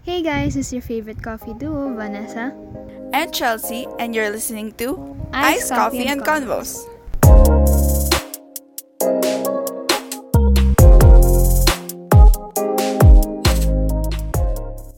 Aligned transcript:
Hey 0.00 0.24
guys, 0.24 0.56
is 0.56 0.72
your 0.72 0.80
favorite 0.80 1.20
coffee 1.20 1.52
duo, 1.52 1.92
Vanessa. 1.92 2.56
And 3.12 3.28
Chelsea, 3.36 3.84
and 4.00 4.16
you're 4.16 4.32
listening 4.32 4.72
to 4.80 4.96
Ice 5.28 5.68
Ice, 5.68 5.68
Coffee 5.68 6.00
Coffee, 6.00 6.08
and 6.08 6.24
and 6.24 6.48
Convos. 6.48 6.88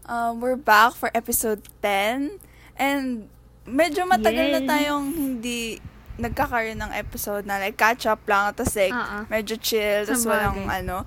Um, 0.07 0.39
we're 0.39 0.55
back 0.55 0.95
for 0.95 1.11
episode 1.19 1.67
10. 1.83 2.39
And 2.79 3.27
medyo 3.67 4.07
matagal 4.07 4.55
na 4.55 4.63
Yay. 4.63 4.71
tayong 4.71 5.07
hindi 5.19 5.83
nagkakaroon 6.15 6.79
ng 6.79 6.95
episode 6.95 7.43
na 7.43 7.59
like 7.59 7.75
catch 7.75 8.07
up 8.07 8.23
lang. 8.31 8.55
Tapos 8.55 8.79
like, 8.79 8.95
ah. 8.95 9.27
medyo 9.27 9.59
chill. 9.59 10.07
Tapos 10.07 10.31
walang 10.31 10.71
ano. 10.71 11.03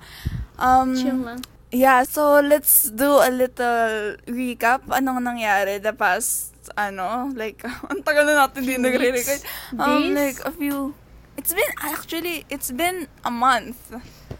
Um, 0.60 0.92
Chill 0.92 1.16
lang. 1.16 1.40
Yeah, 1.76 2.08
so 2.08 2.40
let's 2.40 2.88
do 2.88 3.20
a 3.20 3.28
little 3.28 4.16
recap. 4.24 4.88
Anong 4.88 5.20
nangyari 5.28 5.76
the 5.76 5.92
past, 5.92 6.56
ano, 6.72 7.28
like, 7.36 7.60
ang 7.92 8.00
tagal 8.00 8.24
na 8.24 8.48
natin 8.48 8.64
din 8.64 8.80
nagre-record. 8.80 9.44
Um, 9.76 10.16
like, 10.16 10.40
a 10.40 10.52
few, 10.56 10.96
it's 11.36 11.52
been, 11.52 11.72
actually, 11.84 12.48
it's 12.48 12.72
been 12.72 13.12
a 13.28 13.30
month. 13.30 13.92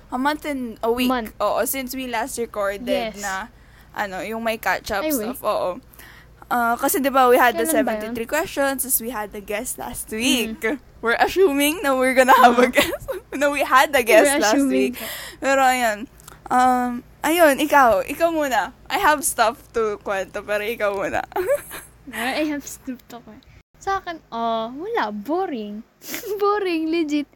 A 0.09 0.17
month 0.17 0.49
and 0.49 0.81
a 0.81 0.89
week. 0.89 1.13
Month. 1.13 1.37
Oo, 1.37 1.61
since 1.69 1.93
we 1.93 2.09
last 2.09 2.41
recorded 2.41 2.89
Yes. 2.89 3.21
na, 3.21 3.53
ano, 3.93 4.25
yung 4.25 4.41
may 4.41 4.57
catch-up 4.57 5.05
stuff. 5.05 5.45
Oo. 5.45 5.77
Uh, 6.49 6.79
kasi 6.79 7.03
di 7.03 7.11
ba 7.11 7.27
we 7.29 7.37
had 7.37 7.59
the 7.59 7.67
Kailan 7.67 7.85
ba 7.85 8.01
73 8.17 8.25
questions, 8.25 8.81
as 8.87 8.97
we 9.03 9.11
had 9.13 9.35
the 9.37 9.43
guest 9.45 9.77
last 9.77 10.09
week. 10.09 10.57
Mm-hmm. 10.63 10.79
We're 11.05 11.19
assuming 11.21 11.83
na 11.85 11.93
we're 11.99 12.15
gonna 12.17 12.39
have 12.39 12.57
a 12.57 12.71
guest. 12.73 13.13
no, 13.37 13.51
we 13.53 13.61
had 13.67 13.93
the 13.93 14.01
guest 14.07 14.31
We're 14.31 14.41
last 14.41 14.55
assuming. 14.57 14.95
week. 14.95 14.97
Pero 15.43 15.61
ayan. 15.61 16.07
Um, 16.47 17.03
ayun, 17.23 17.59
ikaw. 17.59 18.03
Ikaw 18.07 18.29
muna. 18.31 18.71
I 18.87 18.99
have 19.03 19.27
stuff 19.27 19.59
to 19.75 19.99
kwento, 20.03 20.43
pero 20.47 20.63
ikaw 20.63 20.95
muna. 20.95 21.23
I 22.15 22.47
have 22.47 22.63
stuff 22.63 23.03
to 23.11 23.19
ko. 23.19 23.31
Sa 23.83 23.99
akin, 23.99 24.23
oh, 24.31 24.71
wala. 24.73 25.11
Boring. 25.11 25.83
boring, 26.43 26.91
legit. 26.91 27.27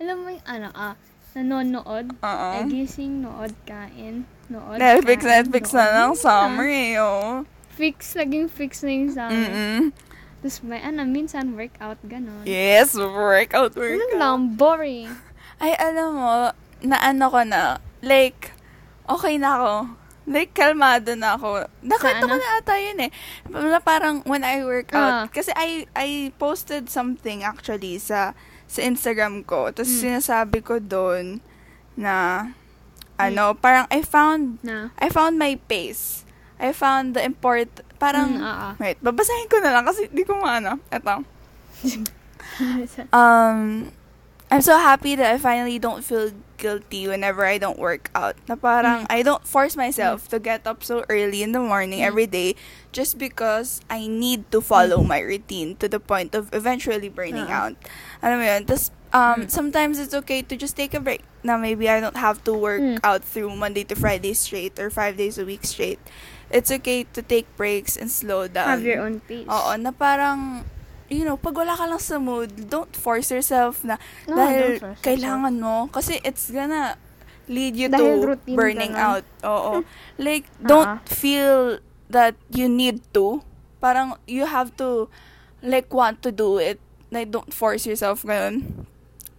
Alam 0.00 0.16
mo 0.24 0.28
yung 0.32 0.46
ano, 0.48 0.68
ah, 0.72 0.96
nanonood, 1.36 2.16
Oo. 2.24 2.48
nagising, 2.64 3.22
nood, 3.22 3.52
kain, 3.62 4.24
nood, 4.50 4.80
Netflix, 4.80 5.20
kain, 5.22 5.30
Netflix 5.30 5.64
nood. 5.70 5.78
na 5.78 5.86
lang 5.94 6.10
Yun 6.10 6.18
summer 6.18 6.66
eh, 6.66 6.90
oh. 6.98 7.44
Fix, 7.78 8.18
laging 8.18 8.48
fix 8.50 8.82
na 8.82 8.90
yung 8.90 9.12
summer. 9.12 9.46
Mm-mm. 9.46 9.82
Tapos 10.40 10.58
may, 10.64 10.80
ano, 10.80 11.04
minsan 11.04 11.52
workout, 11.52 12.00
ganon. 12.08 12.42
Yes, 12.48 12.96
workout, 12.96 13.76
Ano 13.76 13.84
workout. 13.84 14.16
lang, 14.16 14.38
boring. 14.56 15.08
Ay, 15.60 15.76
alam 15.76 16.16
mo, 16.16 16.32
na 16.80 16.96
ano 16.98 17.24
ko 17.28 17.40
na, 17.44 17.76
like, 18.02 18.52
okay 19.08 19.36
na 19.36 19.50
ako. 19.56 19.72
Like, 20.30 20.54
kalmado 20.54 21.16
na 21.18 21.34
ako. 21.34 21.66
Nakita 21.82 22.22
ko 22.22 22.34
na 22.36 22.60
ata 22.60 22.76
yun 22.78 23.08
eh. 23.08 23.10
Na 23.50 23.80
parang 23.80 24.22
when 24.24 24.44
I 24.44 24.62
work 24.62 24.94
out. 24.94 25.12
Ah. 25.12 25.24
Kasi 25.26 25.50
I, 25.56 25.88
I 25.96 26.08
posted 26.38 26.86
something 26.86 27.42
actually 27.42 27.98
sa 27.98 28.36
sa 28.70 28.80
Instagram 28.86 29.42
ko. 29.42 29.74
Tapos 29.74 29.90
Mm. 29.90 30.00
sinasabi 30.20 30.62
ko 30.62 30.78
doon 30.78 31.42
na, 31.98 32.46
ano, 33.18 33.52
parang 33.58 33.90
I 33.90 34.06
found, 34.06 34.62
Na. 34.62 34.94
I 34.96 35.10
found 35.10 35.34
my 35.34 35.58
pace. 35.66 36.22
I 36.60 36.70
found 36.70 37.18
the 37.18 37.24
import, 37.24 37.68
parang, 37.98 38.38
Mm, 38.38 38.44
ah. 38.46 38.72
wait, 38.78 39.00
babasahin 39.02 39.50
ko 39.50 39.58
na 39.58 39.74
lang 39.74 39.82
kasi 39.82 40.06
di 40.12 40.22
ko 40.22 40.38
maano. 40.38 40.78
Eto. 40.88 41.24
Um, 43.12 43.88
I'm 44.50 44.60
so 44.60 44.76
happy 44.76 45.14
that 45.16 45.32
I 45.34 45.38
finally 45.38 45.78
don't 45.78 46.04
feel 46.04 46.30
guilty 46.60 47.08
whenever 47.08 47.48
I 47.48 47.56
don't 47.56 47.80
work 47.80 48.12
out. 48.12 48.36
Na 48.44 48.54
parang 48.54 49.08
Mm. 49.08 49.10
I 49.10 49.24
don't 49.24 49.42
force 49.48 49.74
myself 49.74 50.28
to 50.28 50.36
get 50.36 50.68
up 50.68 50.84
so 50.84 51.08
early 51.08 51.40
in 51.40 51.56
the 51.56 51.64
morning 51.64 52.04
Mm. 52.04 52.12
every 52.12 52.28
day 52.28 52.52
just 52.92 53.16
because 53.16 53.80
I 53.88 54.04
need 54.04 54.44
to 54.52 54.60
follow 54.60 55.00
my 55.00 55.24
routine 55.24 55.80
to 55.80 55.88
the 55.88 55.98
point 55.98 56.36
of 56.36 56.52
eventually 56.52 57.08
burning 57.08 57.48
Ah. 57.48 57.72
out. 57.72 57.74
Alam 58.20 58.38
mo 58.38 58.44
yun? 58.44 58.62
Tas, 58.68 58.92
um, 59.16 59.48
Mm. 59.48 59.50
sometimes 59.50 59.96
it's 59.96 60.12
okay 60.12 60.44
to 60.44 60.54
just 60.54 60.76
take 60.76 60.92
a 60.92 61.00
break. 61.00 61.24
Now 61.40 61.56
maybe 61.56 61.88
I 61.88 61.98
don't 62.04 62.20
have 62.20 62.44
to 62.44 62.52
work 62.52 62.84
Mm. 62.84 63.00
out 63.00 63.24
through 63.24 63.56
Monday 63.56 63.88
to 63.88 63.96
Friday 63.96 64.36
straight 64.36 64.76
or 64.76 64.92
five 64.92 65.16
days 65.16 65.40
a 65.40 65.48
week 65.48 65.64
straight. 65.64 65.98
It's 66.52 66.68
okay 66.68 67.06
to 67.14 67.22
take 67.22 67.46
breaks 67.56 67.94
and 67.96 68.10
slow 68.10 68.50
down. 68.50 68.68
Have 68.68 68.84
your 68.84 69.00
own 69.06 69.22
pace. 69.24 69.46
Oo, 69.46 69.72
na 69.78 69.94
parang, 69.94 70.66
you 71.10 71.26
know, 71.26 71.36
pag 71.36 71.52
wala 71.52 71.74
ka 71.74 71.84
lang 71.84 71.98
sa 71.98 72.16
mood, 72.16 72.70
don't 72.70 72.94
force 72.94 73.28
yourself 73.28 73.82
na 73.82 73.98
No, 74.24 74.38
dahil 74.38 74.78
kailangan 75.02 75.58
mo. 75.58 75.90
Kasi 75.90 76.22
it's 76.22 76.48
gonna 76.48 76.94
lead 77.50 77.74
you 77.74 77.90
Dahil 77.90 78.38
to 78.38 78.54
burning 78.54 78.94
out. 78.94 79.26
Oo. 79.42 79.82
like, 80.22 80.46
don't 80.62 81.02
Ah. 81.02 81.04
feel 81.04 81.82
that 82.06 82.38
you 82.54 82.70
need 82.70 83.02
to. 83.10 83.42
Parang, 83.82 84.14
you 84.30 84.46
have 84.46 84.70
to, 84.78 85.10
like, 85.60 85.90
want 85.90 86.22
to 86.22 86.30
do 86.30 86.62
it. 86.62 86.78
Like, 87.10 87.34
don't 87.34 87.50
force 87.50 87.84
yourself 87.90 88.22
ganun. 88.22 88.86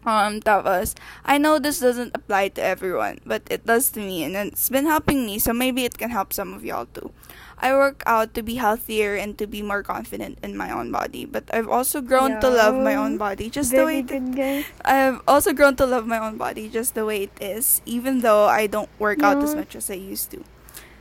Um, 0.02 0.42
tapos, 0.42 0.96
I 1.26 1.38
know 1.38 1.60
this 1.60 1.80
doesn't 1.80 2.16
apply 2.18 2.50
to 2.58 2.62
everyone, 2.64 3.20
but 3.26 3.44
it 3.54 3.66
does 3.70 3.92
to 3.94 4.00
me, 4.02 4.24
and 4.26 4.34
it's 4.36 4.70
been 4.70 4.86
helping 4.90 5.26
me, 5.30 5.38
so 5.38 5.54
maybe 5.54 5.86
it 5.86 5.98
can 5.98 6.10
help 6.10 6.34
some 6.34 6.54
of 6.58 6.66
y'all 6.66 6.90
too. 6.90 7.14
I 7.62 7.78
work 7.78 8.02
out 8.10 8.34
to 8.34 8.42
be 8.42 8.58
healthier 8.58 9.14
and 9.14 9.38
to 9.38 9.46
be 9.46 9.62
more 9.62 9.86
confident 9.86 10.42
in 10.42 10.58
my 10.58 10.74
own 10.74 10.90
body, 10.90 11.30
but 11.30 11.46
I've 11.54 11.70
also 11.70 12.02
grown 12.02 12.42
to 12.42 12.50
love 12.50 12.74
my 12.74 12.98
own 12.98 13.22
body 13.22 13.54
just 13.54 13.70
the 13.70 13.86
way 13.86 14.02
it, 14.02 14.10
good, 14.10 14.34
guys. 14.36 14.66
I've 14.84 15.22
also 15.30 15.54
grown 15.54 15.78
to 15.78 15.86
love 15.86 16.10
my 16.10 16.18
own 16.18 16.38
body 16.42 16.66
just 16.68 16.98
the 16.98 17.06
way 17.06 17.30
it 17.30 17.38
is, 17.38 17.86
even 17.86 18.26
though 18.26 18.50
I 18.50 18.66
don't 18.66 18.90
work 18.98 19.22
out 19.22 19.38
as 19.46 19.54
much 19.54 19.76
as 19.78 19.94
I 19.94 20.02
used 20.02 20.34
to. 20.34 20.42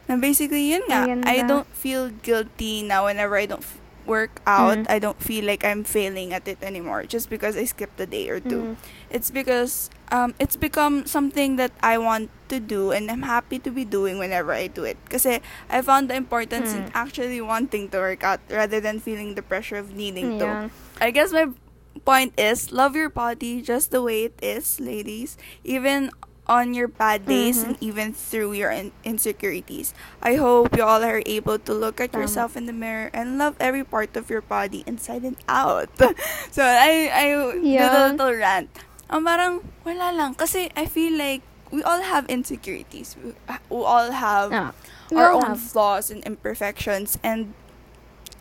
And 0.04 0.20
basically, 0.20 0.68
yun 0.68 0.84
nga. 0.84 1.08
I 1.24 1.40
don't 1.48 1.70
feel 1.72 2.10
guilty 2.20 2.82
now 2.84 3.08
whenever 3.08 3.40
I 3.40 3.46
don't 3.48 3.64
f- 3.64 3.79
work 4.10 4.42
out. 4.42 4.82
Mm. 4.82 4.90
I 4.90 4.98
don't 4.98 5.22
feel 5.22 5.46
like 5.46 5.62
I'm 5.62 5.86
failing 5.86 6.34
at 6.34 6.50
it 6.50 6.58
anymore 6.66 7.06
just 7.06 7.30
because 7.30 7.54
I 7.54 7.62
skipped 7.70 8.02
a 8.02 8.10
day 8.10 8.26
or 8.26 8.42
two. 8.42 8.74
Mm. 8.74 8.82
It's 9.06 9.30
because 9.30 9.86
um, 10.10 10.34
it's 10.42 10.58
become 10.58 11.06
something 11.06 11.54
that 11.62 11.70
I 11.78 11.94
want 12.02 12.34
to 12.50 12.58
do 12.58 12.90
and 12.90 13.06
I'm 13.06 13.22
happy 13.22 13.62
to 13.62 13.70
be 13.70 13.86
doing 13.86 14.18
whenever 14.18 14.50
I 14.50 14.66
do 14.66 14.82
it. 14.82 14.98
Because 15.06 15.22
I 15.24 15.78
found 15.86 16.10
the 16.10 16.18
importance 16.18 16.74
in 16.74 16.90
Mm. 16.90 16.98
actually 16.98 17.38
wanting 17.38 17.86
to 17.94 17.98
work 18.02 18.26
out 18.26 18.42
rather 18.50 18.82
than 18.82 18.98
feeling 18.98 19.38
the 19.38 19.46
pressure 19.46 19.78
of 19.78 19.94
needing 19.94 20.42
to. 20.42 20.74
I 20.98 21.14
guess 21.14 21.30
my 21.30 21.54
point 22.02 22.34
is 22.34 22.72
love 22.74 22.98
your 22.98 23.12
body 23.12 23.62
just 23.62 23.94
the 23.94 24.02
way 24.02 24.26
it 24.26 24.34
is, 24.42 24.80
ladies. 24.82 25.38
Even 25.62 26.10
on 26.50 26.74
your 26.74 26.90
bad 26.90 27.30
days 27.30 27.62
Mhm. 27.62 27.64
and 27.64 27.74
even 27.78 28.10
through 28.10 28.58
your 28.58 28.74
in- 28.74 28.90
insecurities. 29.06 29.94
I 30.18 30.34
hope 30.34 30.74
you 30.74 30.82
all 30.82 31.06
are 31.06 31.22
able 31.22 31.62
to 31.62 31.72
look 31.72 32.02
at 32.02 32.10
Tama. 32.10 32.26
yourself 32.26 32.58
in 32.58 32.66
the 32.66 32.74
mirror 32.74 33.06
and 33.14 33.38
love 33.38 33.54
every 33.62 33.86
part 33.86 34.18
of 34.18 34.26
your 34.26 34.42
body 34.42 34.82
inside 34.82 35.22
and 35.22 35.38
out. 35.46 35.86
so 36.50 36.66
I 36.66 37.06
I 37.06 37.26
did 37.54 37.62
a 37.62 37.86
Yeah. 37.86 38.10
little 38.10 38.34
rant. 38.34 38.66
Ang 39.06 39.22
parang 39.22 39.62
wala 39.86 40.10
lang 40.10 40.34
kasi 40.34 40.74
I 40.74 40.90
feel 40.90 41.14
like 41.14 41.46
we 41.70 41.86
all 41.86 42.02
have 42.02 42.26
insecurities. 42.26 43.14
We, 43.22 43.38
we 43.70 43.80
all 43.86 44.10
have 44.10 44.50
Ah, 44.50 44.74
we 45.06 45.22
our 45.22 45.30
all 45.30 45.46
own 45.46 45.54
have. 45.54 45.62
flaws 45.62 46.10
and 46.10 46.18
imperfections 46.26 47.14
and 47.22 47.54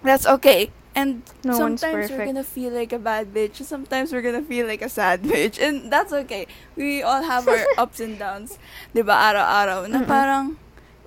that's 0.02 0.26
okay 0.26 0.74
and 0.96 1.22
No 1.46 1.54
sometimes 1.54 2.10
we're 2.10 2.26
gonna 2.26 2.44
feel 2.44 2.74
like 2.74 2.92
a 2.92 3.00
bad 3.00 3.30
bitch 3.34 3.62
sometimes 3.62 4.12
we're 4.12 4.26
gonna 4.26 4.42
feel 4.42 4.66
like 4.66 4.82
a 4.82 4.90
sad 4.90 5.22
bitch 5.32 5.62
and 5.62 5.92
that's 5.94 6.12
okay 6.12 6.48
we 6.76 7.04
all 7.04 7.22
have 7.24 7.48
our 7.48 7.62
ups 7.78 8.00
and 8.00 8.18
downs 8.18 8.58
diba 8.96 9.14
araw-araw 9.14 9.86
na 9.86 10.02
parang 10.04 10.58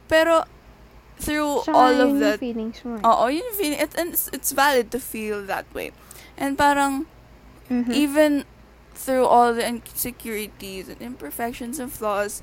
pero 0.06 0.44
through 1.18 1.62
all 1.70 1.94
of 2.02 2.18
that 2.18 2.38
feelings 2.38 2.78
mo. 2.86 2.98
eh. 2.98 3.06
oo 3.06 3.26
yun 3.30 3.42
yung 3.42 3.54
feeling 3.58 3.78
it, 3.82 3.90
and 3.98 4.14
it's, 4.14 4.30
it's 4.32 4.50
valid 4.54 4.90
to 4.90 4.98
feel 5.02 5.42
that 5.46 5.66
way 5.74 5.90
and 6.38 6.54
parang 6.58 7.06
Mhm. 7.70 7.88
even 7.94 8.32
through 8.92 9.24
all 9.24 9.54
the 9.56 9.64
insecurities 9.64 10.86
and 10.92 11.00
imperfections 11.00 11.78
and 11.80 11.88
flaws, 11.90 12.42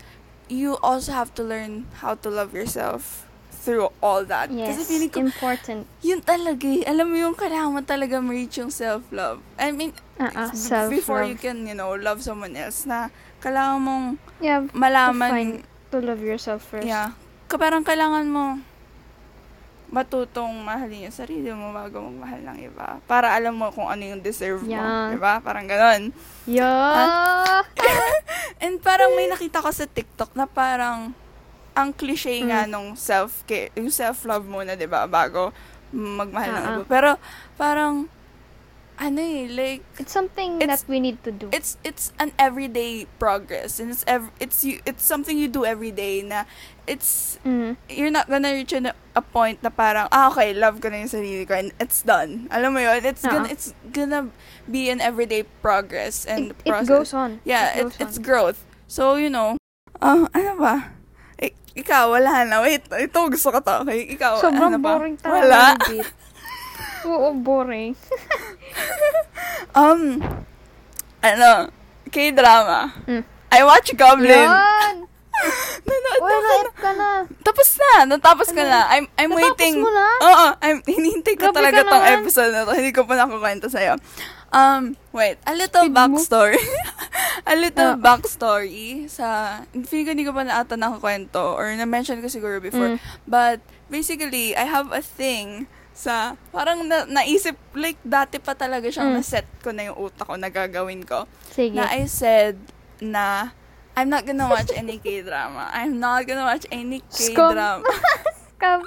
you 0.49 0.75
also 0.81 1.11
have 1.13 1.29
to 1.37 1.43
learn 1.45 1.85
how 2.01 2.15
to 2.17 2.27
love 2.33 2.51
yourself 2.57 3.28
through 3.59 3.91
all 3.99 4.23
that. 4.23 4.47
Kasi 4.47 4.79
Yes, 4.79 4.87
feeling 4.87 5.07
ko, 5.07 5.19
important. 5.21 5.83
yun 5.99 6.19
talaga 6.19 6.63
eh. 6.63 6.83
Alam 6.83 7.11
mo 7.11 7.15
yung 7.19 7.35
kailangan 7.35 7.69
mo 7.69 7.81
talaga 7.81 8.17
ma-reach 8.17 8.57
yung 8.57 8.71
self-love. 8.71 9.43
I 9.55 9.69
mean, 9.69 9.91
it's 10.17 10.63
self-love. 10.63 10.89
before 10.89 11.21
you 11.23 11.35
can, 11.35 11.63
you 11.63 11.75
know, 11.75 11.91
love 11.93 12.19
someone 12.19 12.55
else 12.55 12.83
na 12.83 13.11
kailangan 13.39 13.77
mong 13.77 14.05
You 14.39 14.49
have 14.49 14.65
to 14.67 14.73
malaman, 14.73 15.29
find, 15.29 15.51
to 15.89 15.97
love 15.99 16.19
yourself 16.19 16.63
first. 16.63 16.83
yeah, 16.83 17.11
ka- 17.45 17.59
parang 17.59 17.83
kailangan 17.83 18.25
mo 18.25 18.63
matutong 19.89 20.53
mahalin 20.61 21.09
yung 21.09 21.17
sarili 21.17 21.49
mo 21.49 21.73
bago 21.73 21.97
magmahal 21.99 22.45
ng 22.45 22.57
iba. 22.61 23.01
Para 23.03 23.33
alam 23.33 23.57
mo 23.57 23.73
kung 23.73 23.89
ano 23.89 24.05
yung 24.05 24.21
deserve 24.21 24.61
mo. 24.61 24.69
Yeah. 24.69 25.17
Diba? 25.17 25.41
Parang 25.41 25.65
ganon. 25.65 26.13
Yeah. 26.45 27.65
And 28.63 28.77
parang 28.77 29.17
may 29.17 29.25
nakita 29.25 29.65
ko 29.65 29.73
sa 29.73 29.89
TikTok 29.89 30.37
na 30.37 30.45
parang 30.45 31.09
ang 31.73 31.91
cliche 31.91 32.39
nga 32.41 32.63
Mm. 32.63 32.69
nung 32.69 32.89
self-care, 32.93 33.69
yung 33.73 33.89
self-love 33.89 34.43
muna, 34.43 34.73
'di 34.73 34.85
ba, 34.85 35.05
bago 35.05 35.51
magmahal 35.89 36.49
ng 36.51 36.63
Ah, 36.63 36.73
iba. 36.75 36.83
Pero 36.85 37.09
parang 37.55 38.05
ano 38.99 39.15
eh, 39.17 39.47
like, 39.47 39.79
It's 39.95 40.11
something 40.11 40.59
It's- 40.59 40.83
that 40.83 40.91
we 40.91 40.99
need 40.99 41.23
to 41.23 41.31
do. 41.31 41.47
it's 41.55 41.79
it's 41.81 42.11
an 42.19 42.35
everyday 42.35 43.07
progress 43.15 43.79
and 43.79 43.87
it's 43.89 44.03
ev- 44.03 44.27
it's 44.37 44.59
you 44.61 44.83
it's 44.83 45.07
something 45.07 45.39
you 45.39 45.47
do 45.47 45.63
every 45.63 45.87
day 45.89 46.19
na 46.19 46.43
it's 46.83 47.39
Mm. 47.47 47.79
you're 47.87 48.11
not 48.11 48.27
gonna 48.27 48.51
reach 48.51 48.75
a, 48.75 48.91
a 49.15 49.23
point 49.23 49.63
na 49.63 49.71
parang 49.71 50.11
ah 50.11 50.27
okay 50.27 50.51
love 50.51 50.83
ko 50.83 50.91
na 50.91 50.99
yung 50.99 51.07
sarili 51.07 51.47
ko 51.47 51.55
and 51.55 51.71
it's 51.79 52.03
done 52.03 52.51
alam 52.51 52.75
mo 52.75 52.83
yun 52.83 52.99
it's 53.01 53.23
gonna 53.23 53.47
Oo. 53.47 53.55
it's 53.55 53.71
gonna 53.87 54.27
be 54.67 54.91
an 54.91 54.99
everyday 54.99 55.47
progress 55.63 56.27
and 56.27 56.51
It, 56.51 56.67
it 56.67 56.67
process 56.67 56.91
goes 56.91 57.11
on. 57.15 57.39
yeah 57.47 57.71
it 57.71 57.79
it, 57.79 57.83
goes 57.87 58.03
it's 58.03 58.17
on. 58.19 58.25
growth 58.27 58.59
so 58.83 59.15
you 59.15 59.31
know 59.31 59.55
ah 60.03 60.27
ano 60.35 60.59
ba 60.59 60.75
I- 61.39 61.55
ikaw 61.75 62.11
wala 62.11 62.43
na 62.43 62.59
wait 62.59 62.83
ito 62.85 63.17
gusto 63.25 63.49
ko 63.49 63.59
to 63.59 63.73
okay 63.81 64.03
ikaw 64.09 64.35
Sobrang 64.37 64.69
ano 64.69 64.77
ba 64.77 64.95
boring 64.95 65.15
wala 65.21 65.73
talaga. 65.73 65.87
legit. 65.87 66.07
Oo, 67.01 67.31
boring. 67.33 67.95
um 69.75 70.19
ano 71.19 71.49
K-drama 72.07 72.91
Mm. 73.05 73.23
I 73.49 73.59
watch 73.63 73.93
Goblin 73.93 74.45
Yan! 74.45 74.95
Nanood 75.87 76.19
Uy, 76.19 76.27
na 76.27 76.39
na 76.59 76.71
ka 76.75 76.91
na. 76.91 77.09
Tapos 77.39 77.67
na, 77.73 78.03
natapos 78.05 78.51
ka 78.51 78.59
Ano? 78.59 78.69
na. 78.69 78.81
I'm 78.91 79.05
I'm 79.15 79.31
Natapos 79.31 79.55
waiting. 79.55 79.75
mo 79.79 79.87
na? 79.87 80.07
Oo, 80.19 80.47
I'm 80.59 80.79
hinihintay 80.83 81.33
ko 81.33 81.47
Grabe 81.47 81.55
talaga 81.55 81.79
ka 81.79 81.87
tong 81.87 82.03
naman. 82.03 82.17
episode 82.19 82.51
na 82.51 82.67
to. 82.67 82.75
Hindi 82.75 82.91
ko 82.91 83.07
pa 83.07 83.15
nakukwento 83.15 83.71
sa'yo. 83.71 83.95
Um, 84.49 84.97
wait, 85.11 85.37
a 85.45 85.53
little 85.53 85.85
Speed 85.85 85.95
backstory. 85.95 86.57
a 87.49 87.55
little 87.55 87.93
Ah. 87.93 87.99
backstory 87.99 89.05
sa, 89.05 89.61
feeling 89.85 90.05
ko 90.05 90.11
hindi 90.11 90.25
ko 90.25 90.33
pa 90.33 90.41
na 90.41 90.59
ata 90.59 90.73
nakakwento 90.73 91.53
or 91.53 91.69
na-mention 91.69 92.17
ko 92.19 92.27
siguro 92.27 92.57
before. 92.57 92.97
Mm. 92.97 92.99
But, 93.25 93.59
basically, 93.87 94.53
I 94.53 94.65
have 94.65 94.89
a 94.89 95.01
thing 95.01 95.69
sa, 95.93 96.33
parang 96.49 96.87
na, 96.87 97.05
naisip, 97.05 97.59
like, 97.73 97.99
dati 98.01 98.39
pa 98.39 98.53
talaga 98.53 98.87
siyang 98.87 99.13
Mm. 99.13 99.17
na-set 99.19 99.45
ko 99.61 99.69
na 99.69 99.91
yung 99.91 99.97
utak 99.99 100.25
ko 100.25 100.33
na 100.33 100.49
gagawin 100.49 101.05
ko 101.05 101.29
Sige. 101.49 101.75
na 101.75 101.89
I 101.89 102.09
said 102.09 102.57
na 102.99 103.53
I'm 103.93 104.07
not 104.07 104.23
gonna 104.23 104.47
watch 104.47 104.71
any 104.71 104.95
K-drama. 105.03 105.69
I'm 105.75 105.99
not 105.99 106.23
gonna 106.23 106.47
watch 106.47 106.63
any 106.71 107.03
Scum. 107.11 107.51
K-drama. 107.53 107.83
Scam. 108.55 108.83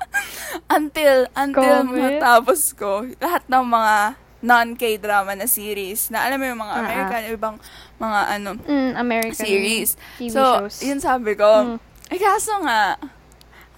until, 0.68 1.24
until 1.32 1.84
Comment. 1.84 2.20
matapos 2.20 2.72
ko 2.72 3.08
lahat 3.20 3.44
ng 3.46 3.64
mga 3.66 3.96
non-K-drama 4.42 5.32
na 5.32 5.46
series 5.46 6.10
na 6.10 6.26
alam 6.26 6.36
mo 6.36 6.44
yung 6.44 6.58
mga 6.58 6.68
Ah, 6.68 6.76
ah. 6.76 6.82
American, 6.82 7.20
ibang 7.30 7.56
mga 7.96 8.20
ano, 8.28 8.50
Mm, 8.60 8.92
American 8.96 9.38
series. 9.38 9.94
TV 10.18 10.28
so, 10.28 10.42
shows. 10.60 10.82
yun 10.82 10.98
sabi 10.98 11.32
ko. 11.32 11.46
Mm. 11.46 11.78
Eh, 12.10 12.18
kaso 12.18 12.52
nga, 12.60 12.98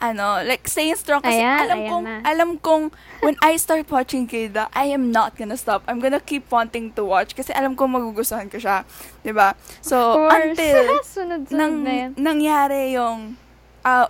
ano, 0.00 0.42
like, 0.42 0.66
staying 0.66 0.96
strong 0.96 1.20
kasi 1.20 1.38
Ayan, 1.38 1.58
alam 1.60 1.78
ayan 1.78 1.90
kong, 1.90 2.04
na. 2.04 2.16
alam 2.22 2.50
kong, 2.58 2.84
when 3.20 3.36
I 3.40 3.54
start 3.54 3.86
watching 3.86 4.26
K-drama, 4.26 4.68
I 4.74 4.90
am 4.90 5.08
not 5.10 5.32
gonna 5.34 5.56
stop. 5.56 5.84
I'm 5.86 5.96
gonna 5.96 6.18
keep 6.18 6.50
wanting 6.50 6.92
to 6.92 7.04
watch 7.04 7.32
kasi 7.32 7.52
alam 7.52 7.72
kong 7.72 7.94
magugustuhan 7.94 8.48
ko 8.48 8.58
siya. 8.58 8.84
'di 9.22 9.32
ba 9.32 9.52
So, 9.80 9.96
Of 10.18 10.28
course. 10.28 10.44
until, 10.50 10.76
nang, 11.56 11.72
na 11.80 11.92
yan. 11.94 12.10
nangyari 12.16 12.92
yung, 12.92 13.36
uh, 13.82 14.08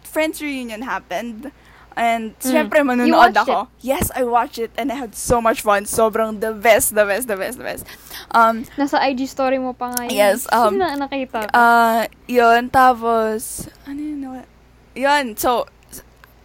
Friends 0.00 0.40
reunion 0.40 0.80
happened, 0.80 1.52
and, 1.94 2.34
Mm. 2.38 2.42
syempre, 2.42 2.82
watched 2.82 3.38
ako. 3.38 3.68
Yes, 3.80 4.10
I 4.14 4.22
watched 4.26 4.58
it, 4.58 4.70
and 4.76 4.90
I 4.90 4.96
had 4.98 5.14
so 5.14 5.40
much 5.40 5.62
fun. 5.62 5.86
Sobrang 5.86 6.38
the 6.38 6.52
best, 6.52 6.94
the 6.94 7.06
best, 7.06 7.26
the 7.26 7.38
best, 7.38 7.58
the 7.58 7.64
best. 7.64 7.86
Um, 8.30 8.66
Nasa 8.76 8.98
IG 9.02 9.26
story 9.26 9.58
mo 9.58 9.72
pa 9.72 9.94
nga 9.94 10.06
yun. 10.06 10.14
Yes, 10.14 10.46
um, 10.50 10.78
na 10.78 10.98
nakita 10.98 11.46
ko. 11.46 11.54
Uh, 11.54 12.06
yun, 12.26 12.70
tapos, 12.70 13.70
ano 13.86 13.98
yun, 13.98 14.20
yun, 14.94 15.24
so, 15.38 15.66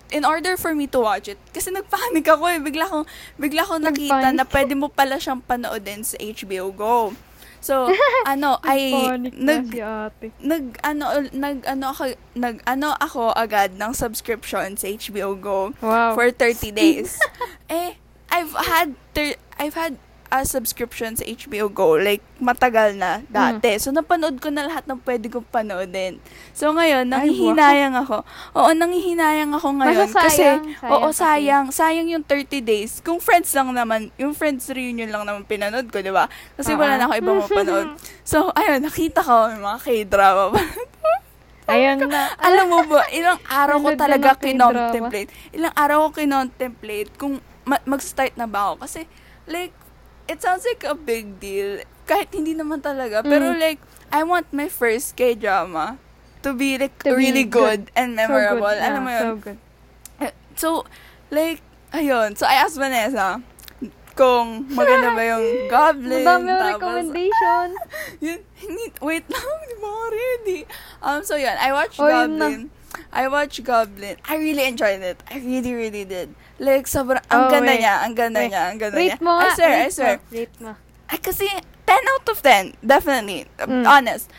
in 0.10 0.26
order 0.26 0.58
for 0.58 0.74
me 0.74 0.90
to 0.90 1.00
watch 1.00 1.30
it, 1.30 1.38
kasi 1.54 1.70
nagpanik 1.70 2.26
ako 2.26 2.50
eh, 2.50 2.58
bigla 2.58 2.90
kong, 2.90 3.06
bigla 3.38 3.62
kong 3.66 3.86
nakita 3.86 4.34
na 4.34 4.44
pwede 4.46 4.74
mo 4.74 4.90
pala 4.90 5.22
siyang 5.22 5.42
panoodin 5.46 6.02
sa 6.02 6.18
HBO 6.18 6.74
Go. 6.74 7.14
So, 7.60 7.92
ano, 8.26 8.56
ay, 8.64 8.92
nag, 9.36 9.68
si 9.68 9.80
ate. 9.80 10.32
nag, 10.40 10.80
ano, 10.82 11.06
nag, 11.30 11.58
ano 11.66 11.86
ako, 11.90 12.04
nag, 12.34 12.64
ano 12.64 12.96
ako 12.96 13.36
agad 13.36 13.76
ng 13.76 13.92
subscription 13.92 14.76
sa 14.76 14.88
HBO 14.88 15.36
Go 15.36 15.60
Wow. 15.80 16.16
for 16.16 16.32
30 16.32 16.72
days. 16.80 17.20
eh, 17.68 18.00
I've 18.32 18.56
had, 18.56 18.96
thir- 19.14 19.40
I've 19.58 19.76
had 19.76 20.00
a 20.30 20.46
subscription 20.46 21.18
sa 21.18 21.26
HBO 21.26 21.68
Go, 21.70 21.98
like, 21.98 22.22
matagal 22.38 22.94
na 22.96 23.26
dati. 23.28 23.76
So, 23.82 23.90
napanood 23.90 24.38
ko 24.38 24.54
na 24.54 24.70
lahat 24.70 24.86
ng 24.86 25.02
pwede 25.02 25.28
kong 25.28 25.50
panoodin. 25.50 26.22
So, 26.54 26.70
ngayon, 26.72 27.10
Ay, 27.10 27.12
nanghihinayang 27.12 27.98
ako. 27.98 28.22
Oo, 28.54 28.70
nanghihinayang 28.78 29.52
ako 29.52 29.68
ngayon. 29.82 30.08
Kaso 30.10 30.18
kasi, 30.22 30.44
sayang, 30.46 30.64
sayang 30.78 30.94
oo, 30.94 31.08
kasi. 31.10 31.20
sayang. 31.20 31.66
Sayang 31.74 32.08
yung 32.14 32.26
30 32.26 32.62
days. 32.62 32.92
Kung 33.02 33.18
friends 33.18 33.50
lang 33.58 33.74
naman, 33.74 34.14
yung 34.22 34.38
friends 34.38 34.70
reunion 34.70 35.10
lang 35.10 35.26
naman 35.26 35.44
pinanood 35.50 35.90
ko, 35.90 36.00
di 36.00 36.14
ba? 36.14 36.30
Kasi 36.56 36.78
wala 36.78 36.96
Oo. 36.96 37.00
na 37.02 37.04
ako 37.10 37.14
ibang 37.18 37.38
mapanood. 37.44 37.88
So, 38.22 38.54
ayun, 38.54 38.86
nakita 38.86 39.26
ko 39.26 39.50
yung 39.50 39.66
mga 39.66 39.80
K-drama. 39.82 40.54
Ayan 41.70 42.02
na. 42.10 42.34
Alam 42.50 42.66
mo 42.74 42.80
ba, 42.90 43.06
ilang 43.14 43.38
araw 43.46 43.78
ko 43.78 43.90
talaga 43.94 44.34
kinontemplate. 44.34 45.30
Ilang 45.54 45.74
araw 45.78 46.10
ko 46.10 46.26
kinontemplate 46.26 47.14
kung 47.16 47.38
ma- 47.64 47.86
mag-start 47.86 48.34
na 48.34 48.50
ba 48.50 48.74
ako. 48.74 48.90
Kasi, 48.90 49.06
like, 49.46 49.74
it 50.30 50.40
sounds 50.40 50.64
like 50.64 50.86
a 50.86 50.94
big 50.94 51.42
deal. 51.42 51.82
Kahit 52.06 52.30
hindi 52.32 52.54
naman 52.54 52.80
talaga. 52.80 53.22
Pero 53.22 53.52
Mm. 53.52 53.58
like, 53.58 53.82
I 54.10 54.22
want 54.22 54.50
my 54.50 54.66
first 54.66 55.14
K-drama 55.14 55.98
to 56.42 56.54
be 56.54 56.78
like 56.78 56.96
To 57.04 57.12
be 57.12 57.20
really 57.20 57.44
good, 57.44 57.90
and 57.94 58.14
memorable. 58.14 58.64
So 58.66 58.78
good. 58.78 58.86
Alam 58.86 59.02
mo 59.02 59.10
Yeah, 59.10 59.18
yun? 59.18 59.26
So 59.26 59.36
good. 59.40 59.60
So, 60.56 60.70
like, 61.30 61.60
ayun. 61.92 62.36
So, 62.36 62.44
I 62.44 62.60
asked 62.60 62.76
Vanessa 62.76 63.40
kung 64.14 64.68
maganda 64.70 65.16
ba 65.16 65.24
yung 65.24 65.46
Goblin. 65.72 66.28
Madami 66.28 66.48
yung 66.48 66.64
recommendation. 66.68 67.68
yun, 68.26 68.40
wait 69.00 69.24
lang, 69.26 69.40
hindi 69.64 69.76
mo 69.80 69.90
ready. 70.10 70.60
Um, 71.00 71.24
so 71.24 71.40
yun, 71.40 71.56
I 71.56 71.72
watched 71.72 71.96
Oh. 71.96 72.08
Goblin. 72.08 72.68
I 73.10 73.26
watched 73.28 73.64
Goblin. 73.64 74.18
I 74.26 74.38
really 74.38 74.66
enjoyed 74.66 75.02
it. 75.02 75.18
I 75.30 75.42
really, 75.42 75.74
really 75.74 76.06
did. 76.06 76.34
Like, 76.62 76.86
sobrang, 76.86 77.24
ang 77.30 77.48
Oh, 77.48 77.50
ganda 77.50 77.74
wait. 77.74 77.82
niya, 77.82 77.96
ang 78.06 78.14
ganda 78.14 78.40
Wait. 78.40 78.52
niya, 78.54 78.64
ang 78.70 78.78
ganda 78.78 78.98
niya. 78.98 79.18
Rate 79.18 79.22
mo 79.22 79.32
nga. 79.34 79.50
I 79.50 79.56
swear, 79.56 79.74
I 79.74 79.90
swear. 79.90 80.16
Mo. 80.18 80.24
Rate 80.30 80.58
mo. 80.62 80.72
Ay, 81.10 81.18
kasi, 81.18 81.46
10 81.90 82.12
out 82.14 82.26
of 82.30 82.38
10. 82.46 82.78
Definitely. 82.86 83.50
Mm. 83.58 83.82
Honest. 83.84 84.30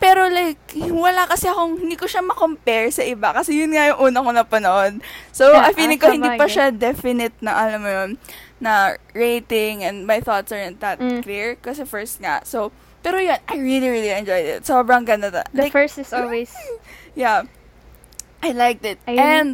Pero 0.00 0.26
like, 0.26 0.58
wala 0.90 1.28
kasi 1.28 1.46
akong, 1.46 1.78
hindi 1.78 1.94
ko 1.94 2.08
siya 2.08 2.24
makompare 2.24 2.90
sa 2.90 3.04
iba. 3.04 3.30
Kasi 3.30 3.60
yun 3.60 3.70
nga 3.70 3.92
yung 3.92 4.10
una 4.10 4.24
ko 4.24 4.30
napanood. 4.32 4.94
So, 5.30 5.52
Ah, 5.54 5.68
I 5.68 5.76
feeling 5.76 6.00
ah, 6.00 6.02
ko 6.02 6.16
hindi 6.16 6.32
pa 6.34 6.48
siya 6.48 6.72
definite 6.72 7.36
na, 7.38 7.54
alam 7.54 7.84
mo 7.84 7.90
yun, 7.92 8.10
na 8.58 8.96
rating 9.14 9.84
and 9.86 10.02
my 10.02 10.18
thoughts 10.18 10.50
aren't 10.50 10.80
that 10.80 10.98
Mm. 10.98 11.22
clear. 11.22 11.54
Kasi 11.60 11.84
first 11.84 12.18
nga. 12.18 12.40
So, 12.42 12.72
pero 13.04 13.20
yun, 13.20 13.38
I 13.46 13.54
really, 13.54 13.86
really 13.86 14.10
enjoyed 14.10 14.48
it. 14.48 14.64
Sobrang 14.64 15.06
ganda. 15.06 15.30
Ta. 15.30 15.44
The 15.52 15.68
Like, 15.68 15.72
first 15.76 16.00
is 16.00 16.10
always... 16.10 16.50
yeah. 17.14 17.44
I 18.42 18.52
liked 18.52 18.84
it. 18.84 18.98
Ayun. 19.06 19.18
And, 19.18 19.48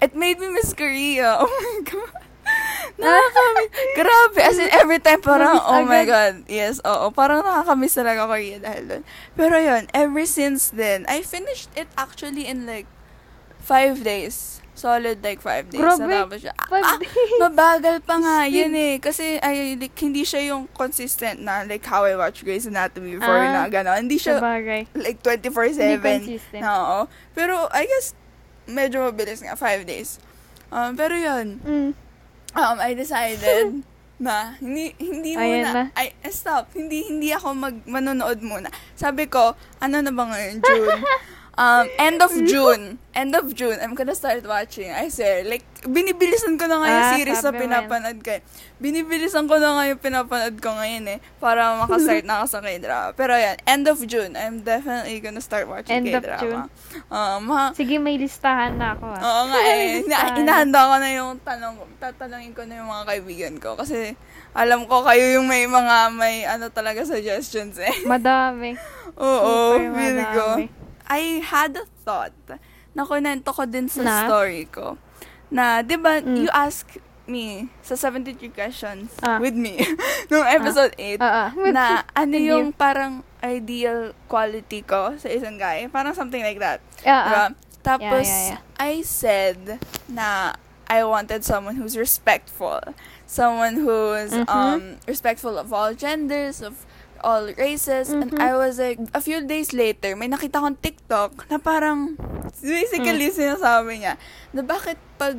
it 0.00 0.14
made 0.14 0.38
me 0.38 0.48
miss 0.48 0.72
Korea. 0.72 1.36
Oh 1.42 1.50
my 1.50 1.76
God. 1.84 2.10
Nakakamiss. 2.98 3.70
Grabe. 3.94 4.38
As 4.42 4.58
in, 4.58 4.68
every 4.72 4.98
time 4.98 5.20
parang, 5.22 5.54
Namiss 5.54 5.70
oh 5.70 5.84
my. 5.86 6.04
God. 6.04 6.34
Yes, 6.48 6.80
oo. 6.82 7.10
Parang 7.12 7.42
nakakamiss 7.42 7.94
talaga 7.94 8.26
Korea 8.26 8.58
dahil 8.58 8.82
doon. 8.88 9.02
Pero 9.36 9.54
yun, 9.56 9.86
ever 9.94 10.24
since 10.26 10.74
then, 10.74 11.06
I 11.06 11.22
finished 11.22 11.70
it 11.76 11.86
actually 11.94 12.46
in 12.46 12.66
like, 12.66 12.90
five 13.60 14.02
days. 14.02 14.58
Solid 14.74 15.20
like 15.20 15.44
five 15.44 15.68
days. 15.68 15.78
Grabe. 15.78 16.08
Natapos 16.08 16.40
siya. 16.40 16.54
Five 16.66 16.82
Ah, 16.82 16.96
days. 16.96 17.36
mabagal 17.38 17.96
pa 18.02 18.16
nga 18.16 18.36
yun 18.48 18.72
eh. 18.72 18.96
Kasi 18.96 19.36
ay, 19.38 19.76
like, 19.76 19.92
hindi 20.00 20.24
siya 20.24 20.50
yung 20.50 20.66
consistent 20.72 21.44
na 21.44 21.62
like 21.68 21.84
how 21.84 22.08
I 22.08 22.16
watch 22.16 22.40
Grey's 22.40 22.64
Anatomy 22.64 23.20
before 23.20 23.36
Ah. 23.36 23.62
na 23.62 23.68
gano'n. 23.68 24.08
Hindi 24.08 24.16
siya 24.16 24.40
Sabagay. 24.40 24.88
like 24.96 25.20
Hindi 25.20 25.52
24-7. 25.52 26.00
consistent. 26.00 26.64
Oo. 26.64 26.98
Pero 27.36 27.68
I 27.70 27.84
guess, 27.84 28.16
medyo 28.70 29.02
mabilis 29.02 29.40
nga. 29.40 29.54
Five 29.54 29.84
days. 29.84 30.16
Um, 30.68 30.94
pero 30.94 31.12
yun, 31.12 31.58
Mm. 31.60 31.90
um, 32.52 32.76
I 32.78 32.94
decided 32.94 33.82
na 34.20 34.54
hindi 34.56 34.92
hindi 34.96 35.32
Ayan 35.32 35.64
muna 35.64 35.70
na. 35.72 35.84
eh, 35.96 36.12
stop 36.28 36.68
hindi 36.70 37.08
hindi 37.08 37.32
ako 37.32 37.56
mag 37.56 37.76
manonood 37.88 38.36
muna 38.40 38.68
sabi 38.92 39.24
ko 39.24 39.52
ano 39.78 39.96
na 39.96 40.12
ba 40.12 40.28
ngayon 40.28 40.60
June 40.60 41.00
um 41.52 41.86
end 41.96 42.18
of 42.18 42.30
June 42.42 42.94
end 43.10 43.32
of 43.32 43.50
June 43.50 43.74
I'm 43.76 43.92
gonna 43.92 44.14
start 44.14 44.42
watching 44.42 44.86
I 44.88 45.08
swear 45.08 45.42
like 45.42 45.62
binibilisan 45.82 46.54
ko 46.54 46.64
na 46.64 46.76
nga 46.76 46.88
yung 46.88 47.02
Ah, 47.02 47.12
series 47.12 47.40
na 47.40 47.50
pinapanood 47.52 48.18
ko 48.20 48.30
eh. 48.30 48.42
binibilisan 48.76 49.44
ko 49.44 49.56
na 49.56 49.74
nga 49.74 49.84
yung 49.86 49.98
pinapanood 49.98 50.56
ko 50.56 50.70
ngayon 50.72 51.04
eh 51.08 51.18
para 51.36 51.74
makastart 51.76 52.22
na 52.22 52.40
ako 52.40 52.46
sa 52.48 52.60
K-drama 52.60 53.10
pero 53.12 53.32
yan 53.32 53.56
end 53.64 53.84
of 53.84 53.98
June 54.02 54.32
I'm 54.32 54.60
definitely 54.60 55.18
gonna 55.18 55.40
start 55.40 55.66
watching 55.66 56.00
End 56.00 56.12
of 56.12 56.22
K-drama 56.22 56.70
um 57.08 57.44
ha- 57.48 57.72
Sige, 57.72 57.96
may 57.96 58.14
listahan 58.14 58.76
na 58.76 58.92
ako 58.92 59.06
ah. 59.08 59.20
Oo 59.20 59.42
nga 59.46 59.60
eh. 59.64 59.82
Na, 60.02 60.16
Listahan. 60.20 60.38
inahanda 60.38 60.80
ko 60.80 60.94
na 60.96 61.08
yung 61.12 61.32
tanong, 61.40 61.74
tatanungin 61.96 62.50
ko 62.50 62.62
na 62.62 62.78
yung 62.78 62.88
mga 62.88 63.04
kaibigan 63.06 63.54
ko. 63.56 63.74
Kasi 63.74 64.18
alam 64.52 64.84
ko 64.84 65.02
kayo 65.02 65.38
yung 65.38 65.46
may 65.46 65.64
mga, 65.64 65.96
may 66.12 66.42
ano 66.44 66.66
talaga 66.68 67.02
suggestions 67.02 67.78
eh. 67.78 67.94
Madami. 68.04 68.74
Oo, 69.16 69.76
Super 69.76 69.90
feeling 69.92 70.30
ko. 70.32 70.46
I 71.10 71.42
had 71.42 71.74
a 71.74 71.86
thought 72.00 72.32
na 72.94 73.02
kunento 73.02 73.50
ko 73.50 73.66
din 73.66 73.90
sa 73.90 74.00
Na? 74.00 74.16
story 74.24 74.64
ko. 74.64 74.94
Na, 75.50 75.82
di 75.82 75.98
ba, 75.98 76.22
Mm. 76.22 76.46
you 76.46 76.50
ask 76.54 76.86
me 77.26 77.66
sa 77.82 77.94
73 77.94 78.50
questions 78.50 79.10
Ah. 79.20 79.38
with 79.38 79.54
me 79.54 79.78
nung 80.30 80.42
episode 80.42 80.94
8 80.94 81.18
Ah, 81.18 81.50
ah. 81.50 81.70
na 81.70 81.84
ano 82.12 82.34
yung 82.34 82.70
parang 82.70 83.22
ideal 83.38 84.14
quality 84.26 84.82
ko 84.82 85.14
sa 85.16 85.26
isang 85.26 85.54
guy. 85.54 85.86
Parang 85.86 86.14
something 86.14 86.42
like 86.42 86.58
that. 86.58 86.78
Ah, 87.02 87.10
ah. 87.10 87.22
Diba? 87.26 87.46
Tapos, 87.80 88.26
Yeah, 88.26 88.58
yeah, 88.58 88.60
I 88.76 89.00
said 89.02 89.78
na 90.06 90.54
I 90.86 91.02
wanted 91.02 91.42
someone 91.42 91.78
who's 91.78 91.94
respectful. 91.94 92.82
Someone 93.24 93.78
who's 93.78 94.34
Mhm. 94.34 94.46
um 94.46 94.82
respectful 95.06 95.54
of 95.54 95.70
all 95.70 95.94
genders, 95.94 96.60
of 96.60 96.82
all 97.20 97.52
races. 97.54 98.08
And 98.08 98.30
Mhm. 98.30 98.40
I 98.40 98.52
was 98.52 98.76
like, 98.76 98.98
a 99.10 99.20
few 99.20 99.40
days 99.40 99.72
later, 99.72 100.14
may 100.14 100.26
nakita 100.26 100.58
kong 100.58 100.76
TikTok 100.76 101.48
na 101.48 101.56
parang, 101.56 102.16
basically 102.58 103.28
Mm. 103.28 103.36
sinasabi 103.36 103.92
niya, 104.00 104.14
na 104.50 104.60
bakit 104.60 104.96
pag 105.16 105.36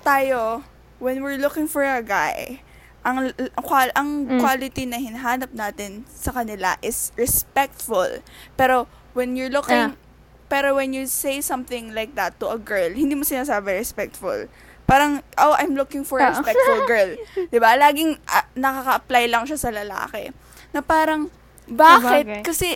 tayo, 0.00 0.62
when 0.98 1.20
we're 1.20 1.36
looking 1.36 1.66
for 1.66 1.82
a 1.82 2.00
guy, 2.00 2.60
ang 3.02 3.30
ang, 3.36 3.62
qual- 3.62 3.92
ang 3.92 4.10
Mm. 4.26 4.40
quality 4.40 4.84
na 4.84 4.96
hinahanap 4.96 5.52
natin 5.52 6.08
sa 6.08 6.32
kanila 6.32 6.80
is 6.80 7.12
respectful. 7.14 8.08
Pero 8.56 8.88
when 9.12 9.36
you're 9.36 9.52
looking 9.52 9.92
Ah. 9.92 9.98
pero 10.46 10.72
when 10.72 10.92
you 10.92 11.04
say 11.04 11.40
something 11.40 11.92
like 11.92 12.14
that 12.14 12.38
to 12.38 12.48
a 12.48 12.56
girl, 12.56 12.88
hindi 12.88 13.12
mo 13.12 13.24
sinasabi 13.24 13.74
respectful. 13.74 14.46
Parang, 14.84 15.24
oh, 15.36 15.56
I'm 15.56 15.72
looking 15.72 16.04
for 16.04 16.20
a 16.20 16.28
Ah. 16.28 16.30
respectful 16.30 16.84
girl. 16.84 17.16
'Di 17.48 17.58
ba? 17.58 17.74
Laging 17.74 18.20
ah, 18.24 18.44
nakaka-apply 18.54 19.24
lang 19.28 19.44
siya 19.44 19.56
sa 19.56 19.68
lalaki. 19.68 20.32
Na 20.74 20.82
parang, 20.82 21.30
bakit? 21.64 22.26
Sabagay. 22.26 22.42
Kasi, 22.42 22.68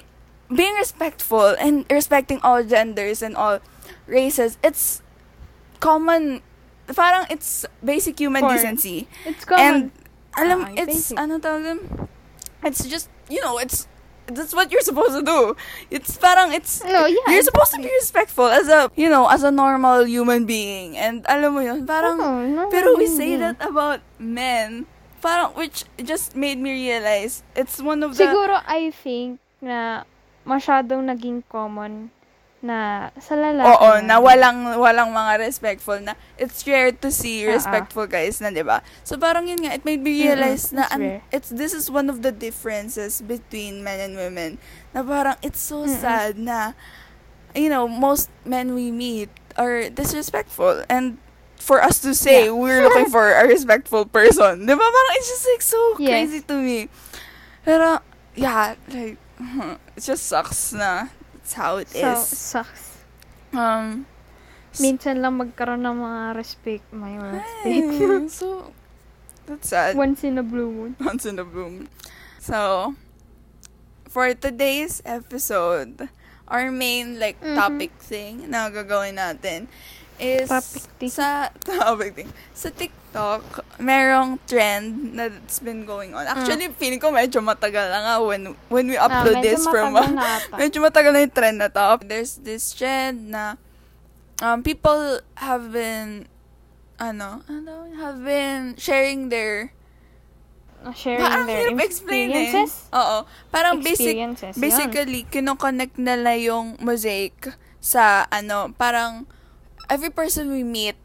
being 0.49 0.79
respectful 0.79 1.53
and 1.59 1.85
respecting 1.91 2.39
all 2.41 2.63
genders 2.63 3.21
and 3.21 3.35
all 3.37 3.59
races, 4.07 4.57
it's 4.63 5.03
common, 5.81 6.41
parang 6.89 7.27
it's 7.29 7.67
basic 7.85 8.17
human 8.19 8.41
For- 8.47 8.55
decency. 8.55 9.11
It's 9.27 9.45
common. 9.45 9.67
And, 9.67 9.81
alam, 10.39 10.59
Ah, 10.71 10.79
it's, 10.79 11.11
basic. 11.13 11.19
ano 11.19 11.43
tawag? 11.43 11.83
It's 12.65 12.87
just, 12.87 13.11
you 13.29 13.43
know, 13.43 13.59
it's, 13.59 13.87
that's 14.29 14.55
what 14.55 14.71
you're 14.71 14.85
supposed 14.85 15.19
to 15.19 15.25
do. 15.25 15.57
It's 15.91 16.17
parang, 16.17 16.53
it's, 16.53 16.85
no, 16.85 17.07
yeah. 17.07 17.27
you're 17.29 17.43
supposed 17.43 17.73
to 17.75 17.81
be 17.83 17.91
respectful 17.99 18.47
as 18.47 18.69
a, 18.69 18.91
you 18.95 19.09
know, 19.09 19.27
as 19.27 19.43
a 19.43 19.51
normal 19.51 20.07
human 20.07 20.47
being. 20.47 20.97
And 20.97 21.25
alam 21.27 21.55
mo 21.55 21.61
yun, 21.61 21.87
parang, 21.87 22.21
Oo, 22.21 22.47
no, 22.47 22.69
pero 22.71 22.95
we 22.97 23.07
say 23.07 23.37
that 23.37 23.57
about 23.61 24.01
men. 24.19 24.87
Parang, 25.19 25.51
which 25.55 25.83
just 25.99 26.37
made 26.37 26.59
me 26.59 26.71
realize, 26.73 27.43
it's 27.57 27.83
one 27.83 28.03
of 28.03 28.15
the, 28.15 28.23
Siguro, 28.23 28.63
I 28.63 28.91
think 28.91 29.41
na 29.59 30.07
masyadong 30.47 31.11
naging 31.11 31.43
common 31.51 32.15
na 32.59 33.11
sa 33.19 33.35
lalaki. 33.39 33.71
oo, 33.71 33.91
na 34.03 34.19
walang, 34.19 34.75
walang 34.79 35.11
mga 35.11 35.39
respectful 35.43 35.99
na, 36.03 36.15
it's 36.35 36.63
rare 36.67 36.91
to 36.91 37.11
see 37.11 37.43
Ah, 37.43 37.51
ah. 37.51 37.55
respectful 37.55 38.07
guys 38.07 38.43
na, 38.43 38.51
di 38.51 38.63
ba? 38.63 38.83
So, 39.03 39.15
parang 39.15 39.47
yun 39.47 39.63
nga, 39.63 39.75
it 39.75 39.87
made 39.87 40.03
me 40.03 40.27
realize 40.27 40.71
Mm-mm, 40.71 40.79
na, 40.79 40.85
it's 40.87 40.95
an- 40.95 41.23
it's, 41.31 41.49
this 41.51 41.73
is 41.75 41.87
one 41.87 42.11
of 42.11 42.23
the 42.23 42.31
differences 42.31 43.23
between 43.23 43.83
men 43.83 43.99
and 44.01 44.15
women. 44.19 44.59
Na 44.91 45.03
parang, 45.03 45.39
it's 45.43 45.63
so 45.63 45.87
Mm-mm. 45.87 45.99
sad 45.99 46.35
na, 46.39 46.75
you 47.55 47.71
know, 47.71 47.87
most 47.87 48.31
men 48.45 48.75
we 48.75 48.91
meet 48.91 49.31
are 49.55 49.91
disrespectful. 49.91 50.83
And 50.91 51.19
for 51.59 51.83
us 51.83 52.01
to 52.01 52.15
say 52.15 52.47
Yeah. 52.47 52.57
we're 52.57 52.83
looking 52.83 53.11
for 53.15 53.33
a 53.33 53.45
respectful 53.47 54.07
person, 54.07 54.65
di 54.65 54.73
ba? 54.73 54.81
Parang 54.83 55.15
it's 55.19 55.29
just 55.29 55.47
like 55.47 55.63
so 55.63 55.81
Yes. 55.99 56.09
crazy 56.09 56.41
to 56.47 56.57
me. 56.57 56.79
Pero, 57.63 58.01
yeah, 58.35 58.75
like, 58.89 59.19
it 59.97 60.03
just 60.03 60.27
sucks 60.27 60.73
na 60.73 61.09
it's 61.37 61.53
how 61.53 61.77
it 61.79 61.89
So, 61.91 62.13
is. 62.17 62.21
sucks. 62.27 62.85
Um, 63.53 64.07
Minsan 64.79 65.25
lang 65.25 65.37
magkaroon 65.37 65.83
ng 65.83 65.97
mga 65.99 66.23
respect. 66.37 66.85
May 66.93 67.19
respect. 67.19 67.67
ay, 67.67 68.29
so, 68.31 68.71
that's 69.49 69.69
sad. 69.69 69.97
Once 69.97 70.23
in 70.23 70.39
a 70.39 70.45
blue 70.45 70.71
moon. 70.71 70.93
Once 71.01 71.27
in 71.27 71.37
a 71.41 71.45
boom. 71.45 71.89
So, 72.39 72.95
for 74.09 74.33
today's 74.33 75.03
episode, 75.05 76.09
our 76.47 76.71
main 76.71 77.19
like 77.21 77.37
Mhm. 77.41 77.57
topic 77.57 77.93
thing 77.99 78.49
na 78.49 78.71
gagawin 78.71 79.21
natin 79.21 79.69
is 80.19 80.51
thing. 80.51 81.09
sa 81.09 81.49
topic. 81.65 82.27
Sa 82.53 82.69
TikTok, 82.69 83.43
merong 83.79 84.39
trend 84.45 85.15
na 85.15 85.31
that's 85.31 85.59
been 85.59 85.83
going 85.83 86.13
on. 86.13 86.27
Actually, 86.27 86.69
feeling 86.75 86.99
ko 86.99 87.09
medyo 87.09 87.39
matagal 87.39 87.89
na 87.89 87.99
nga 88.03 88.15
when 88.21 88.53
when 88.69 88.87
we 88.87 88.95
Ah, 88.95 89.07
upload 89.07 89.39
medyo 89.39 89.47
this 89.47 89.63
from 89.65 89.95
ata. 89.99 90.55
medyo 90.55 90.79
matagal 90.81 91.11
na 91.11 91.21
yung 91.23 91.35
trend 91.35 91.59
na 91.59 91.69
to. 91.69 92.03
There's 92.03 92.39
this 92.39 92.71
trend 92.71 93.31
na 93.31 93.57
um, 94.39 94.63
people 94.63 95.19
have 95.37 95.71
been 95.71 96.27
ano, 96.97 97.47
ano, 97.47 97.87
have 97.97 98.19
been 98.21 98.75
sharing 98.75 99.31
their 99.31 99.71
Sharing 100.95 101.19
Parang 101.19 101.47
their 101.47 101.75
hirap 101.75 101.83
explain 101.83 102.31
eh. 102.31 102.55
experiences. 102.55 102.87
Oo. 102.95 103.27
Parang 103.51 103.83
basic, 103.83 104.15
Experiences, 104.15 104.55
yun. 104.55 104.63
basically, 104.63 105.21
kinoconnect 105.27 105.99
nila 105.99 106.39
yung 106.39 106.79
mosaic 106.79 107.35
sa, 107.83 108.31
ano, 108.31 108.71
parang, 108.73 109.27
every 109.89 110.13
person 110.13 110.53
we 110.53 110.63
meet, 110.63 111.01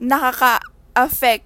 nakaka-affect 0.00 1.44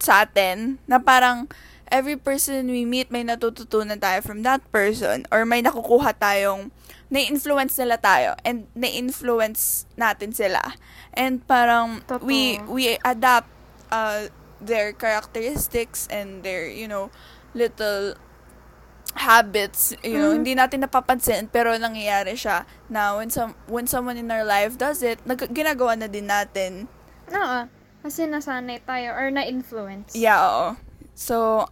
sa 0.00 0.24
atin, 0.24 0.80
na 0.88 0.98
parang, 0.98 1.48
every 1.92 2.16
person 2.16 2.66
we 2.66 2.84
meet, 2.88 3.12
may 3.12 3.22
natututunan 3.22 4.00
tayo 4.00 4.24
from 4.24 4.42
that 4.42 4.64
person, 4.72 5.28
or 5.28 5.44
may 5.44 5.60
nakukuha 5.60 6.16
tayong, 6.16 6.72
na-influence 7.12 7.76
nila 7.78 8.00
tayo, 8.00 8.34
and 8.42 8.66
na-influence 8.74 9.86
natin 9.94 10.32
sila. 10.34 10.60
And 11.12 11.44
parang, 11.46 12.02
Totoo. 12.08 12.24
we, 12.24 12.58
we 12.66 12.98
adapt, 13.04 13.48
uh, 13.92 14.32
their 14.64 14.96
characteristics 14.96 16.08
and 16.08 16.40
their, 16.40 16.66
you 16.66 16.88
know, 16.88 17.12
little 17.52 18.16
habits, 19.14 19.94
you 20.02 20.18
know, 20.18 20.34
Mhm. 20.34 20.42
hindi 20.42 20.52
natin 20.54 20.82
napapansin 20.82 21.46
pero 21.46 21.70
nangyayari 21.74 22.34
siya 22.34 22.66
na 22.90 23.14
when 23.14 23.30
some 23.30 23.54
when 23.70 23.86
someone 23.86 24.18
in 24.18 24.26
our 24.28 24.42
life 24.42 24.74
does 24.74 25.00
it, 25.00 25.22
nag- 25.22 25.50
ginagawa 25.50 25.94
na 25.94 26.10
din 26.10 26.26
natin. 26.26 26.90
Oo. 27.30 27.60
Kasi 28.04 28.28
nasanay 28.28 28.84
tayo 28.84 29.16
or 29.16 29.32
na-influence. 29.32 30.12
Yeah, 30.12 30.36
oo. 30.36 30.66
So, 31.16 31.64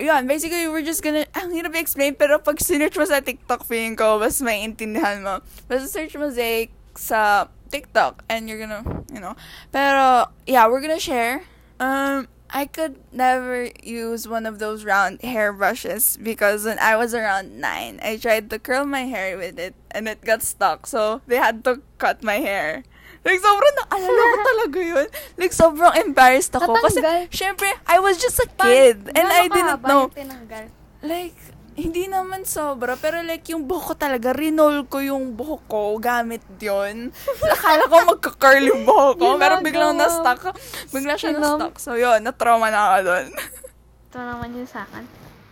yun, 0.00 0.24
basically, 0.24 0.64
we're 0.72 0.86
just 0.86 1.04
gonna, 1.04 1.28
ang 1.36 1.52
hirap 1.52 1.74
i-explain, 1.76 2.16
pero 2.16 2.40
pag 2.40 2.56
sinearch 2.56 2.96
mo 2.96 3.04
sa 3.04 3.20
TikTok, 3.20 3.66
feeling 3.68 3.92
ko, 3.92 4.16
mas 4.16 4.40
may 4.40 4.64
intindihan 4.64 5.20
mo. 5.20 5.44
Basta 5.68 5.84
search 5.84 6.16
mo 6.16 6.32
Zake 6.32 6.72
sa 6.96 7.50
TikTok, 7.68 8.22
and 8.30 8.48
you're 8.48 8.56
gonna, 8.56 8.80
you 9.12 9.20
know. 9.20 9.34
Pero, 9.68 10.30
yeah, 10.46 10.64
we're 10.64 10.80
gonna 10.80 11.02
share. 11.02 11.42
Um, 11.76 12.24
I 12.54 12.70
could 12.70 13.02
never 13.10 13.74
use 13.82 14.30
one 14.30 14.46
of 14.46 14.62
those 14.62 14.86
round 14.86 15.20
hair 15.26 15.52
brushes 15.52 16.16
because 16.16 16.64
when 16.64 16.78
I 16.78 16.94
was 16.94 17.10
around 17.12 17.58
nine, 17.58 17.98
I 17.98 18.16
tried 18.16 18.48
to 18.54 18.62
curl 18.62 18.86
my 18.86 19.10
hair 19.10 19.36
with 19.36 19.58
it, 19.58 19.74
and 19.90 20.06
it 20.06 20.22
got 20.22 20.46
stuck, 20.46 20.86
so 20.86 21.20
they 21.26 21.34
had 21.34 21.66
to 21.66 21.82
cut 21.98 22.22
my 22.22 22.38
hair. 22.38 22.86
Like, 23.26 23.42
sobrang 23.42 23.74
naalala 23.82 24.22
ko 24.22 24.38
talaga 24.46 24.78
yun. 24.78 25.08
Like, 25.34 25.50
sobrang 25.50 25.96
embarrassed 25.98 26.54
ako. 26.54 26.78
Kasi, 26.78 27.02
Tatanggal. 27.02 27.34
syempre, 27.34 27.72
I 27.90 27.98
was 27.98 28.22
just 28.22 28.38
a 28.38 28.46
kid. 28.46 29.10
and 29.18 29.26
I 29.26 29.48
didn't 29.50 29.82
know. 29.82 30.12
tinanggal? 30.14 30.70
Like, 31.02 31.34
hindi 31.74 32.06
naman 32.06 32.46
sobra. 32.46 32.94
Pero 32.94 33.20
like, 33.26 33.44
yung 33.50 33.66
buhok 33.66 33.84
ko 33.84 33.94
talaga, 33.98 34.30
rinol 34.30 34.86
ko 34.86 35.02
yung 35.02 35.34
buhok 35.34 35.62
ko 35.66 35.80
gamit 35.98 36.42
yon 36.62 37.10
Akala 37.54 37.90
ko 37.90 37.96
magka-curl 38.14 38.64
yung 38.64 38.82
buhok 38.86 39.18
ko. 39.18 39.26
pero 39.36 39.58
biglang 39.60 39.98
na-stuck. 39.98 40.54
Bigla 40.94 41.18
siya 41.18 41.34
na-stuck. 41.34 41.76
So, 41.82 41.98
yun, 41.98 42.22
na-trauma 42.22 42.70
na 42.70 42.94
ako 42.94 42.98
doon. 43.10 43.26
Ito 44.10 44.18
naman 44.22 44.48
yung 44.54 44.70
sa 44.70 44.86
akin. 44.86 45.04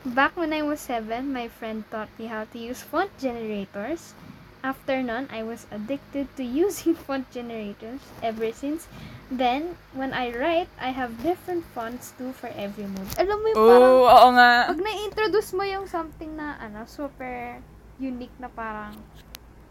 Back 0.02 0.34
when 0.34 0.50
I 0.50 0.66
was 0.66 0.82
7, 0.82 1.30
my 1.30 1.46
friend 1.46 1.86
taught 1.90 2.10
me 2.18 2.26
how 2.26 2.42
to 2.50 2.58
use 2.58 2.82
font 2.82 3.10
generators. 3.22 4.14
After 4.62 5.02
nun, 5.02 5.26
I 5.30 5.42
was 5.42 5.66
addicted 5.74 6.30
to 6.38 6.42
using 6.66 6.94
font 6.94 7.26
generators 7.34 8.02
ever 8.22 8.50
since. 8.54 8.86
Then, 9.32 9.80
when 9.96 10.12
I 10.12 10.28
write, 10.36 10.68
I 10.76 10.92
have 10.92 11.16
different 11.24 11.64
fonts 11.72 12.12
too 12.20 12.36
for 12.36 12.52
every 12.52 12.84
mood. 12.84 13.08
Alam 13.16 13.40
mo 13.40 13.46
yung 13.48 13.56
parang, 13.56 13.88
Oo, 13.88 14.04
oo 14.04 14.28
nga. 14.36 14.50
pag 14.68 14.76
na-introduce 14.76 15.56
mo 15.56 15.64
yung 15.64 15.88
something 15.88 16.36
na, 16.36 16.60
ano, 16.60 16.84
super 16.84 17.56
unique 17.96 18.34
na 18.36 18.52
parang, 18.52 18.92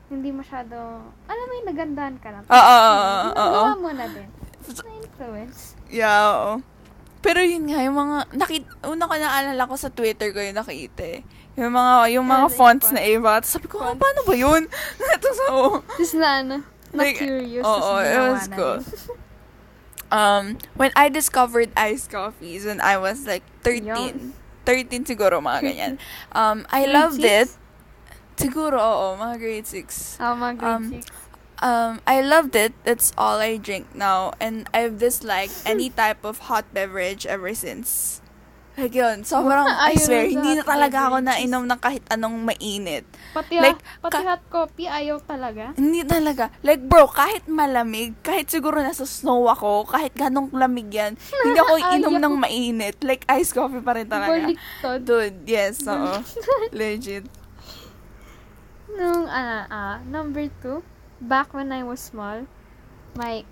hindi 0.10 0.34
masyado, 0.34 1.06
alam 1.30 1.46
mo 1.46 1.54
yung 1.62 1.68
nagandahan 1.70 2.18
ka 2.18 2.30
lang. 2.34 2.44
Oo, 2.50 2.78
oo, 3.38 3.38
oo, 3.38 3.78
mo 3.78 3.90
na 3.94 4.10
din. 4.10 4.26
Na-influence. 4.66 5.78
Yeah, 5.94 6.18
oo. 6.26 6.52
Pero 7.22 7.46
yun 7.46 7.70
nga, 7.70 7.86
yung 7.86 7.94
mga, 7.94 8.18
nakit, 8.34 8.66
una 8.82 9.06
ko 9.06 9.14
naalala 9.14 9.64
ko 9.70 9.76
sa 9.78 9.94
Twitter 9.94 10.34
ko 10.34 10.42
yung 10.42 10.58
nakita 10.58 11.06
eh. 11.06 11.22
Yung 11.54 11.70
mga, 11.70 12.18
yung 12.18 12.26
mga 12.26 12.44
Ano 12.44 12.50
yung 12.50 12.58
fonts 12.58 12.90
font? 12.90 12.98
na 12.98 13.02
iba. 13.06 13.38
Tapos 13.38 13.54
sabi 13.54 13.68
ko, 13.70 13.78
ah, 13.78 13.94
paano 13.94 14.26
ba 14.26 14.34
yun? 14.34 14.66
Ito 15.14 15.30
so, 15.38 15.46
Just 16.02 16.18
na, 16.18 16.42
ano, 16.42 16.56
Like, 16.98 17.22
na-curious. 17.22 17.62
oo, 17.62 17.78
tas 18.02 18.10
it 18.10 18.20
was 18.26 18.46
na 18.50 18.56
din. 18.58 18.80
um, 20.12 20.58
when 20.76 20.92
I 20.96 21.10
discovered 21.10 21.72
iced 21.76 22.12
coffees 22.12 22.66
when 22.66 22.80
I 22.82 22.98
was 22.98 23.26
like 23.26 23.44
13. 23.64 23.86
Yum. 23.88 24.34
13 24.66 25.06
siguro, 25.06 25.42
mga 25.42 25.60
ganyan. 25.68 25.94
Um, 26.32 26.68
I 26.70 26.84
Grade 26.86 26.94
loved 26.94 27.24
it. 27.24 27.48
six? 27.50 27.58
Siguro, 28.38 28.78
oo, 28.78 29.18
mga 29.18 29.38
grade 29.38 29.68
6. 29.68 30.18
Oh, 30.20 30.34
mga 30.34 30.54
grade 30.58 30.70
Um, 30.70 30.84
six. 30.90 31.06
Um, 31.62 32.02
I 32.08 32.22
loved 32.22 32.56
it. 32.56 32.74
That's 32.86 33.14
all 33.18 33.38
I 33.38 33.58
drink 33.58 33.94
now. 33.94 34.34
And 34.42 34.66
I've 34.74 34.98
disliked 34.98 35.62
any 35.66 35.90
type 36.02 36.26
of 36.26 36.50
hot 36.50 36.66
beverage 36.74 37.26
ever 37.26 37.54
since. 37.54 38.21
Like 38.72 38.96
yun, 38.96 39.28
sobrang, 39.28 39.68
I 39.68 40.00
swear, 40.00 40.26
hindi 40.26 40.56
na 40.56 40.64
talaga 40.64 41.12
ako 41.12 41.18
nainom 41.20 41.68
ng 41.68 41.80
kahit 41.80 42.08
anong 42.08 42.40
mainit. 42.40 43.04
Pati, 43.36 43.60
Like, 43.60 43.84
pati 44.00 44.16
ka- 44.16 44.24
hot 44.26 44.44
coffee, 44.48 44.88
ayaw 44.88 45.20
talaga. 45.20 45.76
Hindi 45.76 46.08
talaga. 46.08 46.48
Like, 46.64 46.80
bro, 46.80 47.04
kahit 47.06 47.46
malamig, 47.46 48.16
kahit 48.22 48.48
siguro 48.48 48.80
nasa 48.80 49.04
snow 49.04 49.44
ako, 49.46 49.84
kahit 49.86 50.16
ganong 50.16 50.56
lamig 50.56 50.88
yan, 50.88 51.20
hindi 51.20 51.60
ako 51.60 51.74
inom 52.00 52.16
ng 52.16 52.36
mainit. 52.40 52.96
Like, 53.04 53.28
iced 53.28 53.52
coffee 53.52 53.84
pa 53.84 53.92
rin 53.92 54.08
talaga. 54.08 54.40
Baliktad. 54.50 55.00
Dude, 55.04 55.44
yes, 55.44 55.84
oo. 55.84 56.24
Legit. 56.72 57.28
Nung, 58.92 59.28
ah, 59.28 59.68
ah, 59.68 59.96
number 60.04 60.48
two, 60.60 60.80
back 61.20 61.52
when 61.52 61.72
I 61.72 61.84
was 61.84 62.00
small, 62.00 62.48
my 63.16 63.44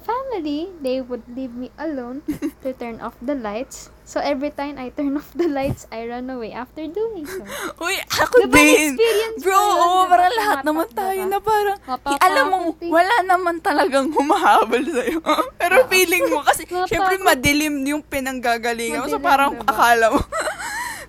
family, 0.00 0.70
they 0.80 0.98
would 1.00 1.22
leave 1.28 1.52
me 1.52 1.70
alone 1.76 2.22
to 2.62 2.72
turn 2.72 2.98
off 2.98 3.14
the 3.20 3.34
lights. 3.34 3.90
So 4.10 4.18
every 4.18 4.50
time 4.50 4.74
I 4.74 4.90
turn 4.90 5.14
off 5.22 5.30
the 5.38 5.46
lights, 5.46 5.86
I 5.94 6.10
run 6.10 6.26
away 6.34 6.50
after 6.50 6.82
doing 6.82 7.30
so. 7.30 7.46
Uy, 7.86 7.94
ako 8.10 8.50
Diba, 8.50 8.58
din. 8.58 8.98
Bro, 9.38 9.54
yun, 9.54 9.70
oo, 9.70 9.86
diba? 9.86 10.10
parang 10.10 10.32
lahat 10.34 10.58
naman 10.66 10.88
tayo 10.90 11.20
diba? 11.22 11.30
na 11.30 11.38
parang, 11.38 11.78
eh, 11.86 12.18
alam 12.18 12.44
mo, 12.50 12.58
wala 12.90 13.16
naman 13.22 13.62
talagang 13.62 14.10
humahabol 14.10 14.82
sa'yo. 14.82 15.22
Pero 15.62 15.86
Oo. 15.86 15.86
feeling 15.86 16.26
mo, 16.26 16.42
kasi 16.42 16.66
syempre 16.66 17.22
madilim 17.22 17.86
yung 17.86 18.02
pinanggagalingan 18.02 19.06
mo. 19.06 19.14
So 19.14 19.22
parang 19.22 19.62
diba? 19.62 19.70
akala 19.70 20.06
mo. 20.10 20.20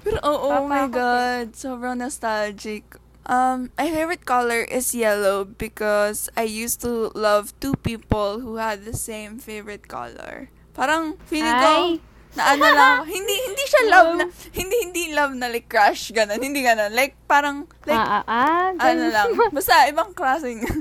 Pero 0.05 0.17
oo, 0.22 0.48
oh, 0.62 0.70
my. 0.70 0.86
God. 0.86 1.58
Sobrang 1.58 1.98
nostalgic. 1.98 2.86
Um, 3.25 3.74
my 3.81 3.89
favorite 3.89 4.29
color 4.29 4.62
is 4.70 4.93
yellow 4.93 5.46
because 5.46 6.29
I 6.38 6.46
used 6.46 6.81
to 6.86 7.10
love 7.17 7.53
two 7.58 7.74
people 7.81 8.41
who 8.41 8.62
had 8.62 8.86
the 8.86 8.93
same 8.93 9.41
favorite 9.41 9.89
color. 9.89 10.53
Parang 10.74 11.17
feeling 11.25 11.53
ko, 11.53 11.74
Ay. 11.98 12.11
Na 12.36 12.56
ano 12.56 12.66
lang, 12.68 12.96
hindi 13.16 13.36
hindi 13.48 13.64
siya 13.68 13.82
love 13.92 14.12
na, 14.16 14.26
hindi 14.56 14.76
hindi 14.88 15.04
love 15.12 15.34
na 15.36 15.48
like 15.52 15.68
crush 15.68 16.16
ganun, 16.16 16.40
hindi 16.40 16.64
ganun. 16.64 16.92
Like 16.96 17.20
parang 17.28 17.68
like 17.84 18.00
ah, 18.00 18.24
ah, 18.24 18.72
ah. 18.72 18.88
ano 18.88 19.06
lang, 19.12 19.28
basta 19.56 19.88
ibang 19.92 20.16
klaseng 20.16 20.64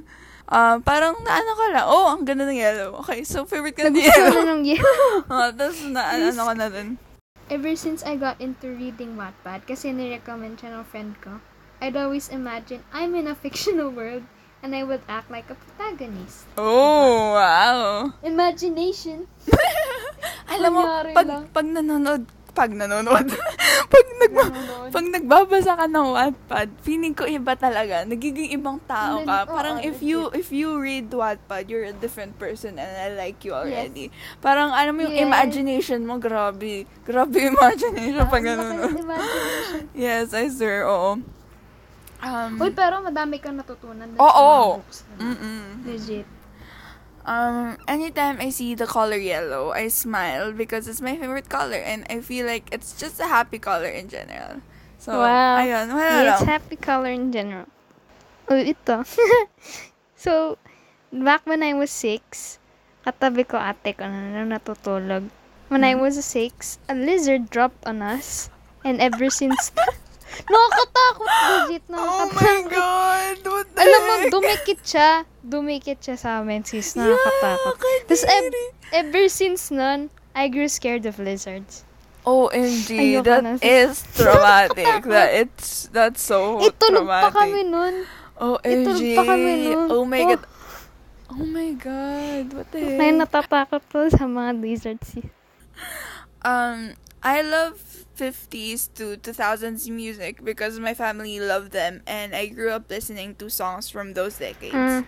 Ah, 0.50 0.82
parang 0.82 1.14
naano 1.22 1.54
ko 1.54 1.64
lang, 1.70 1.86
oh, 1.86 2.10
ang 2.10 2.26
ganda 2.26 2.42
ng 2.42 2.58
yellow. 2.58 2.98
Okay, 3.06 3.22
so 3.22 3.46
favorite 3.46 3.78
Nagustuhan 3.78 3.94
na 3.94 4.02
yellow. 4.02 4.50
ng 4.50 4.62
yellow. 4.66 4.98
oh, 5.30 5.50
tapos 5.54 5.78
na 5.86 6.10
ano 6.10 6.42
ko 6.42 6.54
na 6.58 6.66
dun. 6.66 6.98
Ever 7.46 7.78
since 7.78 8.02
I 8.02 8.18
got 8.18 8.42
into 8.42 8.66
reading 8.66 9.14
Wattpad, 9.14 9.62
kasi 9.70 9.94
nirecommend 9.94 10.58
siya 10.58 10.74
ng 10.74 10.82
friend 10.90 11.14
ko, 11.22 11.38
I'd 11.78 11.94
always 11.94 12.26
imagine 12.34 12.82
I'm 12.90 13.14
in 13.14 13.30
a 13.30 13.38
fictional 13.38 13.94
world 13.94 14.26
and 14.62 14.72
I 14.72 14.82
would 14.82 15.00
act 15.06 15.30
like 15.30 15.48
a 15.48 15.56
protagonist. 15.56 16.44
Oh, 16.54 17.32
wow. 17.32 18.12
Imagination. 18.20 19.24
Alam 20.52 20.70
mo, 20.72 20.82
Nangyari 20.82 21.12
pag, 21.14 21.26
lang. 21.26 21.42
pag 21.48 21.66
nanonood, 21.66 22.22
pag 22.50 22.70
nanonood, 22.70 23.26
pag, 23.94 24.06
nagba, 24.18 24.42
Nanonood. 24.44 24.90
pag 24.90 25.06
nagbabasa 25.06 25.72
ka 25.72 25.86
ng 25.86 26.08
Wattpad, 26.10 26.68
feeling 26.82 27.14
ko 27.14 27.22
iba 27.24 27.54
talaga. 27.54 28.02
Nagiging 28.02 28.50
ibang 28.52 28.82
tao 28.84 29.22
ka. 29.22 29.46
Oo, 29.46 29.54
Parang 29.54 29.78
if 29.80 30.02
you, 30.02 30.28
legit. 30.28 30.36
if 30.36 30.48
you 30.50 30.74
read 30.76 31.06
Wattpad, 31.08 31.70
you're 31.70 31.86
a 31.86 31.94
different 31.94 32.34
person 32.36 32.76
and 32.76 32.90
I 32.90 33.14
like 33.14 33.46
you 33.46 33.54
already. 33.54 34.10
Parang, 34.42 34.74
alam 34.74 34.92
mo 34.92 35.06
yung 35.06 35.14
Yes. 35.14 35.24
imagination 35.24 36.02
mo, 36.02 36.18
grabe. 36.18 36.84
Grabe 37.00 37.38
imagination 37.48 38.26
pag 38.26 38.42
nanonood. 38.42 38.98
Yes, 39.96 40.34
I 40.34 40.50
swear, 40.50 40.84
oo. 40.84 41.22
Um, 42.20 42.60
Uy, 42.60 42.70
pero 42.76 43.00
madami 43.00 43.40
kang 43.40 43.56
natutunan 43.56 44.08
Oo. 44.20 44.28
mga 44.44 44.76
books. 44.76 44.98
mm-mm. 45.16 45.64
Legit. 45.88 46.28
Um, 47.24 47.76
anytime 47.86 48.40
I 48.40 48.48
see 48.50 48.74
the 48.74 48.86
color 48.88 49.16
yellow, 49.20 49.70
I 49.72 49.88
smile 49.88 50.52
because 50.52 50.88
it's 50.88 51.00
my 51.04 51.16
favorite 51.16 51.48
color 51.48 51.76
and 51.76 52.04
I 52.08 52.20
feel 52.20 52.46
like 52.46 52.68
it's 52.72 52.96
just 52.96 53.20
a 53.20 53.28
happy 53.28 53.58
color 53.60 53.88
in 53.88 54.08
general. 54.08 54.64
So, 54.98 55.12
Wow. 55.16 55.56
ayun, 55.60 55.92
wala 55.92 56.24
It's 56.28 56.40
lang. 56.40 56.48
happy 56.48 56.76
color 56.76 57.12
in 57.12 57.32
general. 57.32 57.68
Oh, 58.48 58.56
ito. 58.56 59.04
so, 60.16 60.58
back 61.12 61.44
when 61.46 61.62
I 61.62 61.72
was 61.76 61.92
six, 61.92 62.58
katabi 63.06 63.46
ko 63.46 63.56
ate 63.60 63.94
ko 63.96 64.04
na 64.08 64.42
natutulog. 64.44 65.28
When 65.68 65.84
I 65.84 65.94
Hmm. 65.94 66.02
was 66.02 66.18
six, 66.24 66.80
a 66.88 66.94
lizard 66.96 67.48
dropped 67.52 67.84
on 67.86 68.02
us. 68.02 68.50
And 68.82 68.98
ever 68.98 69.28
since, 69.30 69.70
nakakatakot, 70.46 71.28
legit, 71.28 71.84
Oh 71.90 72.26
my. 72.30 72.58
God! 72.68 73.36
What 73.42 73.66
the 73.74 73.80
Alam 73.82 74.00
mo, 74.02 74.14
dumikit 74.30 74.80
siya. 74.82 75.10
Dumikit 75.40 75.98
siya 75.98 76.16
sa 76.16 76.28
amin, 76.38 76.62
sis. 76.62 76.94
Nakakatakot. 76.94 77.76
Yeah, 77.76 78.02
Tapos, 78.06 78.22
ev- 78.24 78.72
ever 78.92 79.24
since 79.26 79.70
nun, 79.70 80.08
I 80.32 80.46
grew 80.46 80.68
scared 80.68 81.04
of 81.04 81.18
lizards. 81.18 81.82
OMG, 82.22 82.88
Ayoko 82.94 83.24
that 83.24 83.42
na. 83.42 83.52
is 83.58 84.04
traumatic. 84.12 85.02
that 85.08 85.30
it's 85.32 85.88
that's 85.88 86.20
so 86.20 86.60
Itulog 86.60 87.08
traumatic. 87.08 87.32
pa 87.32 87.40
kami 87.40 87.62
nun. 87.64 87.94
OMG. 88.36 88.60
Itulog 88.60 89.08
pa 89.16 89.22
kami 89.24 89.52
nun. 89.66 89.88
Oh 89.88 90.04
my 90.04 90.20
Oh. 90.20 90.28
god. 90.28 90.42
Oh 91.30 91.46
my 91.46 91.70
god. 91.72 92.44
What 92.52 92.66
the 92.70 92.78
heck? 92.78 92.98
May 93.00 93.10
natatakot 93.16 93.82
po 93.88 94.04
sa 94.12 94.28
mga 94.28 94.52
lizards. 94.60 95.16
Um, 96.44 96.92
I 97.22 97.40
love 97.40 97.80
50s 98.20 98.92
to 99.00 99.16
2000s 99.16 99.88
music 99.88 100.44
because 100.44 100.76
my 100.78 100.92
family 100.92 101.40
loved 101.40 101.72
them 101.72 102.04
and 102.04 102.36
I 102.36 102.52
grew 102.52 102.70
up 102.70 102.92
listening 102.92 103.34
to 103.40 103.48
songs 103.48 103.88
from 103.88 104.12
those 104.12 104.36
decades. 104.36 104.76
Mm. 104.76 105.04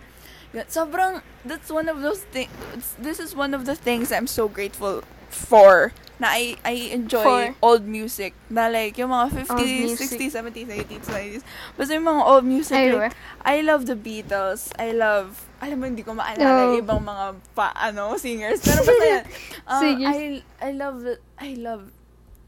Sobrang, 0.69 1.21
that's 1.45 1.69
one 1.69 1.89
of 1.89 2.01
those 2.01 2.25
things, 2.33 2.49
this 2.97 3.19
is 3.21 3.35
one 3.37 3.53
of 3.53 3.65
the 3.69 3.75
things 3.77 4.11
I'm 4.11 4.25
so 4.25 4.47
grateful 4.49 5.03
for 5.29 5.93
na 6.21 6.29
I, 6.29 6.55
I 6.63 6.93
enjoy 6.93 7.25
For? 7.25 7.55
old 7.61 7.85
music. 7.89 8.37
Na 8.49 8.69
like, 8.69 8.97
yung 9.01 9.09
mga 9.09 9.43
50s, 9.49 9.65
music. 9.81 10.07
60s, 10.13 10.31
70s, 10.37 10.69
80s, 10.69 11.05
90s. 11.09 11.43
Basta 11.73 11.91
yung 11.97 12.05
mga 12.05 12.21
old 12.21 12.45
music. 12.45 12.93
Like, 12.93 13.17
I 13.41 13.65
love 13.65 13.89
the 13.89 13.97
Beatles. 13.97 14.69
I 14.77 14.93
love, 14.93 15.41
alam 15.57 15.81
mo, 15.81 15.85
hindi 15.89 16.05
ko 16.05 16.13
maalala 16.13 16.45
Oh. 16.45 16.77
yung 16.77 16.85
ibang 16.85 17.01
mga 17.01 17.25
pa, 17.57 17.73
ano, 17.73 18.13
singers. 18.21 18.61
Pero 18.61 18.85
basta 18.85 19.05
yan. 19.05 19.25
Uh. 19.63 19.79
I, 20.05 20.43
I 20.61 20.71
love, 20.75 21.01
I 21.39 21.55
love 21.55 21.87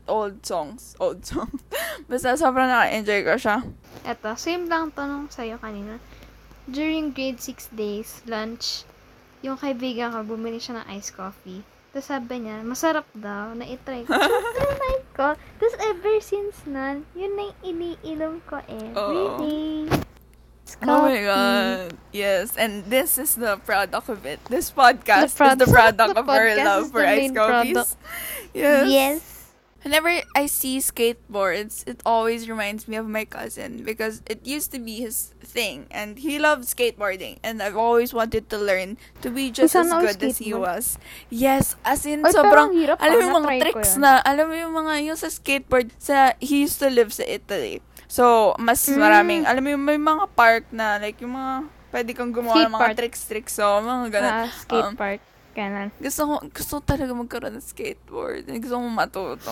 old 0.07 0.45
songs. 0.45 0.93
Old 0.99 1.25
songs. 1.25 1.61
Basta 2.09 2.37
sobrang 2.37 2.69
naka-enjoy 2.69 3.21
ko 3.25 3.35
siya. 3.37 3.57
Eto, 4.05 4.33
same 4.37 4.69
lang 4.69 4.93
tanong 4.93 5.29
sa'yo 5.29 5.57
kanina. 5.57 5.97
During 6.65 7.13
grade 7.13 7.37
6 7.41 7.73
days, 7.73 8.25
lunch, 8.25 8.85
yung 9.45 9.57
kaibigan 9.57 10.13
ko, 10.13 10.25
bumili 10.25 10.57
siya 10.57 10.81
ng 10.81 10.87
iced 10.97 11.13
coffee. 11.13 11.61
Tapos 11.93 12.09
sabi 12.09 12.43
niya, 12.43 12.59
masarap 12.65 13.05
daw, 13.15 13.53
na-try 13.53 14.03
ko. 14.03 14.11
na 14.81 14.89
ko. 15.15 15.27
Tapos 15.37 15.75
ever 15.79 16.19
since 16.19 16.65
nun, 16.67 17.05
yun 17.13 17.37
na 17.37 17.49
yung 17.49 17.59
iniinom 17.63 18.33
ko. 18.43 18.59
Oo. 18.59 19.09
Really? 19.09 19.87
It's 20.65 20.75
Oh 20.81 21.05
my 21.05 21.21
god. 21.21 21.93
Yes, 22.09 22.57
and 22.57 22.81
this 22.89 23.21
is 23.21 23.37
the 23.37 23.61
product 23.61 24.09
of 24.09 24.25
it. 24.25 24.41
This 24.49 24.73
podcast 24.73 25.37
The 25.37 25.37
prod- 25.37 25.61
is 25.61 25.61
the 25.61 25.69
product 25.71 26.13
the 26.17 26.19
of 26.19 26.25
our 26.25 26.49
love 26.57 26.89
for 26.89 27.05
the 27.05 27.07
ice 27.07 27.29
main 27.29 27.33
coffees. 27.37 27.73
product. 27.77 27.91
Yes. 28.51 28.85
Yes. 28.89 29.34
Whenever 29.85 30.09
I 30.33 30.49
see 30.49 30.81
skateboards, 30.81 31.85
it 31.85 32.01
always 32.03 32.49
reminds 32.49 32.89
me 32.89 32.97
of 32.97 33.05
my 33.05 33.21
cousin 33.21 33.85
because 33.85 34.25
it 34.25 34.41
used 34.41 34.73
to 34.73 34.81
be 34.81 35.05
his 35.05 35.29
thing 35.45 35.85
and 35.93 36.17
he 36.17 36.41
loved 36.41 36.65
skateboarding 36.65 37.37
and 37.45 37.61
I've 37.61 37.77
always 37.77 38.09
wanted 38.09 38.49
to 38.49 38.57
learn 38.57 38.97
to 39.21 39.29
be 39.29 39.53
just 39.53 39.77
as 39.77 39.85
Sana 39.85 39.95
all 39.95 40.01
good 40.01 40.17
as 40.25 40.41
he 40.41 40.49
skateboard. 40.49 40.59
was. 40.81 40.97
Yes, 41.29 41.77
as 41.85 42.01
in 42.09 42.25
Oy, 42.25 42.33
sobrang 42.33 42.73
ang 42.73 42.77
hirap 42.81 42.97
alam 42.97 43.13
mo 43.13 43.21
yung 43.29 43.37
mga 43.45 43.61
tricks 43.61 43.93
na, 44.01 44.25
alam 44.25 44.49
mo 44.49 44.55
yung 44.57 44.73
mga 44.73 44.93
yung 45.05 45.19
sa 45.21 45.29
skateboard 45.29 45.93
sa 46.01 46.33
he 46.41 46.65
used 46.65 46.81
to 46.81 46.89
live 46.89 47.13
sa 47.13 47.21
Italy. 47.21 47.77
So, 48.09 48.57
mas 48.57 48.81
Mm. 48.89 48.97
maraming, 48.97 49.41
alam 49.45 49.61
mo 49.61 49.69
yung 49.69 49.85
may 49.85 50.01
mga 50.01 50.25
park 50.33 50.65
na 50.73 50.97
like 50.97 51.21
yung 51.21 51.37
mga 51.37 51.53
pwede 51.93 52.11
kang 52.17 52.33
gumawa 52.33 52.57
Skate 52.57 52.65
ng 52.65 52.73
mga 52.73 52.81
park. 52.81 52.95
tricks-tricks. 52.97 53.53
So, 53.53 53.69
mga 53.85 54.05
ganun. 54.09 54.33
Ah, 54.33 54.49
skate 54.49 54.89
Um, 54.89 54.97
park. 54.97 55.21
Ganon. 55.55 55.87
Gusto 56.03 56.21
ko, 56.27 56.33
gusto 56.51 56.71
ko 56.77 56.81
talaga 56.83 57.11
magkaroon 57.15 57.55
ng 57.55 57.63
skateboard. 57.63 58.43
Gusto 58.59 58.75
ko 58.75 58.85
matuto. 58.91 59.49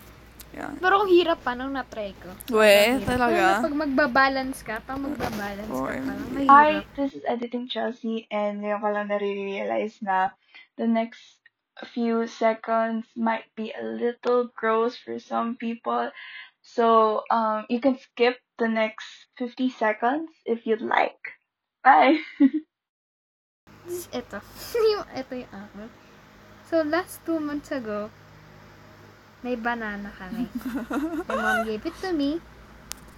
yeah. 0.54 0.70
Pero 0.78 1.02
ang 1.02 1.10
hirap 1.10 1.42
pa 1.42 1.58
nung 1.58 1.74
na-try 1.74 2.14
ko. 2.14 2.30
We, 2.54 3.02
talaga. 3.02 3.58
Pero 3.58 3.66
Pag 3.66 3.74
magbabalance 3.74 4.58
ka, 4.62 4.78
pag 4.86 5.02
magbabalance 5.02 5.74
ka, 5.74 5.74
OMG. 5.74 6.06
parang 6.06 6.30
Hi, 6.46 6.70
mahirap. 6.86 6.94
this 6.94 7.18
is 7.18 7.22
Editing 7.26 7.66
Chelsea 7.66 8.30
and 8.30 8.62
ngayon 8.62 8.78
ko 8.78 8.88
lang 8.94 9.10
nare-realize 9.10 9.98
na 10.06 10.30
the 10.78 10.86
next 10.86 11.42
few 11.90 12.30
seconds 12.30 13.10
might 13.18 13.50
be 13.58 13.74
a 13.74 13.82
little 13.82 14.54
gross 14.54 14.94
for 14.94 15.18
some 15.18 15.58
people. 15.58 16.14
So, 16.62 17.24
um, 17.32 17.66
you 17.66 17.82
can 17.82 17.98
skip 17.98 18.38
the 18.60 18.68
next 18.70 19.08
50 19.42 19.70
seconds 19.74 20.30
if 20.46 20.62
you'd 20.62 20.84
like. 20.84 21.18
Bye! 21.82 22.22
Ito. 24.10 24.38
ito 25.12 25.32
yung 25.42 25.52
akin. 25.52 25.88
So, 26.70 26.86
last 26.86 27.20
two 27.26 27.42
months 27.42 27.74
ago, 27.74 28.08
may 29.42 29.56
banana 29.56 30.12
kami. 30.14 30.46
My 31.28 31.34
mom 31.34 31.58
gave 31.66 31.82
it 31.82 31.96
to 32.04 32.12
me. 32.12 32.38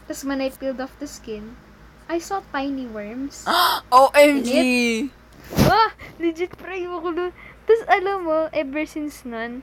Tapos 0.07 0.23
when 0.25 0.41
I 0.41 0.51
peeled 0.51 0.81
off 0.81 0.95
the 0.99 1.07
skin, 1.07 1.55
I 2.09 2.19
saw 2.19 2.43
tiny 2.51 2.87
worms. 2.87 3.45
OMG! 3.93 4.51
ah, 5.69 5.91
legit 6.19 6.55
pre, 6.57 6.83
ayoko 6.83 7.11
dun. 7.13 7.33
Tapos 7.67 7.83
alam 7.91 8.25
mo, 8.25 8.39
ever 8.51 8.87
since 8.87 9.23
nun, 9.27 9.63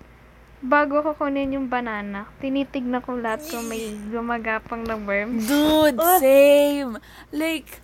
bago 0.59 0.99
ko 0.99 1.15
kunin 1.15 1.55
yung 1.55 1.67
banana, 1.71 2.27
tinitignan 2.43 2.99
ko 2.99 3.15
lahat 3.15 3.43
kung 3.47 3.67
may 3.67 3.95
gumagapang 4.11 4.83
na 4.83 4.99
worms. 4.99 5.47
Dude, 5.47 5.95
Oh. 5.99 6.19
same. 6.19 6.99
Like, 7.31 7.79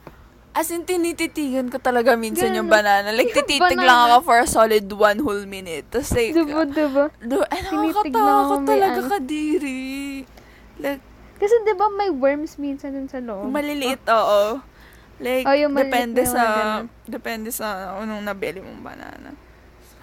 as 0.55 0.71
in, 0.71 0.81
tinititigan 0.81 1.67
ko 1.67 1.77
talaga 1.77 2.15
minsan 2.15 2.55
yung 2.55 2.71
Ganun. 2.71 2.79
banana. 2.79 3.11
Like, 3.11 3.29
Yung 3.35 3.43
tititig 3.43 3.75
lang 3.75 4.09
ako 4.09 4.17
for 4.23 4.37
a 4.39 4.47
solid 4.47 4.87
one 4.87 5.19
whole 5.19 5.43
minute. 5.45 5.83
Tapos 5.91 6.15
like, 6.15 6.31
Diba, 6.31 6.63
diba? 6.65 7.05
do, 7.19 7.43
ay, 7.45 7.59
may 7.61 7.91
talaga 7.91 8.97
ano. 8.97 9.09
kadiri. 9.11 10.23
Like, 10.79 11.03
Kasi 11.35 11.51
diba 11.67 11.91
may 11.91 12.07
worms 12.07 12.55
minsan 12.55 12.95
dun 12.95 13.05
sa 13.05 13.19
loob? 13.19 13.51
maliliit, 13.51 13.99
oo. 14.07 14.63
Like, 15.15 15.43
Oh, 15.43 15.55
yung 15.55 15.75
depende 15.75 16.23
sa, 16.23 16.83
depende 17.03 17.51
sa 17.51 17.99
anong 17.99 18.23
nabili 18.23 18.59
mong 18.59 18.79
banana. 18.81 19.35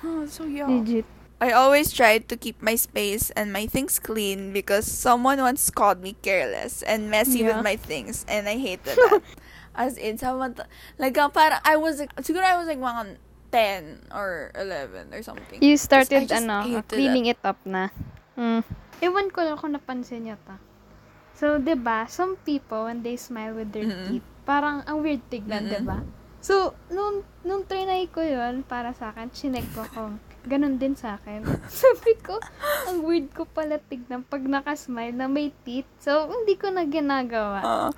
Oh, 0.05 0.25
so 0.25 0.45
yeah. 0.45 0.69
Legit. 0.69 1.09
I 1.43 1.51
always 1.51 1.91
try 1.91 2.23
to 2.23 2.35
keep 2.37 2.63
my 2.63 2.77
space 2.77 3.35
and 3.35 3.51
my 3.51 3.67
things 3.67 3.99
clean 3.99 4.53
because 4.53 4.87
someone 4.87 5.43
once 5.43 5.69
called 5.69 5.99
me 5.99 6.15
careless 6.23 6.85
and 6.85 7.11
messy 7.11 7.43
with 7.43 7.59
Yeah. 7.59 7.67
my 7.67 7.75
things 7.75 8.23
and 8.31 8.47
I 8.47 8.57
hated 8.57 8.95
that. 9.01 9.21
As 9.73 9.97
in, 9.97 10.19
someone, 10.19 10.55
t- 10.55 10.69
like, 10.99 11.17
uh, 11.17 11.29
parang 11.29 11.61
I 11.65 11.77
was, 11.77 12.01
like, 12.01 12.13
siguro 12.21 12.45
I 12.45 12.57
was 12.57 12.69
like 12.69 12.81
mga 12.81 13.17
10 13.53 14.13
or 14.13 14.53
11 14.57 15.13
or 15.13 15.23
something. 15.23 15.61
You 15.61 15.77
started, 15.77 16.29
just 16.29 16.45
ano, 16.45 16.65
cleaning 16.89 17.27
it 17.27 17.41
up 17.45 17.61
na. 17.65 17.93
Mm. 18.37 18.65
Ewan 19.05 19.29
ko 19.29 19.45
lang 19.45 19.61
kung 19.61 19.77
napansin 19.77 20.25
niyo 20.25 20.41
ta. 20.49 20.57
So, 21.37 21.61
'di 21.61 21.75
ba 21.77 22.09
some 22.09 22.41
people, 22.49 22.89
when 22.89 23.05
they 23.05 23.19
smile 23.19 23.53
with 23.53 23.75
their 23.75 23.85
Mm-mm. 23.85 24.09
teeth, 24.09 24.29
parang 24.49 24.81
ang 24.89 25.05
weird 25.05 25.21
tignan, 25.29 25.69
Mm-mm. 25.69 25.75
'di 25.75 25.85
ba 25.85 25.99
So, 26.43 26.75
nung, 26.91 27.23
nung 27.47 27.63
trinay 27.63 28.11
ko 28.11 28.19
yun, 28.19 28.67
para 28.67 28.91
sa 28.99 29.15
akin, 29.15 29.31
chinek 29.31 29.63
ko 29.79 29.87
kung 29.95 30.19
ganun 30.43 30.75
din 30.75 30.99
sa 30.99 31.15
akin. 31.15 31.47
Sabi 31.71 32.19
ko, 32.19 32.43
ang 32.91 33.07
weird 33.07 33.31
ko 33.31 33.47
pala 33.47 33.79
tignan 33.79 34.27
pag 34.27 34.43
nakasmile 34.43 35.15
na 35.15 35.31
may 35.31 35.55
teeth. 35.63 35.87
So, 36.03 36.27
hindi 36.27 36.59
ko 36.59 36.75
na 36.75 36.83
ginagawa. 36.83 37.63
Uh, 37.63 37.91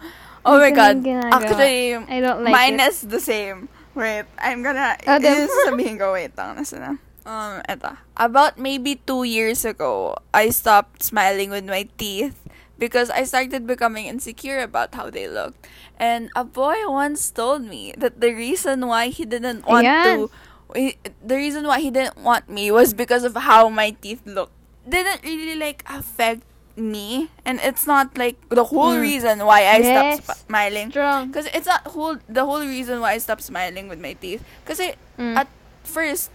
oh 0.45 0.59
my 0.59 0.71
god. 0.71 1.01
Actually, 1.07 1.95
I 1.97 2.21
don't 2.21 2.45
like 2.45 2.53
mine 2.53 2.81
it. 2.81 2.89
is 2.93 3.03
the 3.03 3.21
same. 3.21 3.69
Wait, 3.95 4.25
I'm 4.39 4.63
gonna, 4.63 4.97
Oh, 5.07 5.19
dem- 5.19 5.49
sabihin 5.71 5.99
ko, 5.99 6.13
wait 6.19 6.35
lang, 6.37 6.59
nasa 6.59 6.79
na. 6.83 6.91
Um, 7.25 7.63
eto. 7.71 7.97
About 8.19 8.59
maybe 8.59 9.01
two 9.07 9.23
years 9.25 9.65
ago, 9.65 10.19
I 10.35 10.51
stopped 10.51 11.03
smiling 11.03 11.49
with 11.51 11.65
my 11.65 11.87
teeth 11.97 12.37
because 12.77 13.09
I 13.09 13.23
started 13.25 13.67
becoming 13.67 14.07
insecure 14.11 14.61
about 14.61 14.95
how 14.99 15.09
they 15.09 15.31
looked. 15.31 15.63
And 15.97 16.29
a 16.35 16.43
boy 16.45 16.75
once 16.91 17.31
told 17.31 17.63
me 17.65 17.95
that 17.97 18.21
the 18.21 18.35
reason 18.35 18.85
why 18.91 19.09
he 19.15 19.25
didn't 19.25 19.65
want 19.65 19.87
Ayan. 19.87 20.29
to, 20.75 20.93
the 21.23 21.37
reason 21.39 21.65
why 21.71 21.79
he 21.81 21.91
didn't 21.95 22.19
want 22.19 22.51
me 22.51 22.71
was 22.75 22.93
because 22.93 23.23
of 23.23 23.37
how 23.37 23.71
my 23.71 23.95
teeth 24.03 24.27
looked. 24.27 24.53
Didn't 24.83 25.23
really 25.23 25.55
like 25.57 25.87
affect 25.87 26.43
me, 26.75 27.31
and 27.47 27.61
it's 27.63 27.87
not 27.87 28.19
like 28.19 28.35
the 28.51 28.65
whole 28.75 28.95
Mm. 28.99 29.07
reason 29.07 29.35
why 29.47 29.63
I 29.63 29.79
Yes. 29.79 30.23
stopped 30.25 30.47
smiling. 30.51 30.89
Because 30.91 31.47
it's 31.55 31.67
not 31.67 31.87
whole 31.87 32.19
the 32.27 32.45
whole 32.45 32.63
reason 32.67 32.99
why 32.99 33.15
I 33.15 33.21
stopped 33.23 33.47
smiling 33.47 33.87
with 33.87 34.03
my 34.03 34.15
teeth. 34.19 34.43
Kasi 34.67 34.99
Mm. 35.15 35.39
at 35.39 35.49
first, 35.87 36.35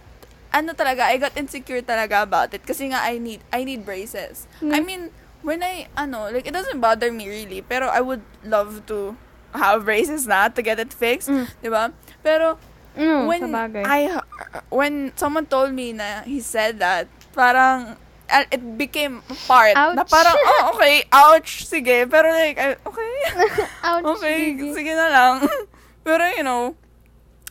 ano 0.50 0.72
talaga, 0.72 1.04
I 1.06 1.20
got 1.20 1.36
insecure 1.36 1.84
talaga 1.84 2.24
about 2.24 2.56
it. 2.56 2.64
Kasi 2.64 2.88
nga, 2.90 3.04
I 3.04 3.20
need, 3.20 3.44
I 3.52 3.62
need 3.68 3.84
braces. 3.84 4.48
Mm. 4.64 4.72
I 4.72 4.80
mean, 4.80 5.02
when 5.44 5.62
I, 5.62 5.86
ano, 5.94 6.32
like, 6.32 6.48
it 6.48 6.56
doesn't 6.56 6.80
bother 6.80 7.12
me 7.12 7.28
really. 7.28 7.60
Pero 7.60 7.86
I 7.92 8.00
would 8.00 8.24
love 8.42 8.84
to 8.88 9.14
have 9.52 9.84
braces 9.84 10.26
na 10.26 10.48
to 10.48 10.60
get 10.62 10.80
it 10.80 10.90
fixed. 10.92 11.28
Mm. 11.28 11.46
Di 11.60 11.68
ba? 11.68 11.92
Pero, 12.24 12.56
Mm, 12.98 13.30
when 13.30 13.42
sabagay. 13.54 13.84
I, 13.86 14.18
when 14.66 15.14
someone 15.14 15.46
told 15.46 15.70
me 15.70 15.94
na 15.94 16.26
he 16.26 16.42
said 16.42 16.82
that, 16.82 17.06
parang, 17.38 17.94
uh, 18.30 18.46
it 18.50 18.62
became 18.78 19.20
part 19.50 19.74
na 19.74 20.02
Ouch. 20.02 20.10
parang, 20.10 20.36
oh, 20.38 20.72
okay, 20.74 21.04
ouch, 21.10 21.66
sige. 21.66 22.06
Pero 22.06 22.30
like, 22.30 22.58
okay. 22.86 23.12
Ouch, 23.90 24.06
okay, 24.16 24.54
Gigi. 24.54 24.72
sige 24.72 24.92
na 24.94 25.08
lang. 25.10 25.34
Pero, 26.06 26.24
you 26.32 26.46
know, 26.46 26.74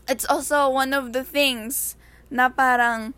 it's 0.07 0.25
also 0.25 0.71
one 0.71 0.95
of 0.95 1.13
the 1.13 1.21
things 1.21 1.99
na 2.31 2.49
parang, 2.49 3.13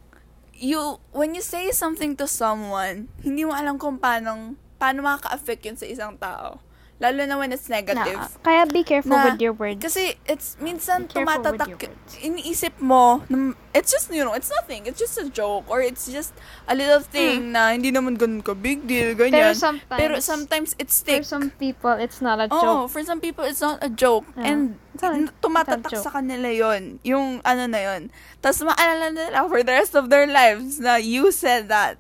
you, 0.58 1.00
when 1.16 1.34
you 1.38 1.42
say 1.42 1.72
something 1.72 2.18
to 2.18 2.28
someone, 2.28 3.08
hindi 3.24 3.46
mo 3.46 3.56
alam 3.56 3.80
kung 3.80 3.98
paano, 4.02 4.58
paano 4.76 5.06
makaka-affect 5.06 5.62
yun 5.66 5.78
sa 5.78 5.88
isang 5.88 6.14
tao. 6.20 6.60
Lalo 7.02 7.26
na 7.26 7.42
when 7.42 7.50
it's 7.50 7.66
negative. 7.66 8.14
Na, 8.14 8.30
kaya 8.46 8.70
be 8.70 8.86
careful 8.86 9.10
Na- 9.18 9.34
with 9.34 9.42
your 9.42 9.58
words. 9.58 9.82
Kasi 9.82 10.14
it's 10.30 10.54
minsan 10.62 11.10
tumatatak 11.10 11.74
iniisip 12.22 12.78
mo 12.78 13.26
it's 13.74 13.90
just 13.90 14.14
you 14.14 14.22
know 14.22 14.38
it's 14.38 14.54
nothing. 14.54 14.86
It's 14.86 15.02
just 15.02 15.18
a 15.18 15.26
joke 15.26 15.66
or 15.66 15.82
it's 15.82 16.06
just 16.06 16.38
a 16.70 16.78
little 16.78 17.02
thing 17.02 17.58
na 17.58 17.74
hindi 17.74 17.90
naman 17.90 18.22
ganun 18.22 18.46
ka 18.46 18.54
big 18.54 18.86
deal 18.86 19.18
Pero 19.18 19.34
ganyan. 19.34 19.58
Sometimes, 19.58 19.98
pero 19.98 20.14
sometimes 20.22 20.70
it's 20.78 21.02
for 21.02 21.10
stick 21.10 21.22
some 21.26 21.50
people, 21.58 21.98
it's 21.98 22.22
not 22.22 22.38
a 22.38 22.46
Oh, 22.54 22.62
joke. 22.86 22.94
for 22.94 23.02
some 23.02 23.18
people 23.18 23.50
it's 23.50 23.66
not 23.66 23.82
a 23.82 23.90
joke. 23.90 24.30
Yeah. 24.38 24.54
and 24.54 24.62
not- 25.02 25.34
tumatatak 25.42 25.98
sa 25.98 26.14
kanila 26.14 26.54
yon 26.54 27.02
yung 27.02 27.42
ano 27.42 27.66
na 27.66 27.82
yon 27.82 28.14
tapos 28.46 28.62
maalala 28.62 29.10
nila 29.10 29.50
for 29.50 29.66
the 29.66 29.74
rest 29.74 29.98
of 29.98 30.14
their 30.14 30.30
lives 30.30 30.78
na 30.78 31.02
you 31.02 31.34
said 31.34 31.66
that. 31.66 31.98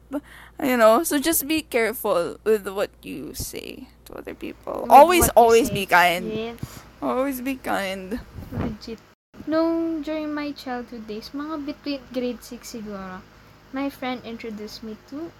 You 0.61 0.77
know 0.77 1.01
so 1.01 1.17
just 1.17 1.49
be 1.49 1.65
careful 1.65 2.37
with 2.45 2.69
what 2.69 2.93
you 3.01 3.33
say 3.33 3.89
to 4.11 4.19
other 4.19 4.35
people 4.35 4.83
With 4.83 4.91
always 4.91 5.27
always 5.33 5.71
say. 5.71 5.79
be 5.79 5.85
kind 5.87 6.27
Yes. 6.27 6.59
always 6.99 7.39
be 7.39 7.55
kind 7.55 8.19
Legit. 8.51 8.99
Nung 9.47 10.03
during 10.03 10.35
my 10.35 10.51
childhood 10.51 11.07
days, 11.07 11.31
mga 11.31 11.63
between 11.65 12.03
grade 12.11 12.43
6 12.43 12.61
siguro, 12.67 13.23
my 13.71 13.87
friend 13.87 14.19
introduced 14.27 14.83
me 14.83 14.99
to 15.07 15.31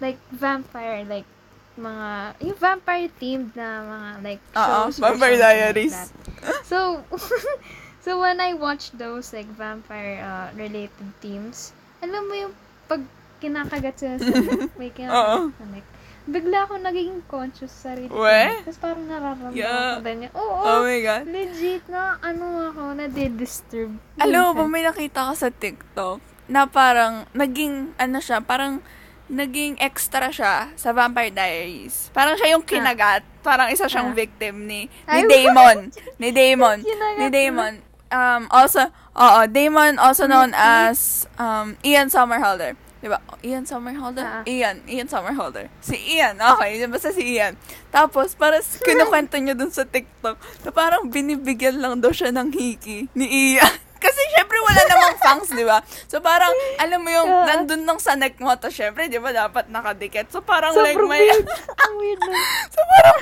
like 0.00 0.16
vampire, 0.32 1.04
like 1.04 1.28
mga, 1.76 2.32
yung 2.40 2.56
vampire 2.56 3.12
themed 3.20 3.52
na 3.52 3.84
mga 3.84 4.10
like 4.24 4.42
Oo, 4.56 4.88
shows. 4.88 4.96
or 4.98 5.12
Vampire 5.12 5.36
Diaries. 5.36 5.92
Like. 5.92 6.64
So, 6.64 7.04
so 8.04 8.18
when 8.18 8.40
I 8.40 8.56
watched 8.56 8.96
those 8.96 9.30
like 9.36 9.46
vampire 9.52 10.16
uh, 10.18 10.48
related 10.56 11.06
themes, 11.20 11.76
alam 12.00 12.24
mo 12.26 12.34
yung 12.34 12.54
pag 12.88 13.04
kinakagat 13.38 13.94
sila 14.00 14.16
sa 14.16 14.32
may 14.80 14.88
kinakagat 14.90 15.52
sa 15.54 15.66
neck. 15.70 15.86
Bigla 16.26 16.66
ako 16.66 16.82
naging 16.82 17.22
conscious 17.24 17.70
sa 17.70 17.94
sarili 17.94 18.10
ko. 18.10 18.18
Tapos 18.18 18.78
parang 18.78 19.06
nararamdaman 19.06 19.54
Yeah. 19.54 19.96
ko 19.96 20.02
din 20.02 20.18
yung, 20.26 20.34
oo, 20.34 20.56
oh 20.58 20.80
my 20.82 20.98
god 21.00 21.22
Legit 21.24 21.84
na 21.86 22.18
ano 22.18 22.44
ako, 22.66 22.82
na-disturb. 22.98 23.90
Alam 24.22 24.40
mo 24.42 24.50
ba, 24.52 24.64
may 24.66 24.82
nakita 24.82 25.30
ka 25.30 25.34
sa 25.38 25.48
TikTok 25.48 26.18
na 26.46 26.66
parang 26.66 27.30
naging, 27.30 27.94
ano 27.94 28.18
siya, 28.18 28.42
parang 28.42 28.82
naging 29.26 29.74
extra 29.78 30.30
siya 30.30 30.70
sa 30.74 30.90
Vampire 30.90 31.30
Diaries. 31.30 32.10
Parang 32.10 32.34
siya 32.34 32.54
yung 32.54 32.62
kinagat. 32.62 33.26
Parang 33.42 33.70
isa 33.70 33.86
siyang 33.86 34.10
Ah. 34.10 34.16
victim 34.16 34.66
ni, 34.66 34.86
ni 34.86 35.22
Damon. 35.24 35.90
ni 36.22 36.30
Damon. 36.30 36.78
Ni 36.82 36.94
mo. 36.94 37.30
Damon. 37.30 37.74
Um, 38.06 38.46
also, 38.50 38.86
oo, 39.12 39.40
Damon 39.46 39.98
also 39.98 40.26
known 40.26 40.54
as 40.54 41.26
um, 41.38 41.74
Ian 41.82 42.06
Somerhalder. 42.06 42.78
Diba? 42.96 43.20
Ian 43.44 43.62
Somerhalder? 43.62 44.24
Ah. 44.24 44.42
Ian. 44.48 44.80
Ian 44.88 45.04
Somerhalder. 45.06 45.68
Si 45.84 45.96
Ian. 46.16 46.40
Okay. 46.40 46.80
Basta 46.88 47.12
si 47.12 47.36
Ian. 47.36 47.54
Tapos, 47.88 48.32
parang 48.34 48.64
kinukwento 48.86 49.36
niya 49.36 49.52
dun 49.52 49.68
sa 49.68 49.84
TikTok 49.84 50.36
na 50.64 50.70
parang 50.72 51.06
binibigyan 51.06 51.76
lang 51.76 52.00
daw 52.00 52.10
siya 52.10 52.32
ng 52.32 52.50
hiki 52.50 53.12
ni 53.12 53.26
Ian. 53.56 53.68
Kasi 53.96 54.20
syempre 54.32 54.60
wala 54.60 54.80
namang 54.86 55.16
fangs, 55.24 55.50
di 55.50 55.64
ba? 55.64 55.80
So 56.06 56.20
parang, 56.20 56.52
alam 56.78 57.00
mo 57.00 57.10
yung, 57.10 57.26
Yeah. 57.26 57.46
nandun 57.48 57.82
ng 57.82 57.98
sa 57.98 58.12
neck 58.14 58.36
mo 58.38 58.52
to, 58.54 58.68
syempre, 58.68 59.08
di 59.08 59.16
ba, 59.16 59.32
dapat 59.32 59.66
nakadikit. 59.68 60.28
So 60.28 60.40
parang 60.40 60.72
like 60.72 60.94
Sobrang 60.94 61.10
may. 61.10 61.26
Ang 61.26 61.92
weird 61.96 62.20
nun. 62.20 62.36
so 62.68 62.80
parang, 62.86 63.16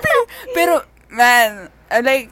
pero, 0.51 0.75
man, 1.09 1.71
like, 2.03 2.31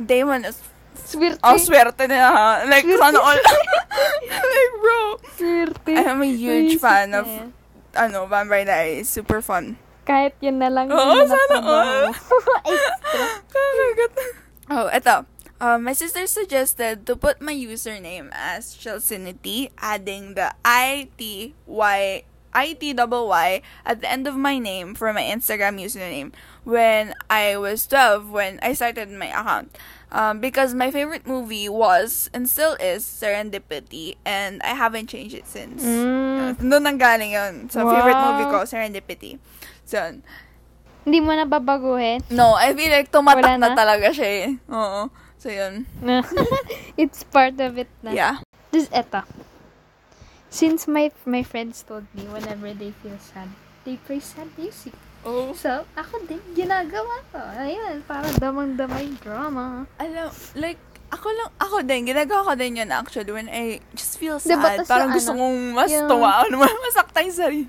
Damon 0.00 0.44
is 0.44 0.58
Swerte. 1.04 1.40
Oh, 1.44 1.56
swerte 1.60 2.08
na 2.08 2.32
ha. 2.32 2.48
Like, 2.64 2.88
sana 2.88 3.20
all. 3.20 3.36
like, 4.52 4.74
bro. 4.80 4.98
Swerte. 5.36 5.92
I'm 5.94 6.22
a 6.24 6.30
huge 6.32 6.76
Naisip 6.76 6.80
fan 6.80 7.08
of, 7.14 7.28
ano, 7.94 8.26
Vampire 8.26 8.64
Diaries. 8.64 9.08
Super 9.08 9.44
fun. 9.44 9.76
Kahit 10.04 10.36
yun 10.40 10.60
na 10.60 10.68
lang. 10.68 10.92
Oo, 10.92 11.12
yung 11.16 11.28
sana 11.28 11.58
all. 11.60 12.08
Extra. 12.68 13.24
Kakagat. 13.52 14.12
Oh, 14.72 14.88
eto. 14.92 15.16
Uh, 15.60 15.78
my 15.78 15.92
sister 15.96 16.26
suggested 16.26 17.06
to 17.06 17.16
put 17.16 17.40
my 17.40 17.54
username 17.54 18.28
as 18.36 18.76
Chelsinity, 18.76 19.70
adding 19.78 20.34
the 20.34 20.52
I-T-Y, 20.64 22.24
I-T-double-Y 22.52 23.62
at 23.86 24.00
the 24.00 24.10
end 24.10 24.26
of 24.26 24.36
my 24.36 24.58
name 24.58 24.94
for 24.94 25.12
my 25.12 25.22
Instagram 25.22 25.80
username 25.80 26.32
when 26.64 27.14
I 27.30 27.56
was 27.56 27.86
12, 27.86 28.28
when 28.28 28.58
I 28.60 28.74
started 28.74 29.08
my 29.08 29.32
account. 29.32 29.72
Um, 30.14 30.38
because 30.38 30.78
my 30.78 30.94
favorite 30.94 31.26
movie 31.26 31.66
was, 31.66 32.30
and 32.30 32.46
still 32.46 32.78
is, 32.78 33.02
Serendipity, 33.02 34.14
and 34.22 34.62
I 34.62 34.78
haven't 34.78 35.10
changed 35.10 35.34
it 35.34 35.42
since. 35.50 35.82
Mm. 35.82 36.38
Uh, 36.38 36.52
Doon 36.54 36.86
nang 36.86 36.98
galing 37.02 37.34
yun. 37.34 37.66
Favorite 37.66 38.14
Wow. 38.14 38.38
movie 38.38 38.46
ko, 38.46 38.62
Serendipity. 38.62 39.42
So, 39.82 39.98
Hindi 41.02 41.18
mo 41.18 41.34
na 41.34 41.44
babaguhin. 41.44 42.22
No, 42.30 42.54
I 42.54 42.72
feel 42.72 42.94
like 42.94 43.10
tumatak 43.10 43.58
na? 43.58 43.74
na? 43.74 43.76
talaga 43.76 44.14
siya 44.14 44.30
eh. 44.48 44.50
Oo. 44.70 45.10
So, 45.36 45.50
yun. 45.50 45.84
It's 47.00 47.26
part 47.26 47.58
of 47.58 47.74
it 47.76 47.90
na. 48.00 48.14
Yeah. 48.14 48.38
This 48.70 48.86
eto. 48.94 49.26
Since 50.48 50.86
my 50.86 51.10
my 51.26 51.42
friends 51.42 51.82
told 51.82 52.06
me 52.14 52.30
whenever 52.30 52.70
they 52.70 52.94
feel 53.02 53.18
sad, 53.18 53.50
they 53.82 53.98
play 53.98 54.22
sad 54.22 54.46
music. 54.54 54.94
Oh. 55.24 55.56
So, 55.56 55.88
ako 55.96 56.20
din, 56.28 56.40
ginagawa 56.52 57.16
ko. 57.32 57.40
Ayun, 57.40 58.04
para 58.04 58.28
damang-damay 58.36 59.08
drama. 59.18 59.88
Alam, 59.96 60.28
like, 60.54 60.76
ako 61.08 61.32
lang, 61.32 61.50
ako 61.56 61.76
din, 61.80 62.04
ginagawa 62.04 62.44
ko 62.44 62.52
din 62.54 62.76
yun 62.76 62.90
actually 62.90 63.32
when 63.32 63.48
I 63.48 63.80
just 63.96 64.20
feel 64.20 64.36
sad. 64.36 64.60
Diba, 64.60 64.84
parang 64.84 65.16
gusto 65.16 65.32
ano, 65.32 65.40
kong 65.40 65.58
mas 65.72 65.90
yung- 65.90 66.10
tuwa, 66.10 66.30
ano, 66.44 66.54
masakta 66.60 67.24
yung 67.24 67.36
sarili. 67.36 67.68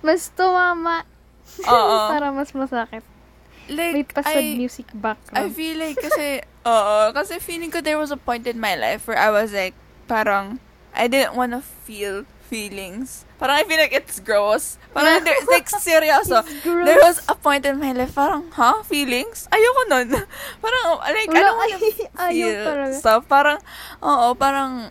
Mas 0.00 0.30
tumama. 0.30 1.02
Oo. 1.66 1.96
para 2.14 2.30
mas 2.30 2.54
masakit. 2.54 3.02
May 3.68 4.00
Like, 4.00 4.14
pasad 4.14 4.40
I, 4.40 4.56
music 4.56 4.88
I 4.92 4.96
background. 4.96 5.52
feel 5.52 5.76
like 5.76 5.98
kasi, 5.98 6.40
oo, 6.64 6.96
kasi 7.12 7.36
feeling 7.36 7.68
ko 7.68 7.84
there 7.84 8.00
was 8.00 8.08
a 8.08 8.16
point 8.16 8.46
in 8.46 8.56
my 8.56 8.72
life 8.78 9.04
where 9.04 9.18
I 9.20 9.28
was 9.28 9.52
like, 9.52 9.76
parang, 10.08 10.56
I 10.96 11.04
didn't 11.04 11.36
want 11.36 11.52
to 11.52 11.60
feel 11.60 12.24
feelings. 12.48 13.28
Parang 13.38 13.60
I 13.60 13.64
feel 13.68 13.76
like 13.78 13.92
it's 13.92 14.18
gross. 14.18 14.80
Parang 14.96 15.22
there's 15.22 15.46
like 15.46 15.68
seryoso. 15.84 16.42
Gross. 16.64 16.86
There 16.88 17.00
was 17.04 17.20
a 17.28 17.36
point 17.36 17.68
in 17.68 17.78
my 17.78 17.92
life, 17.92 18.16
parang, 18.16 18.48
huh? 18.50 18.82
Feelings? 18.82 19.46
Ayoko 19.52 19.82
nun. 19.88 20.08
parang, 20.64 20.84
like, 21.04 21.28
I 21.28 21.36
Wala, 21.36 21.44
don't 21.44 21.58
wanna 21.60 21.76
ay- 22.18 22.32
feel 22.32 22.54
talaga. 22.64 22.94
stuff. 22.96 23.22
Parang, 23.28 23.58
oo, 24.02 24.34
parang, 24.34 24.90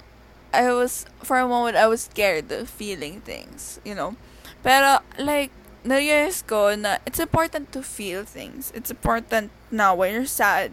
I 0.53 0.71
was, 0.71 1.05
for 1.25 1.37
a 1.41 1.47
moment, 1.47 1.75
I 1.75 1.87
was 1.89 2.07
scared 2.07 2.47
of 2.53 2.69
feeling 2.69 3.19
things, 3.21 3.81
you 3.83 3.93
know? 3.97 4.15
Pero, 4.63 4.99
like, 5.19 5.51
na-realize 5.83 6.43
ko 6.43 6.75
na 6.75 6.97
it's 7.05 7.19
important 7.19 7.71
to 7.71 7.81
feel 7.83 8.23
things. 8.23 8.71
It's 8.75 8.91
important 8.91 9.51
now 9.71 9.95
when 9.95 10.13
you're 10.13 10.27
sad, 10.29 10.71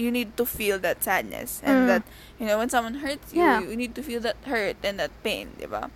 you 0.00 0.08
need 0.10 0.36
to 0.40 0.44
feel 0.48 0.80
that 0.80 1.04
sadness. 1.04 1.60
And 1.64 1.84
Mm. 1.84 1.86
that, 1.92 2.02
you 2.40 2.48
know, 2.48 2.56
when 2.56 2.68
someone 2.72 3.04
hurts 3.04 3.32
you, 3.36 3.44
Yeah. 3.44 3.60
you 3.60 3.76
need 3.76 3.92
to 3.96 4.02
feel 4.02 4.20
that 4.24 4.36
hurt 4.48 4.80
and 4.80 4.96
that 4.96 5.12
pain, 5.20 5.52
di 5.60 5.68
ba? 5.68 5.92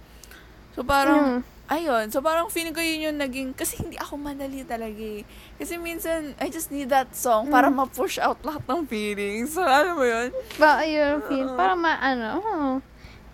So, 0.75 0.83
parang, 0.83 1.41
Mm. 1.41 1.71
ayun. 1.71 2.05
So, 2.11 2.19
parang 2.19 2.51
feeling 2.51 2.75
ko 2.75 2.83
yun 2.83 3.09
yung 3.09 3.19
naging, 3.19 3.49
kasi 3.55 3.79
hindi 3.79 3.95
ako 3.95 4.19
madali 4.19 4.63
talaga 4.63 4.99
eh. 4.99 5.23
Kasi 5.55 5.79
minsan, 5.79 6.35
I 6.37 6.51
just 6.51 6.69
need 6.69 6.91
that 6.91 7.15
song 7.15 7.49
para 7.49 7.71
Mm. 7.71 7.79
ma-push 7.81 8.19
out 8.19 8.43
lahat 8.43 8.67
ng 8.67 8.83
feelings. 8.85 9.55
So, 9.55 9.63
alam 9.63 9.95
mo 9.95 10.05
yun? 10.05 10.35
Ba, 10.59 10.83
yun, 10.83 11.23
feel. 11.25 11.49
Oo. 11.49 11.57
Para 11.57 11.75
ma, 11.75 11.95
ano, 11.97 12.29
oh. 12.39 12.73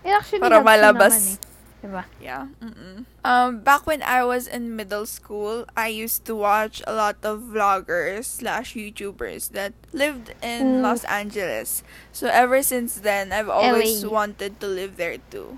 It 0.01 0.13
actually 0.13 0.41
Para 0.41 0.61
malabas. 0.61 1.13
naman 1.13 1.37
eh. 1.37 1.49
Diba? 1.81 2.03
Yeah. 2.21 2.45
Mm-mm. 2.61 3.09
Um, 3.25 3.65
back 3.65 3.89
when 3.89 4.05
I 4.05 4.21
was 4.21 4.45
in 4.45 4.77
middle 4.77 5.09
school, 5.09 5.65
I 5.73 5.89
used 5.89 6.29
to 6.29 6.37
watch 6.37 6.77
a 6.85 6.93
lot 6.93 7.17
of 7.25 7.49
vloggers 7.49 8.29
slash 8.29 8.77
YouTubers 8.77 9.57
that 9.57 9.73
lived 9.89 10.29
in 10.45 10.77
Mm. 10.77 10.85
Los 10.85 11.01
Angeles. 11.09 11.81
So 12.13 12.29
ever 12.29 12.61
since 12.61 13.01
then, 13.01 13.33
I've 13.33 13.49
always 13.49 14.05
LA. 14.05 14.13
wanted 14.13 14.61
to 14.61 14.69
live 14.69 14.93
there 15.01 15.17
too. 15.33 15.57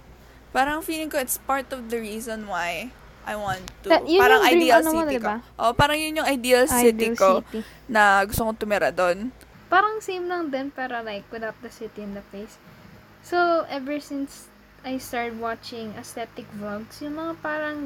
Parang 0.54 0.86
feeling 0.86 1.10
ko 1.10 1.18
it's 1.18 1.42
part 1.42 1.66
of 1.74 1.90
the 1.90 1.98
reason 1.98 2.46
why 2.46 2.94
I 3.26 3.34
want 3.34 3.66
to. 3.84 3.90
That- 3.90 4.06
yun 4.06 4.22
parang 4.22 4.40
yung 4.40 4.48
dream 4.48 4.62
ideal 4.62 4.78
ano 4.78 4.90
mo, 4.94 5.02
city 5.02 5.16
diba? 5.18 5.34
ko. 5.34 5.48
Oh, 5.58 5.72
parang 5.74 5.98
yun 5.98 6.14
yung 6.14 6.30
ideal 6.30 6.64
city 6.70 6.94
Ideal 7.10 7.16
ko 7.18 7.30
city. 7.42 7.60
na 7.90 8.22
gusto 8.24 8.46
kong 8.46 8.60
tumira 8.60 8.94
doon. 8.94 9.34
Parang 9.68 9.98
same 10.00 10.30
lang 10.30 10.54
din, 10.54 10.70
pero 10.70 11.02
like, 11.02 11.26
without 11.34 11.58
the 11.66 11.72
city 11.74 12.06
and 12.06 12.14
the 12.14 12.22
place. 12.30 12.62
So, 13.26 13.64
ever 13.66 13.98
since 13.98 14.52
I 14.84 15.00
started 15.00 15.40
watching 15.40 15.96
aesthetic 15.98 16.46
vlogs, 16.54 17.00
yung 17.02 17.16
mga 17.18 17.34
parang 17.40 17.78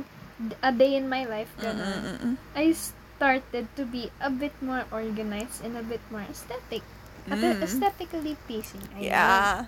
a 0.60 0.74
day 0.74 0.98
in 0.98 1.08
my 1.08 1.24
life, 1.24 1.54
ganun, 1.62 2.02
Mm-mm-mm. 2.04 2.34
I 2.58 2.74
started 2.74 3.70
to 3.78 3.86
be 3.86 4.10
a 4.20 4.30
bit 4.30 4.54
more 4.60 4.84
organized 4.90 5.62
and 5.64 5.78
a 5.78 5.86
bit 5.86 6.02
more 6.10 6.26
aesthetic. 6.26 6.82
Mm. 7.28 7.60
aesthetically 7.62 8.40
pleasing. 8.48 8.82
I 8.96 9.12
Yeah. 9.12 9.68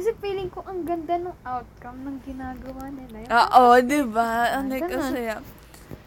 Kasi 0.00 0.16
feeling 0.16 0.48
ko 0.48 0.64
ang 0.64 0.88
ganda 0.88 1.20
ng 1.20 1.36
outcome 1.44 2.08
ng 2.08 2.16
ginagawa 2.24 2.88
nila. 2.88 3.20
Yung 3.20 3.32
Oo, 3.36 3.64
di 3.84 4.00
ba? 4.08 4.56
Ang 4.56 4.72
like, 4.72 4.88
Ganun. 4.88 4.96
kasaya. 4.96 5.36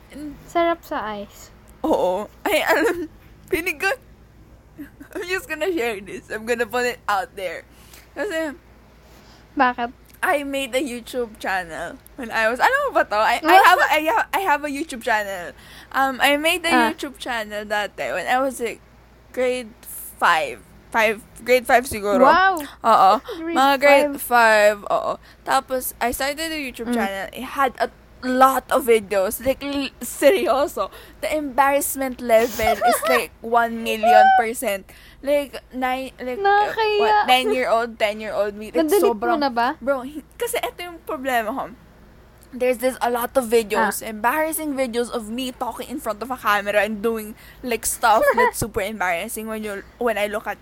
And 0.09 0.33
Sarap 0.49 0.81
sa 0.81 0.97
eyes. 1.13 1.53
Oo. 1.85 2.25
Ay, 2.41 2.65
alam, 2.65 3.05
pinig 3.53 3.77
ko, 3.77 3.93
I'm 5.13 5.29
just 5.29 5.45
gonna 5.45 5.69
share 5.69 6.01
this. 6.01 6.25
I'm 6.33 6.49
gonna 6.49 6.65
put 6.65 6.89
it 6.89 7.05
out 7.05 7.37
there. 7.37 7.69
Kasi, 8.17 8.57
Bakit? 9.53 9.93
I 10.25 10.41
made 10.41 10.73
a 10.73 10.81
YouTube 10.81 11.37
channel 11.37 12.01
when 12.17 12.33
I 12.33 12.49
was, 12.49 12.57
alam 12.57 12.79
mo 12.89 12.97
ba 12.97 13.05
to? 13.05 13.13
I, 13.21 13.45
I 13.45 13.57
have, 13.61 13.77
I 13.77 13.99
have, 14.09 14.25
I 14.33 14.41
have 14.41 14.61
a 14.65 14.73
YouTube 14.73 15.05
channel. 15.05 15.53
Um, 15.93 16.17
I 16.17 16.33
made 16.41 16.65
a 16.65 16.73
Ah. 16.73 16.89
YouTube 16.89 17.21
channel 17.21 17.61
dati 17.61 18.09
when 18.09 18.25
I 18.25 18.41
was 18.41 18.57
like, 18.57 18.81
grade 19.37 19.69
5. 20.17 20.72
5, 20.93 21.17
grade 21.41 21.65
5 21.65 21.89
siguro. 21.89 22.21
Wow! 22.21 22.61
Oo. 22.85 23.11
Grade 23.41 23.57
Mga 23.57 23.73
grade 23.81 24.13
five. 24.21 24.85
5, 24.85 24.93
oo. 24.93 25.13
Tapos, 25.41 25.97
I 25.97 26.13
started 26.13 26.53
a 26.53 26.59
YouTube 26.61 26.93
Mm. 26.93 26.95
channel. 26.95 27.25
It 27.33 27.49
had 27.51 27.73
a 27.81 27.89
lot 28.21 28.63
of 28.69 28.85
videos. 28.85 29.41
Like, 29.41 29.59
l- 29.59 29.91
seryoso. 29.99 30.93
The 31.19 31.33
embarrassment 31.33 32.21
level 32.21 32.77
is 32.77 32.99
like 33.11 33.33
1 33.41 33.81
million 33.81 34.23
percent. 34.37 34.85
Like, 35.19 35.57
nine, 35.73 36.13
like, 36.21 36.37
Nakakaya. 36.39 36.99
what, 37.01 37.27
9-year-old, 37.27 37.91
10-year-old 37.97 38.53
me. 38.53 38.69
Like, 38.69 38.85
Nadelete 38.85 39.01
sobrang, 39.01 39.41
mo 39.41 39.43
na 39.43 39.49
ba? 39.49 39.75
Bro, 39.81 40.05
kasi 40.37 40.61
ito 40.61 40.79
yung 40.79 41.01
problema 41.03 41.49
ko. 41.49 41.63
There's 42.53 42.77
this 42.77 42.93
a 43.01 43.09
lot 43.09 43.33
of 43.33 43.49
videos, 43.49 44.05
Ah. 44.05 44.13
embarrassing 44.13 44.77
videos 44.77 45.09
of 45.09 45.25
me 45.25 45.49
talking 45.49 45.89
in 45.89 45.97
front 45.97 46.21
of 46.21 46.29
a 46.29 46.37
camera 46.37 46.85
and 46.85 47.01
doing 47.01 47.33
like 47.65 47.81
stuff 47.81 48.21
that's 48.37 48.61
super 48.61 48.85
embarrassing 48.85 49.49
when 49.49 49.65
you 49.65 49.81
when 49.97 50.21
I 50.21 50.29
look 50.29 50.45
at 50.45 50.61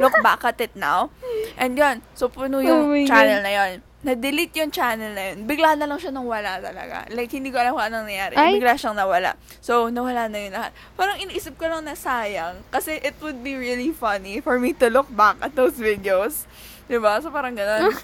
look 0.00 0.16
back 0.24 0.42
at 0.48 0.58
it 0.58 0.72
now. 0.74 1.12
And 1.60 1.76
yun, 1.76 2.00
so 2.16 2.32
puno 2.32 2.64
yung 2.64 2.88
Oh 2.88 2.96
channel 3.04 3.44
na 3.44 3.52
yun. 3.52 3.84
Na-delete 4.00 4.64
yung 4.64 4.72
channel 4.72 5.12
na 5.12 5.22
yun. 5.32 5.44
Bigla 5.44 5.76
na 5.76 5.84
lang 5.84 6.00
siya 6.00 6.08
nang 6.08 6.24
wala 6.24 6.56
talaga. 6.56 7.04
Like, 7.12 7.28
hindi 7.36 7.52
ko 7.52 7.60
alam 7.60 7.76
kung 7.76 7.84
anong 7.84 8.08
nangyari. 8.08 8.32
Ay. 8.32 8.56
Bigla 8.56 8.80
siyang 8.80 8.96
nawala. 8.96 9.36
So, 9.60 9.92
nawala 9.92 10.32
na 10.32 10.40
yun 10.40 10.56
lahat. 10.56 10.72
Parang 10.96 11.20
iniisip 11.20 11.60
ko 11.60 11.68
lang 11.68 11.84
na 11.84 11.92
sayang. 11.92 12.64
Kasi 12.72 12.96
it 13.04 13.12
would 13.20 13.44
be 13.44 13.60
really 13.60 13.92
funny 13.92 14.40
for 14.40 14.56
me 14.56 14.72
to 14.80 14.88
look 14.88 15.12
back 15.12 15.36
at 15.44 15.52
those 15.52 15.76
videos. 15.76 16.48
Diba? 16.88 17.20
So, 17.20 17.28
parang 17.28 17.52
ganun. 17.52 17.92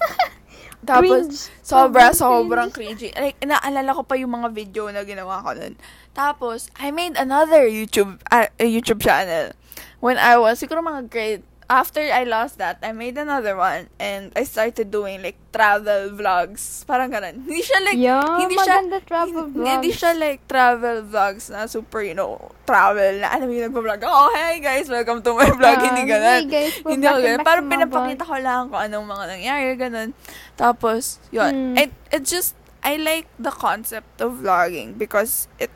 Tapos, 0.85 1.25
Cringe. 1.25 1.49
sobra, 1.65 2.13
sobrang 2.13 2.69
cringy. 2.69 3.09
Like, 3.17 3.41
naalala 3.41 3.97
ko 3.97 4.05
pa 4.05 4.13
yung 4.15 4.37
mga 4.37 4.53
video 4.53 4.85
na 4.93 5.01
ginawa 5.01 5.41
ko 5.41 5.57
nun. 5.57 5.73
Tapos, 6.13 6.69
I 6.77 6.93
made 6.93 7.17
another 7.17 7.65
YouTube, 7.65 8.21
uh, 8.29 8.45
YouTube 8.61 9.01
channel. 9.01 9.57
When 9.97 10.21
I 10.21 10.37
was, 10.37 10.61
siguro 10.61 10.85
mga 10.85 11.09
grade, 11.09 11.43
after 11.67 11.99
I 11.99 12.23
lost 12.23 12.57
that, 12.57 12.79
I 12.79 12.91
made 12.91 13.17
another 13.17 13.55
one. 13.55 13.91
And 13.99 14.31
I 14.35 14.43
started 14.43 14.87
doing, 14.89 15.21
like, 15.21 15.35
travel 15.51 16.15
vlogs. 16.15 16.87
Parang 16.87 17.11
ganun. 17.11 17.43
Hindi 17.47 17.59
siya, 17.61 17.79
like, 17.83 17.99
Yeah, 17.99 18.23
hindi 18.39 18.55
siya, 18.55 18.77
travel 19.03 19.51
hin- 19.51 19.65
Hindi 19.67 19.89
vlogs. 19.91 19.99
siya, 19.99 20.11
like, 20.15 20.39
travel 20.47 20.97
vlogs 21.03 21.51
na 21.51 21.67
super, 21.67 22.01
you 22.01 22.15
know, 22.15 22.39
travel 22.63 23.19
na, 23.19 23.35
alam 23.35 23.47
mo 23.47 23.53
yung 23.53 23.67
nagpa-vlog, 23.67 23.99
oh, 24.03 24.31
hey 24.31 24.59
guys, 24.59 24.87
welcome 24.87 25.19
to 25.19 25.35
my 25.35 25.49
vlog. 25.49 25.75
Ah, 25.75 25.83
hindi 25.83 26.03
ganun. 26.07 26.23
hey 26.23 26.45
guys, 26.47 26.73
Hindi 26.79 27.03
ako 27.03 27.19
ganun. 27.19 27.39
Parang 27.43 27.65
pinapakita 27.67 28.23
ko 28.23 28.35
lang 28.39 28.61
kung 28.71 28.81
anong 28.81 29.05
mga 29.05 29.23
nangyari, 29.27 29.67
ganun. 29.75 30.09
Tapos, 30.55 31.19
yun. 31.29 31.51
Mm. 31.51 31.75
It, 31.77 31.91
it 32.11 32.23
just, 32.23 32.55
I 32.79 32.95
like 32.95 33.27
the 33.35 33.51
concept 33.51 34.23
of 34.23 34.39
vlogging 34.39 34.95
because 34.95 35.51
it, 35.57 35.69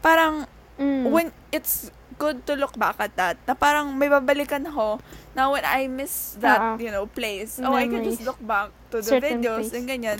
parang, 0.00 0.50
Mm. 0.78 1.10
when, 1.10 1.26
it's 1.50 1.90
good 2.18 2.42
to 2.44 2.52
look 2.52 2.74
back 2.74 2.98
at 2.98 3.14
that, 3.14 3.38
na 3.46 3.54
parang 3.54 3.94
may 3.94 4.10
babalikan 4.10 4.66
ako, 4.66 4.98
na 5.32 5.48
when 5.48 5.62
I 5.62 5.86
miss 5.86 6.34
that, 6.38 6.58
Oo. 6.58 6.72
you 6.76 6.90
know, 6.90 7.06
place, 7.06 7.56
oh, 7.58 7.72
I 7.72 7.86
can 7.86 8.02
just 8.02 8.18
Memories. 8.18 8.26
look 8.26 8.40
back 8.42 8.68
to 8.90 8.98
the 8.98 9.06
Certain 9.08 9.38
videos 9.38 9.70
place. 9.70 9.78
and 9.78 9.86
ganyan. 9.86 10.18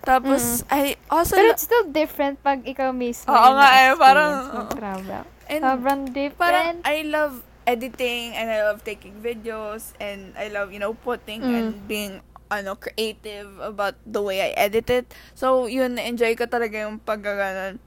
Tapos, 0.00 0.64
I 0.68 0.96
also, 1.08 1.36
Pero 1.36 1.52
it's 1.52 1.64
still 1.64 1.88
different 1.88 2.40
pag 2.40 2.60
ikaw 2.62 2.92
mismo 2.92 3.28
Oo 3.28 3.50
nga 3.54 3.68
eh, 3.78 3.92
parang- 3.94 4.40
mag-travel. 4.66 5.24
and 5.44 5.60
Sobrang 5.60 5.80
parang 5.80 6.00
different. 6.08 6.76
I 6.82 7.04
love 7.04 7.40
editing 7.64 8.32
and 8.32 8.48
I 8.48 8.64
love 8.64 8.84
taking 8.84 9.16
videos 9.20 9.96
and 9.96 10.36
I 10.36 10.48
love, 10.48 10.72
you 10.72 10.80
know, 10.80 10.92
putting 10.94 11.40
Mm. 11.40 11.52
and 11.52 11.68
being 11.84 12.12
ano, 12.48 12.76
creative 12.76 13.48
about 13.58 13.96
the 14.04 14.20
way 14.20 14.38
I 14.38 14.52
edit 14.54 14.86
it. 14.88 15.08
So, 15.32 15.64
yun, 15.64 15.96
na-enjoy 15.96 16.36
ko 16.36 16.44
talaga 16.44 16.84
yung 16.84 17.00
paggaganon. 17.00 17.80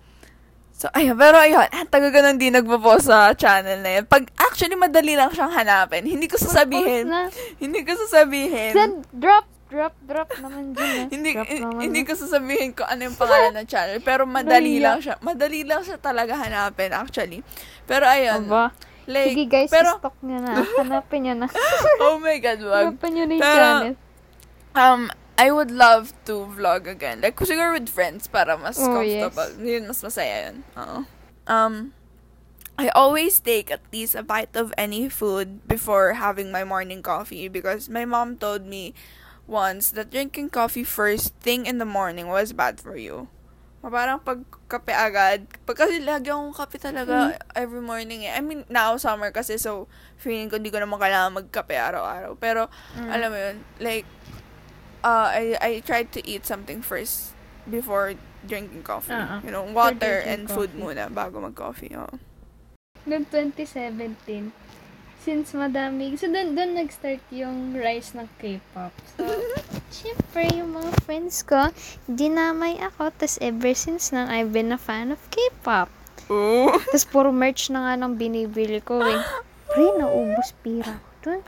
So, 0.78 0.94
ayun, 0.94 1.18
pero 1.18 1.42
ayun, 1.42 1.66
ah, 1.66 1.86
taga 1.90 2.14
ganun 2.14 2.38
din 2.38 2.54
nagpo-post 2.54 3.10
sa 3.10 3.34
channel 3.34 3.82
na 3.82 3.98
yun. 3.98 4.06
Pag, 4.06 4.30
actually, 4.38 4.78
madali 4.78 5.18
lang 5.18 5.34
siyang 5.34 5.50
hanapin. 5.50 6.06
Hindi 6.06 6.30
ko 6.30 6.38
sasabihin. 6.38 7.10
Hindi 7.58 7.82
ko 7.82 7.98
sasabihin. 8.06 8.78
Send, 8.78 9.10
drop, 9.10 9.50
drop, 9.74 9.98
drop 10.06 10.30
naman 10.40 10.78
dyan 10.78 10.92
eh. 10.96 11.06
hindi 11.12 11.32
drop 11.36 11.50
naman 11.50 11.82
hindi 11.84 12.02
eh. 12.02 12.08
ko 12.08 12.14
sasabihin 12.16 12.72
ko 12.72 12.88
ano 12.88 13.04
yung 13.04 13.18
pangalan 13.20 13.52
ng 13.52 13.68
channel 13.68 14.00
pero 14.00 14.24
madali 14.40 14.80
lang 14.80 15.04
siya 15.04 15.20
madali 15.20 15.68
lang 15.68 15.84
siya 15.84 16.00
talaga 16.00 16.40
hanapin 16.40 16.96
actually 16.96 17.44
pero 17.84 18.08
ayun 18.08 18.48
Aba. 18.48 18.72
like 19.12 19.36
Sige 19.36 19.44
guys, 19.48 19.68
pero 19.68 20.00
stock 20.00 20.16
nyo 20.24 20.40
na. 20.40 20.64
Hanapin 20.64 21.20
nyo 21.24 21.34
na. 21.36 21.48
oh 22.08 22.16
my 22.20 22.40
god 22.40 22.60
wag 22.64 22.86
Hanapin 22.96 23.12
nyo 23.12 23.24
na 23.28 23.34
yung 23.36 23.44
Pero, 23.44 23.60
channel. 23.60 23.94
um 24.76 25.02
I 25.38 25.54
would 25.54 25.70
love 25.70 26.12
to 26.26 26.50
vlog 26.50 26.90
again 26.90 27.22
like 27.22 27.38
siguro 27.38 27.78
with 27.78 27.90
friends 27.90 28.26
para 28.26 28.58
mas 28.58 28.78
Oh, 28.82 28.90
comfortable 28.90 29.54
yun 29.62 29.86
mas 29.86 30.02
masaya 30.02 30.50
yun 30.52 30.66
oo 30.74 31.06
um 31.46 31.94
I 32.78 32.94
always 32.94 33.42
take 33.42 33.74
at 33.74 33.82
least 33.90 34.14
a 34.14 34.22
bite 34.22 34.54
of 34.54 34.70
any 34.78 35.10
food 35.10 35.66
before 35.66 36.14
having 36.22 36.54
my 36.54 36.62
morning 36.62 37.02
coffee 37.02 37.50
because 37.50 37.90
my 37.90 38.06
mom 38.06 38.38
told 38.38 38.70
me 38.70 38.94
once 39.50 39.90
that 39.98 40.14
drinking 40.14 40.54
coffee 40.54 40.86
first 40.86 41.34
thing 41.42 41.66
in 41.66 41.82
the 41.82 41.90
morning 41.90 42.30
was 42.30 42.54
bad 42.54 42.78
for 42.78 42.94
you. 42.94 43.34
Parang 43.82 44.20
pag 44.22 44.46
kape 44.70 44.94
agad, 44.94 45.48
pag 45.66 45.78
kasi 45.80 46.04
lagi 46.06 46.30
akong 46.30 46.54
kape 46.54 46.78
talaga 46.78 47.40
every 47.58 47.82
morning 47.82 48.30
eh. 48.30 48.36
I 48.38 48.46
mean, 48.46 48.62
now 48.70 48.94
summer 49.00 49.32
kasi 49.34 49.58
so 49.58 49.90
feeling 50.22 50.52
ko 50.52 50.60
hindi 50.62 50.70
ko 50.70 50.78
naman 50.78 51.00
kailangan 51.02 51.34
magkape 51.34 51.74
araw-araw. 51.74 52.36
Pero, 52.38 52.68
Mm. 53.00 53.10
alam 53.10 53.30
mo 53.32 53.38
yun, 53.40 53.58
like, 53.80 54.06
uh, 55.04 55.30
I, 55.34 55.58
I 55.62 55.72
tried 55.86 56.12
to 56.14 56.22
eat 56.28 56.46
something 56.46 56.82
first 56.82 57.34
before 57.70 58.16
drinking 58.48 58.84
coffee. 58.84 59.14
Ah. 59.14 59.42
You 59.44 59.52
know, 59.52 59.64
water 59.64 60.24
and 60.24 60.48
food 60.48 60.72
coffee. 60.72 60.84
muna 60.84 61.12
bago 61.12 61.42
mag-coffee. 61.44 61.94
Oh. 61.96 62.16
Noong 63.08 63.28
2017, 63.32 64.52
since 65.24 65.52
madami, 65.52 66.16
so 66.16 66.32
dun, 66.32 66.56
dun 66.56 66.76
nag-start 66.76 67.20
yung 67.32 67.76
rise 67.76 68.16
ng 68.16 68.28
K-pop. 68.40 68.92
So, 69.16 69.28
syempre, 70.00 70.48
yung 70.56 70.76
mga 70.76 70.92
friends 71.04 71.44
ko, 71.44 71.72
dinamay 72.08 72.80
ako. 72.80 73.12
Tapos 73.16 73.36
ever 73.44 73.76
since 73.76 74.16
nang 74.16 74.32
I've 74.32 74.56
been 74.56 74.72
a 74.72 74.80
fan 74.80 75.12
of 75.12 75.20
K-pop. 75.32 75.92
Ooh. 76.32 76.72
Tapos 76.92 77.08
puro 77.08 77.32
merch 77.32 77.72
na 77.72 77.92
nga 77.92 77.94
nang 78.00 78.16
binibili 78.16 78.80
ko 78.84 79.04
eh. 79.04 79.20
Pre, 79.72 80.00
naubos 80.00 80.56
pira 80.64 80.96
ko 80.96 81.12
dun. 81.28 81.42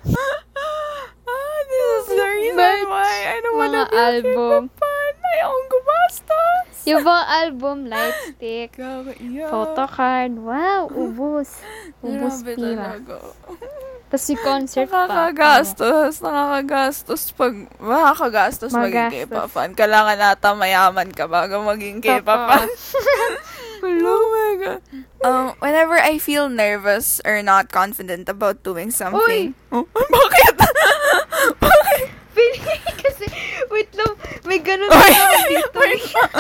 Ah, 1.39 1.59
this 1.69 2.03
is 2.03 2.07
the 2.19 2.27
reason 2.27 2.55
Merch, 2.59 2.87
why 2.91 3.13
I 3.31 3.37
don't 3.39 3.57
wanna 3.57 3.83
be 3.87 3.95
a 3.95 3.99
album. 3.99 4.61
K-pop 4.67 4.79
fan. 4.79 5.13
Ayokong 5.29 5.67
gumastos. 5.69 6.75
Yung 6.89 7.03
mga 7.05 7.23
album, 7.45 7.77
lightstick, 7.85 8.71
yeah. 9.21 9.51
photocard, 9.53 10.33
wow. 10.41 10.89
Ubos 11.03 11.61
Grabe 11.99 12.55
pira. 12.55 12.95
Tapos 14.09 14.25
yung 14.33 14.41
concert 14.41 14.87
pa. 14.89 15.05
Nakakagastos. 15.05 16.23
Nakakagastos 16.25 17.21
pag 17.37 17.53
makakagastos 17.77 18.73
maging. 18.73 19.29
K-pop 19.29 19.47
fan. 19.53 19.77
Kailangan 19.77 20.17
nata 20.17 20.57
mayaman 20.57 21.13
ka 21.13 21.29
bago 21.29 21.61
maging 21.61 22.01
K-pop 22.01 22.41
fan. 22.49 22.67
oh 23.85 24.25
my 24.33 24.51
God. 24.57 24.81
Um, 25.19 25.53
whenever 25.61 25.99
I 25.99 26.17
feel 26.17 26.49
nervous 26.49 27.21
or 27.21 27.43
not 27.43 27.69
confident 27.69 28.31
about 28.31 28.63
doing 28.63 28.89
something. 28.89 29.53
Oh, 29.69 29.85
bakit? 29.93 30.55
Feeling 32.35 32.83
kasi, 33.03 33.25
wait 33.73 33.91
lang, 33.97 34.13
may 34.45 34.61
ganun 34.61 34.87
ako 34.87 35.37
dito. 35.49 35.77
wait 35.81 36.05
lang. 36.13 36.31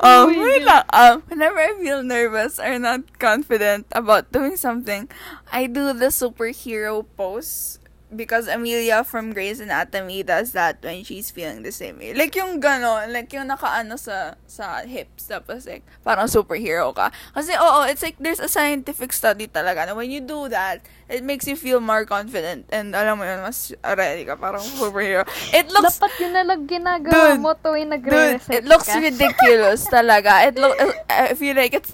Um, 0.00 0.26
my 0.32 0.38
wait 0.38 0.64
lang. 0.64 0.84
Um, 0.94 1.14
whenever 1.28 1.58
I 1.58 1.74
feel 1.76 2.02
nervous 2.02 2.56
or 2.56 2.78
not 2.78 3.18
confident 3.18 3.84
about 3.92 4.32
doing 4.32 4.56
something, 4.56 5.10
I 5.52 5.66
do 5.66 5.92
the 5.92 6.14
superhero 6.14 7.04
pose 7.16 7.80
because 8.14 8.50
Amelia 8.50 9.04
from 9.04 9.32
Grey's 9.32 9.60
Anatomy 9.60 10.22
does 10.22 10.52
that 10.52 10.82
when 10.82 11.04
she's 11.04 11.30
feeling 11.30 11.62
the 11.62 11.72
same 11.72 11.98
way. 11.98 12.12
Like 12.14 12.34
yung 12.34 12.60
gano'n, 12.60 13.12
like 13.14 13.30
yung 13.32 13.46
nakaano 13.46 13.98
sa 13.98 14.34
sa 14.50 14.82
hips, 14.82 15.30
tapos 15.30 15.66
like, 15.66 15.86
parang 16.02 16.26
superhero 16.26 16.90
ka. 16.90 17.14
Kasi 17.34 17.54
oo, 17.54 17.86
it's 17.86 18.02
like 18.02 18.18
there's 18.18 18.42
a 18.42 18.50
scientific 18.50 19.14
study 19.14 19.46
talaga 19.46 19.86
na 19.86 19.94
when 19.94 20.10
you 20.10 20.20
do 20.20 20.50
that, 20.50 20.82
it 21.10 21.20
makes 21.20 21.44
you 21.44 21.54
feel 21.54 21.78
more 21.78 22.02
confident 22.04 22.64
and 22.70 22.94
alam 22.94 23.18
mo 23.18 23.24
yun, 23.24 23.42
mas 23.42 23.70
ready 23.82 24.22
ka, 24.22 24.34
parang 24.34 24.62
superhero. 24.62 25.26
It 25.50 25.66
looks 25.68 25.98
Dapat 25.98 26.12
yun 26.16 26.32
na 26.32 26.42
lang 26.42 26.64
ginagawa 26.64 27.34
Dude, 27.34 27.42
mo 27.42 27.52
tuwing 27.52 27.90
Dude, 27.90 27.94
nagre-research 27.98 28.54
it 28.54 28.64
looks 28.64 28.86
ka. 28.86 28.96
ridiculous 28.96 29.84
talaga. 29.84 30.46
It 30.46 30.54
look 30.54 30.78
I 31.06 31.34
feel 31.34 31.52
like 31.52 31.74
it's 31.74 31.90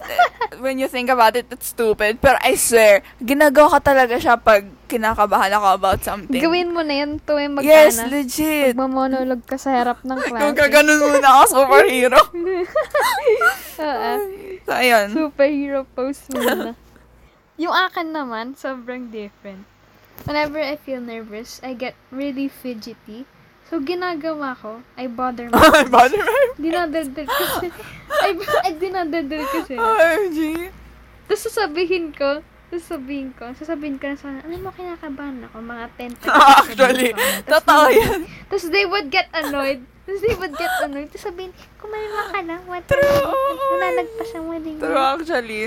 when 0.57 0.77
you 0.77 0.85
think 0.85 1.09
about 1.09 1.33
it, 1.33 1.49
it's 1.49 1.67
stupid. 1.67 2.17
Pero 2.17 2.37
I 2.39 2.53
swear, 2.53 3.01
ginagawa 3.17 3.75
ka 3.75 3.91
talaga 3.91 4.15
siya 4.15 4.37
pag 4.37 4.63
kinakabahan 4.87 5.51
ako 5.51 5.67
about 5.73 5.99
something. 5.99 6.39
Gawin 6.39 6.71
mo 6.71 6.79
na 6.79 7.03
yan 7.03 7.19
tuwing 7.19 7.51
mag 7.51 7.67
Yes, 7.67 7.99
legit. 7.99 8.71
magmamonolog 8.71 9.43
ka 9.43 9.59
sa 9.59 9.75
harap 9.75 9.99
ng 10.01 10.15
Yung 10.31 10.55
klase. 10.55 10.55
kaganon 10.55 11.01
muna 11.03 11.27
ako, 11.27 11.43
superhero. 11.59 12.19
Oo. 13.77 14.13
so, 14.63 14.71
ayun. 14.71 15.07
Superhero 15.11 15.83
pose 15.91 16.23
muna. 16.31 16.71
yung 17.57 17.73
akin 17.73 18.13
naman, 18.13 18.53
sobrang 18.53 19.09
different. 19.09 19.65
Whenever 20.25 20.61
I 20.61 20.77
feel 20.77 21.01
nervous, 21.01 21.61
I 21.61 21.73
get 21.73 21.93
really 22.13 22.49
fidgety. 22.49 23.25
So, 23.67 23.83
ginagawa 23.83 24.55
ko, 24.55 24.81
I 24.95 25.11
bother 25.11 25.51
myself. 25.51 25.91
Bother 25.91 26.23
my... 26.23 26.55
sila. 27.59 27.75
Ay, 28.23 28.31
ay 28.63 28.71
dinadaldal 28.79 29.43
ko 29.43 29.57
sila. 29.67 29.83
OMG. 29.83 30.39
Tapos 31.27 31.41
sasabihin 31.51 32.15
ko, 32.15 32.39
sasabihin 32.71 33.35
ko, 33.35 33.51
sasabihin 33.51 33.99
ko 33.99 34.07
na 34.07 34.15
sa 34.15 34.31
kanila, 34.31 34.47
alam 34.47 34.59
mo, 34.63 34.71
kinakabahan 34.71 35.37
ako, 35.51 35.57
mga 35.59 35.85
10 35.99 36.15
times. 36.23 36.39
Actually, 36.63 37.11
totoo 37.43 37.85
yan. 37.91 38.19
Tapos 38.47 38.65
they 38.71 38.85
would 38.87 39.07
get 39.11 39.27
annoyed. 39.35 39.83
Tapos 40.07 40.19
they 40.23 40.35
would 40.39 40.55
get 40.55 40.73
annoyed. 40.87 41.11
Tapos 41.11 41.25
sabihin, 41.27 41.51
kumalma 41.75 42.23
ka 42.31 42.39
lang, 42.47 42.63
what 42.71 42.87
True. 42.87 43.03
Nalalagpas 43.75 44.29
ang 44.31 44.45
mali 44.47 44.71
True, 44.79 44.95
mo. 44.95 45.11
actually. 45.19 45.63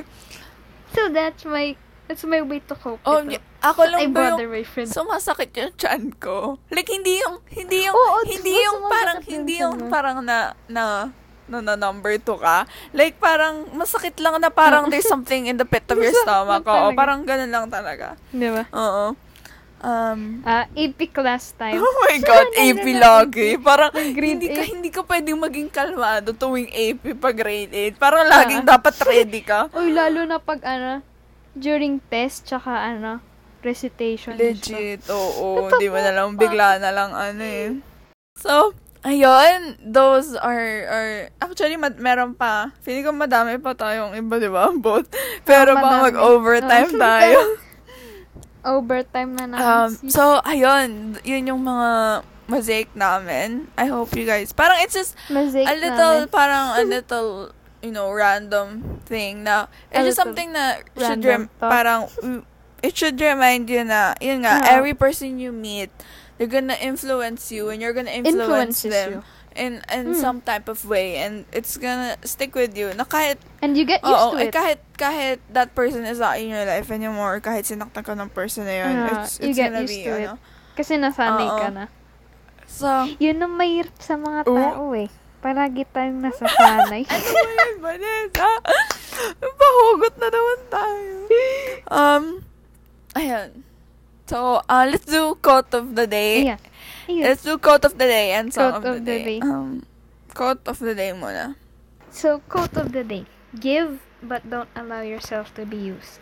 So 0.91 1.09
that's 1.09 1.43
my, 1.45 1.75
that's 2.07 2.25
my 2.25 2.43
way 2.43 2.61
to 2.67 2.75
cope 2.75 2.99
Oh, 3.07 3.23
with 3.23 3.39
it. 3.39 3.43
ako 3.63 3.81
I 3.85 3.91
lang 3.91 4.01
ba 4.11 4.35
bother 4.35 4.47
yung 4.47 4.55
my 4.55 4.65
sumasakit 4.87 5.51
yung 5.55 5.73
chan 5.77 6.03
ko. 6.19 6.59
Like, 6.71 6.89
hindi 6.89 7.21
yung, 7.23 7.39
hindi 7.47 7.87
yung, 7.87 7.95
Oo, 7.95 8.19
hindi 8.27 8.51
diba 8.51 8.65
yung 8.67 8.79
parang, 8.89 9.19
hindi 9.23 9.55
yung 9.59 9.77
parang 9.87 10.17
na, 10.25 10.57
na, 10.67 11.13
na, 11.47 11.59
na 11.63 11.75
number 11.75 12.15
two 12.19 12.39
ka. 12.39 12.67
Like, 12.91 13.19
parang, 13.19 13.71
masakit 13.75 14.19
lang 14.19 14.39
na 14.39 14.51
parang 14.51 14.91
there's 14.91 15.07
something 15.15 15.47
in 15.47 15.59
the 15.59 15.67
pit 15.67 15.87
of 15.91 15.99
your 15.99 16.15
stomach. 16.15 16.67
Oo, 16.67 16.91
parang 16.95 17.23
ganun 17.23 17.51
lang 17.51 17.67
talaga. 17.71 18.19
Di 18.31 18.49
ba? 18.51 18.67
Oo. 18.75 19.15
Um, 19.81 20.45
Ah, 20.45 20.69
AP 20.77 21.09
class 21.09 21.57
time. 21.57 21.81
oh 21.81 21.95
my 22.05 22.21
God, 22.21 22.53
AP 22.53 22.85
lagi. 22.93 23.57
Parang, 23.57 23.89
grade 23.93 24.37
hindi 24.37 24.49
ka, 24.53 24.63
hindi 24.63 24.91
ka 24.93 25.01
pwedeng 25.09 25.41
maging 25.41 25.73
kalmado 25.73 26.37
tuwing 26.37 26.69
AP 26.69 27.17
pag 27.17 27.33
grade 27.33 27.73
8. 27.73 27.97
Parang 27.97 28.29
laging 28.29 28.65
dapat 28.69 28.93
ready 29.09 29.41
ka. 29.41 29.69
Uy, 29.81 29.97
lalo 29.97 30.29
na 30.29 30.37
pag 30.37 30.61
ano, 30.69 31.01
during 31.57 31.97
test, 32.13 32.45
tsaka 32.45 32.93
ano, 32.93 33.25
recitation. 33.65 34.37
Legit, 34.37 35.09
oo. 35.09 35.65
Hindi 35.73 35.89
mo 35.89 35.97
na 35.97 36.13
lang, 36.13 36.37
bigla 36.37 36.77
na 36.77 36.93
lang 36.93 37.17
ano 37.17 37.41
eh. 37.41 37.73
So, 38.37 38.77
ayun, 39.01 39.81
those 39.81 40.37
are, 40.37 40.69
are 40.89 41.13
actually, 41.41 41.81
mad, 41.81 41.97
meron 41.97 42.37
pa. 42.37 42.69
Feeling 42.85 43.09
ko 43.09 43.17
madami 43.17 43.57
pa 43.57 43.73
tayong 43.73 44.13
iba, 44.13 44.37
di 44.37 44.53
ba? 44.53 44.69
Both. 44.77 45.09
Pero 45.49 45.73
Oo, 45.73 45.81
baka 45.81 45.97
mag-overtime 46.13 46.93
tayo. 47.01 47.39
Overtime 48.65 49.37
na 49.37 49.45
namin. 49.47 49.65
Um, 49.65 50.11
so, 50.11 50.41
ayun, 50.45 51.17
yun 51.25 51.47
yung 51.47 51.63
mga 51.65 52.23
mosaic 52.47 52.89
namin. 52.95 53.69
I 53.79 53.87
hope 53.87 54.13
you 54.15 54.27
guys, 54.27 54.53
parang 54.53 54.83
it's 54.83 54.95
just 54.95 55.17
Mosaic 55.31 55.65
a 55.69 55.75
little, 55.75 56.15
namin. 56.27 56.35
parang 56.35 56.67
a 56.77 56.85
little, 56.99 57.53
you 57.81 57.93
know, 57.93 58.11
random 58.11 59.01
thing 59.07 59.45
na, 59.45 59.67
it's 59.91 60.13
just 60.13 60.19
something 60.21 60.53
na 60.53 60.83
should, 60.99 61.25
rem- 61.25 61.49
thought. 61.59 61.71
parang, 61.71 62.01
mm, 62.21 62.43
it 62.83 62.97
should 62.97 63.21
remind 63.21 63.71
you 63.71 63.85
na, 63.85 64.13
yun 64.21 64.43
nga, 64.45 64.61
Yeah. 64.61 64.77
every 64.77 64.95
person 64.95 65.39
you 65.39 65.53
meet, 65.53 65.89
they're 66.37 66.49
gonna 66.51 66.77
influence 66.81 67.53
you 67.53 67.69
and 67.69 67.81
you're 67.81 67.93
gonna 67.93 68.11
influence 68.13 68.85
Influences 68.85 68.91
them 68.93 69.09
you. 69.13 69.21
In 69.61 69.85
in 69.93 70.11
Mm. 70.11 70.17
some 70.17 70.39
type 70.41 70.67
of 70.67 70.81
way 70.83 71.21
and 71.21 71.45
it's 71.53 71.77
gonna 71.77 72.17
stick 72.25 72.57
with 72.57 72.73
you 72.73 72.89
na 72.97 73.05
kahit 73.05 73.37
And 73.61 73.77
you 73.77 73.85
get 73.85 74.01
used 74.01 74.17
oo, 74.17 74.33
to 74.35 74.41
eh, 74.41 74.49
it. 74.49 74.57
kahit 74.57 74.81
kahit 74.97 75.39
that 75.53 75.77
person 75.77 76.03
is 76.03 76.17
not 76.17 76.41
in 76.41 76.49
your 76.49 76.65
life 76.65 76.89
anymore 76.89 77.39
kahit 77.39 77.69
sinaktan 77.69 78.01
ka 78.01 78.17
ng 78.17 78.33
person 78.33 78.65
na 78.65 78.75
yun 78.81 78.93
Yeah, 78.97 79.13
it's, 79.21 79.37
you 79.37 79.53
it's 79.53 79.59
get 79.61 79.69
gonna 79.69 79.85
used 79.85 79.93
be 79.93 80.09
to 80.09 80.13
it. 80.17 80.27
ano 80.27 80.41
Kasi 80.73 80.97
nasanay 80.97 81.45
Oo. 81.47 81.61
ka 81.61 81.69
na. 81.69 81.85
so 82.65 82.89
Yun 83.21 83.37
ang 83.39 83.53
mahirap 83.53 83.93
sa 84.01 84.17
mga 84.17 84.49
tao 84.49 84.97
eh. 84.97 85.13
Palagi 85.41 85.85
tayong 85.87 86.21
nasasanay. 86.21 87.05
ano 87.13 87.29
ba 87.29 87.51
yun 87.53 87.75
Vanessa 87.81 88.49
pahugot 89.41 90.15
na 90.17 90.29
naman 90.29 90.61
tayo 90.67 91.09
um 91.91 92.25
ayun 93.13 93.49
so 94.25 94.63
uh, 94.63 94.85
let's 94.87 95.05
do 95.05 95.35
quote 95.37 95.69
of 95.75 95.93
the 95.95 96.07
day 96.07 96.47
Ayan. 96.47 96.61
Ayun. 97.09 97.23
let's 97.25 97.43
do 97.43 97.59
quote 97.59 97.85
of 97.85 97.99
the 97.99 98.07
day 98.07 98.33
and 98.33 98.53
song 98.53 98.81
Quote 98.81 98.99
of, 98.99 99.05
the, 99.05 99.19
day. 99.25 99.41
um 99.41 99.83
quote 100.35 100.63
of 100.67 100.79
the 100.79 100.95
day 100.95 101.13
muna 101.13 101.57
So, 102.11 102.43
quote 102.51 102.75
of 102.75 102.91
the 102.91 103.05
day. 103.07 103.23
Give, 103.55 104.03
but 104.19 104.43
don't 104.51 104.69
allow 104.75 104.99
yourself 105.01 105.55
to 105.55 105.63
be 105.63 105.79
used. 105.79 106.19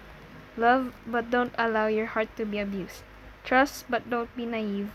Love, 0.60 0.92
but 1.08 1.32
don't 1.32 1.52
allow 1.56 1.88
your 1.88 2.12
heart 2.12 2.28
to 2.36 2.44
be 2.44 2.60
abused. 2.60 3.00
Trust, 3.40 3.88
but 3.88 4.04
don't 4.12 4.28
be 4.36 4.44
naive. 4.44 4.92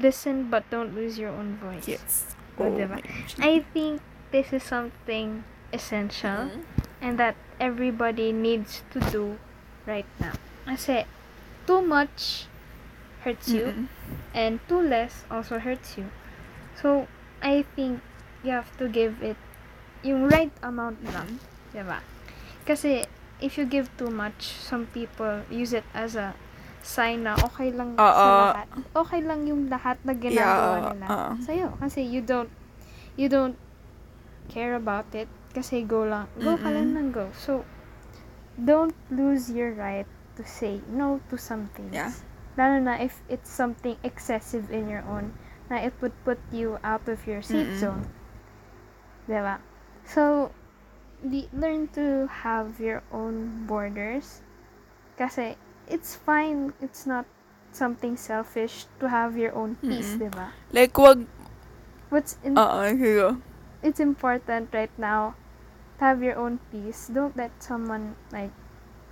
Listen, 0.00 0.48
but 0.48 0.64
don't 0.72 0.96
lose 0.96 1.20
your 1.20 1.28
own 1.28 1.60
voice. 1.60 1.84
yes 1.84 2.32
Oh, 2.56 2.72
diba? 2.72 3.00
I 3.40 3.64
think 3.72 4.00
this 4.32 4.52
is 4.52 4.64
something 4.64 5.44
essential 5.72 6.48
Mhm. 6.48 6.64
and 7.00 7.12
that 7.20 7.36
everybody 7.60 8.32
needs 8.32 8.80
to 8.92 9.00
do 9.12 9.36
right 9.84 10.08
now. 10.20 10.36
I 10.64 10.76
Kasi, 10.76 11.04
too 11.68 11.80
much 11.84 12.48
hurts 13.24 13.48
you 13.48 13.72
Mm-mm. 13.72 13.86
and 14.32 14.60
too 14.68 14.80
less 14.80 15.24
also 15.30 15.58
hurts 15.58 15.98
you. 15.98 16.08
So, 16.76 17.06
I 17.42 17.64
think 17.76 18.00
you 18.42 18.52
have 18.52 18.72
to 18.80 18.88
give 18.88 19.20
it 19.20 19.36
yung 20.00 20.28
right 20.32 20.52
amount 20.64 21.04
lang, 21.12 21.40
'di 21.72 21.84
ba? 21.84 22.00
Kasi 22.64 23.04
if 23.40 23.56
you 23.60 23.64
give 23.68 23.88
too 23.96 24.08
much, 24.08 24.56
some 24.56 24.88
people 24.92 25.44
use 25.52 25.72
it 25.72 25.84
as 25.92 26.16
a 26.16 26.32
sign 26.80 27.28
na 27.28 27.36
okay 27.44 27.68
lang 27.72 27.96
Oo. 27.96 28.00
sa 28.00 28.56
lahat. 28.56 28.68
Okay 28.96 29.20
lang 29.20 29.44
yung 29.44 29.68
lahat 29.68 30.00
na 30.04 30.16
ginagawa 30.16 30.76
Yeah, 30.80 30.88
nila 30.96 31.06
oo. 31.08 31.30
sa'yo. 31.44 31.68
Kasi 31.76 32.00
you 32.04 32.24
don't, 32.24 32.48
you 33.20 33.28
don't 33.28 33.56
care 34.48 34.72
about 34.76 35.08
it. 35.12 35.28
Kasi 35.52 35.84
go 35.84 36.08
lang, 36.08 36.28
go 36.40 36.56
ka 36.56 36.72
lang 36.72 36.96
Mm-mm. 36.96 36.96
ng 36.96 37.08
go. 37.12 37.28
So, 37.36 37.64
don't 38.56 38.96
lose 39.12 39.52
your 39.52 39.72
right 39.76 40.08
to 40.36 40.42
say 40.44 40.80
no 40.88 41.20
to 41.28 41.36
something. 41.36 41.92
Yeah. 41.92 42.12
Lalo 42.60 42.76
na 42.76 43.00
if 43.00 43.24
it's 43.32 43.48
something 43.48 43.96
excessive 44.04 44.68
in 44.68 44.84
your 44.84 45.00
own, 45.08 45.32
na 45.72 45.80
it 45.80 45.96
would 46.04 46.12
put 46.28 46.36
you 46.52 46.76
out 46.84 47.08
of 47.08 47.24
your 47.24 47.40
safe 47.40 47.72
Mm-mm. 47.72 47.80
zone. 47.80 48.04
Diba? 49.24 49.64
So, 50.04 50.52
di, 51.24 51.48
learn 51.56 51.88
to 51.96 52.28
have 52.28 52.76
your 52.76 53.00
own 53.08 53.64
borders. 53.64 54.44
Kasi, 55.16 55.56
it's 55.88 56.12
fine. 56.20 56.76
It's 56.84 57.08
not 57.08 57.24
something 57.72 58.16
selfish 58.20 58.84
to 59.00 59.08
have 59.08 59.40
your 59.40 59.56
own 59.56 59.80
peace, 59.80 60.20
Mm-mm. 60.20 60.28
diba? 60.28 60.52
Like, 60.76 60.92
wag, 61.00 61.24
What's 62.10 62.36
in, 62.44 62.58
oo, 62.58 62.92
here 62.92 63.06
you 63.08 63.20
go. 63.22 63.30
it's 63.80 64.00
important 64.02 64.74
right 64.74 64.92
now 64.98 65.38
to 65.96 66.04
have 66.04 66.20
your 66.20 66.36
own 66.36 66.58
peace. 66.74 67.08
Don't 67.08 67.36
let 67.38 67.54
someone 67.62 68.18
like 68.34 68.50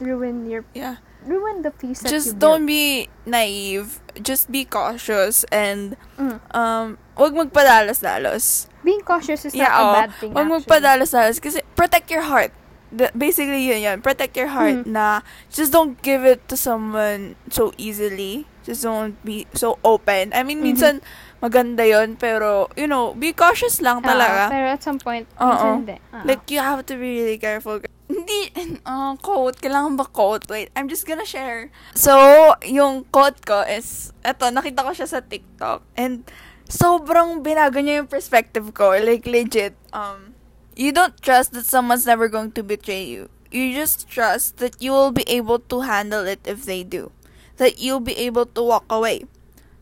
ruin 0.03 0.51
your 0.51 0.67
Yeah. 0.75 0.99
Ruin 1.27 1.63
the 1.63 1.71
peace 1.71 2.01
that 2.01 2.11
you 2.11 2.17
Just 2.19 2.39
built. 2.39 2.41
don't 2.41 2.67
be 2.67 3.09
naive. 3.27 4.01
Just 4.21 4.51
be 4.51 4.65
cautious 4.65 5.45
and, 5.51 5.97
Mm. 6.19 6.39
um, 6.55 6.99
wag 7.17 7.35
magpadalos-dalos. 7.35 8.67
Being 8.85 9.03
cautious 9.03 9.45
is 9.45 9.55
Yeah, 9.55 9.69
not 9.69 9.79
a 9.79 9.85
oo. 9.85 9.95
bad 9.95 10.11
thing. 10.21 10.31
Huwag 10.33 10.43
actually. 10.47 10.55
magpadalos-dalos 10.65 11.39
kasi 11.41 11.59
protect 11.77 12.11
your 12.11 12.23
heart. 12.23 12.53
The- 12.89 13.13
basically, 13.13 13.69
yun 13.69 13.85
yun. 13.85 13.99
Protect 14.01 14.33
your 14.33 14.49
heart 14.49 14.89
Mhm. 14.89 14.97
na 14.97 15.21
just 15.53 15.69
don't 15.77 16.01
give 16.01 16.25
it 16.25 16.41
to 16.49 16.57
someone 16.57 17.37
so 17.53 17.77
easily. 17.77 18.49
Just 18.65 18.81
don't 18.81 19.17
be 19.25 19.45
so 19.53 19.77
open. 19.85 20.33
I 20.33 20.41
mean, 20.41 20.61
Mhm. 20.65 20.73
minsan 20.73 20.95
maganda 21.39 21.87
yun, 21.87 22.17
pero, 22.19 22.69
you 22.77 22.87
know, 22.87 23.15
be 23.15 23.33
cautious 23.33 23.81
lang 23.81 24.03
Oo, 24.03 24.07
talaga. 24.07 24.51
pero 24.51 24.67
at 24.75 24.83
some 24.83 24.99
point, 24.99 25.27
Oo. 25.39 25.83
hindi. 25.83 25.97
Oo. 26.15 26.25
Like, 26.27 26.51
you 26.51 26.59
have 26.59 26.83
to 26.87 26.95
be 26.99 27.23
really 27.23 27.39
careful. 27.39 27.79
Hindi, 28.09 28.51
uh, 28.87 29.15
quote. 29.27 29.61
Kailangan 29.63 29.95
ba 29.97 30.07
quote? 30.09 30.49
Wait, 30.51 30.71
I'm 30.75 30.89
just 30.89 31.07
gonna 31.07 31.29
share. 31.29 31.71
So, 31.95 32.55
yung 32.67 33.07
quote 33.13 33.45
ko 33.47 33.63
is, 33.63 34.11
eto, 34.25 34.51
nakita 34.51 34.83
ko 34.83 34.91
siya 34.91 35.07
sa 35.07 35.21
TikTok. 35.23 35.83
And, 35.95 36.27
sobrang 36.69 37.41
binago 37.41 37.81
niya 37.81 38.05
yung 38.05 38.11
perspective 38.11 38.75
ko. 38.75 38.93
Like, 38.99 39.25
legit. 39.25 39.75
Um, 39.93 40.35
you 40.77 40.93
don't 40.93 41.17
trust 41.21 41.53
that 41.53 41.65
someone's 41.67 42.07
never 42.07 42.29
going 42.29 42.53
to 42.53 42.63
betray 42.63 43.03
you. 43.05 43.29
You 43.51 43.73
just 43.73 44.07
trust 44.07 44.59
that 44.59 44.77
you 44.79 44.93
will 44.93 45.11
be 45.11 45.25
able 45.25 45.59
to 45.73 45.81
handle 45.89 46.29
it 46.29 46.45
if 46.45 46.69
they 46.69 46.85
do. 46.85 47.11
That 47.57 47.81
you'll 47.81 48.05
be 48.05 48.15
able 48.21 48.47
to 48.47 48.63
walk 48.63 48.85
away. 48.93 49.25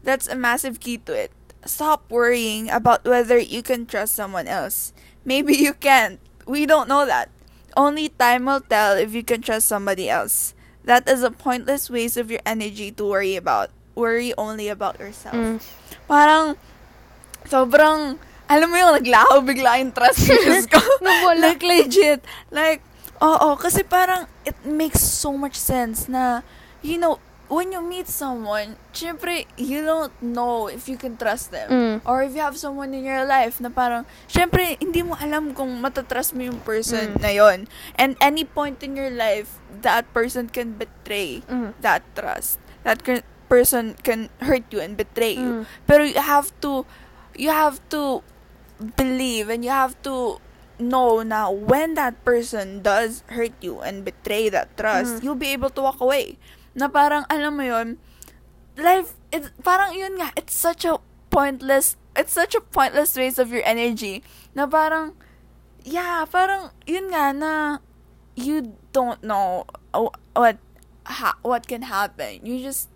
That's 0.06 0.30
a 0.30 0.38
massive 0.38 0.78
key 0.78 0.98
to 1.04 1.12
it. 1.12 1.34
Stop 1.66 2.06
worrying 2.08 2.70
about 2.70 3.04
whether 3.04 3.38
you 3.38 3.62
can 3.62 3.86
trust 3.86 4.14
someone 4.14 4.46
else. 4.46 4.94
Maybe 5.26 5.58
you 5.58 5.74
can't. 5.74 6.18
We 6.46 6.64
don't 6.64 6.88
know 6.88 7.04
that. 7.06 7.28
Only 7.76 8.08
time 8.08 8.46
will 8.46 8.62
tell 8.62 8.96
if 8.96 9.12
you 9.12 9.22
can 9.22 9.42
trust 9.42 9.66
somebody 9.66 10.08
else. 10.08 10.54
That 10.86 11.10
is 11.10 11.26
a 11.26 11.34
pointless 11.34 11.90
waste 11.90 12.16
of 12.16 12.30
your 12.30 12.40
energy 12.46 12.94
to 12.94 13.04
worry 13.04 13.34
about. 13.34 13.74
Worry 13.98 14.32
only 14.38 14.70
about 14.70 15.02
yourself. 15.02 15.34
Mm. 15.34 15.58
Parang, 16.06 16.54
sobrang, 17.50 18.22
alam 18.46 18.70
mo 18.70 18.76
yung 18.78 18.94
naglaho 18.94 19.42
bigla 19.42 19.82
yung 19.82 19.90
trust 19.90 20.24
issues 20.30 20.70
ko. 20.70 20.78
Like, 21.42 21.60
legit. 21.60 22.22
Like, 22.54 22.86
oo, 23.18 23.58
kasi 23.58 23.82
parang, 23.82 24.30
it 24.46 24.54
makes 24.64 25.02
so 25.02 25.34
much 25.34 25.58
sense 25.58 26.06
na, 26.06 26.46
you 26.86 26.96
know, 27.02 27.18
when 27.48 27.70
you 27.70 27.80
meet 27.80 28.08
someone, 28.08 28.74
syempre, 28.90 29.46
you 29.56 29.82
don't 29.84 30.12
know 30.20 30.66
if 30.66 30.88
you 30.88 30.96
can 30.98 31.16
trust 31.16 31.50
them. 31.50 31.70
Mm. 31.70 31.96
Or 32.04 32.22
if 32.22 32.34
you 32.34 32.42
have 32.42 32.58
someone 32.58 32.94
in 32.94 33.04
your 33.04 33.24
life 33.24 33.60
na 33.60 33.68
parang, 33.70 34.02
syempre, 34.26 34.74
hindi 34.80 35.02
mo 35.02 35.14
alam 35.18 35.54
kung 35.54 35.70
matatrust 35.78 36.34
mo 36.34 36.42
yung 36.42 36.58
person 36.66 37.14
Mm. 37.14 37.20
na 37.22 37.30
yon. 37.30 37.58
And 37.94 38.18
any 38.18 38.42
point 38.42 38.82
in 38.82 38.96
your 38.98 39.10
life, 39.10 39.58
that 39.82 40.10
person 40.10 40.50
can 40.50 40.74
betray 40.74 41.46
Mm. 41.46 41.74
that 41.82 42.02
trust. 42.18 42.58
That 42.82 43.06
can, 43.06 43.22
person 43.46 43.94
can 44.02 44.26
hurt 44.42 44.66
you 44.74 44.82
and 44.82 44.98
betray 44.98 45.38
you. 45.38 45.62
Mm. 45.62 45.70
Pero 45.86 46.02
you 46.02 46.18
have 46.18 46.50
to, 46.66 46.82
you 47.38 47.54
have 47.54 47.78
to 47.94 48.26
believe 48.98 49.48
and 49.48 49.62
you 49.64 49.70
have 49.70 49.94
to 50.02 50.38
know 50.78 51.22
na 51.22 51.48
when 51.48 51.94
that 51.94 52.12
person 52.24 52.82
does 52.82 53.24
hurt 53.32 53.54
you 53.64 53.80
and 53.80 54.04
betray 54.04 54.50
that 54.52 54.68
trust, 54.76 55.16
Mm. 55.16 55.22
you'll 55.24 55.38
be 55.40 55.48
able 55.54 55.70
to 55.70 55.80
walk 55.80 56.00
away. 56.02 56.36
Na 56.76 56.92
parang, 56.92 57.24
alam 57.32 57.56
mo 57.56 57.64
yun, 57.64 57.96
life, 58.76 59.16
it, 59.32 59.48
parang 59.64 59.96
yun 59.96 60.20
nga, 60.20 60.28
it's 60.36 60.52
such 60.52 60.84
a 60.84 61.00
pointless, 61.32 61.96
it's 62.12 62.36
such 62.36 62.52
a 62.54 62.60
pointless 62.60 63.16
waste 63.16 63.40
of 63.40 63.48
your 63.48 63.64
energy. 63.64 64.20
Na 64.52 64.68
parang, 64.68 65.16
yeah, 65.82 66.28
parang, 66.28 66.70
yun 66.84 67.08
nga, 67.08 67.32
na, 67.32 67.52
you 68.36 68.76
don't 68.92 69.24
know 69.24 69.64
uh, 69.96 70.12
what, 70.36 70.60
ha, 71.08 71.32
what 71.40 71.64
can 71.64 71.88
happen. 71.88 72.44
You 72.44 72.60
just, 72.60 72.92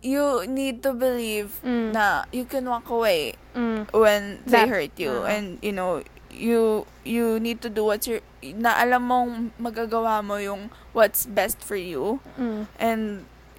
you 0.00 0.46
need 0.46 0.80
to 0.86 0.94
believe 0.94 1.60
Mm. 1.66 1.92
na 1.92 2.24
you 2.32 2.46
can 2.48 2.64
walk 2.64 2.88
away 2.88 3.34
Mm. 3.52 3.84
when 3.92 4.40
they 4.46 4.64
That- 4.64 4.68
hurt 4.70 4.94
you 4.96 5.10
uh-huh. 5.10 5.28
and 5.28 5.46
you 5.60 5.72
know 5.76 6.00
you 6.40 6.88
you 7.04 7.36
need 7.36 7.60
to 7.60 7.68
do 7.68 7.84
what's 7.84 8.08
your 8.08 8.24
na 8.56 8.72
alam 8.80 9.04
mong 9.04 9.30
magagawa 9.60 10.24
mo 10.24 10.40
yung 10.40 10.72
what's 10.96 11.28
best 11.28 11.60
for 11.60 11.76
you 11.76 12.16
Mm. 12.40 12.64
and 12.80 13.02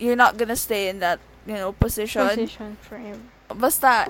you're 0.01 0.17
not 0.17 0.33
gonna 0.41 0.57
stay 0.57 0.89
in 0.89 0.97
that 0.97 1.21
you 1.45 1.53
know 1.53 1.69
position, 1.71 2.25
Position 2.25 2.73
forever. 2.81 3.21
basta 3.53 4.09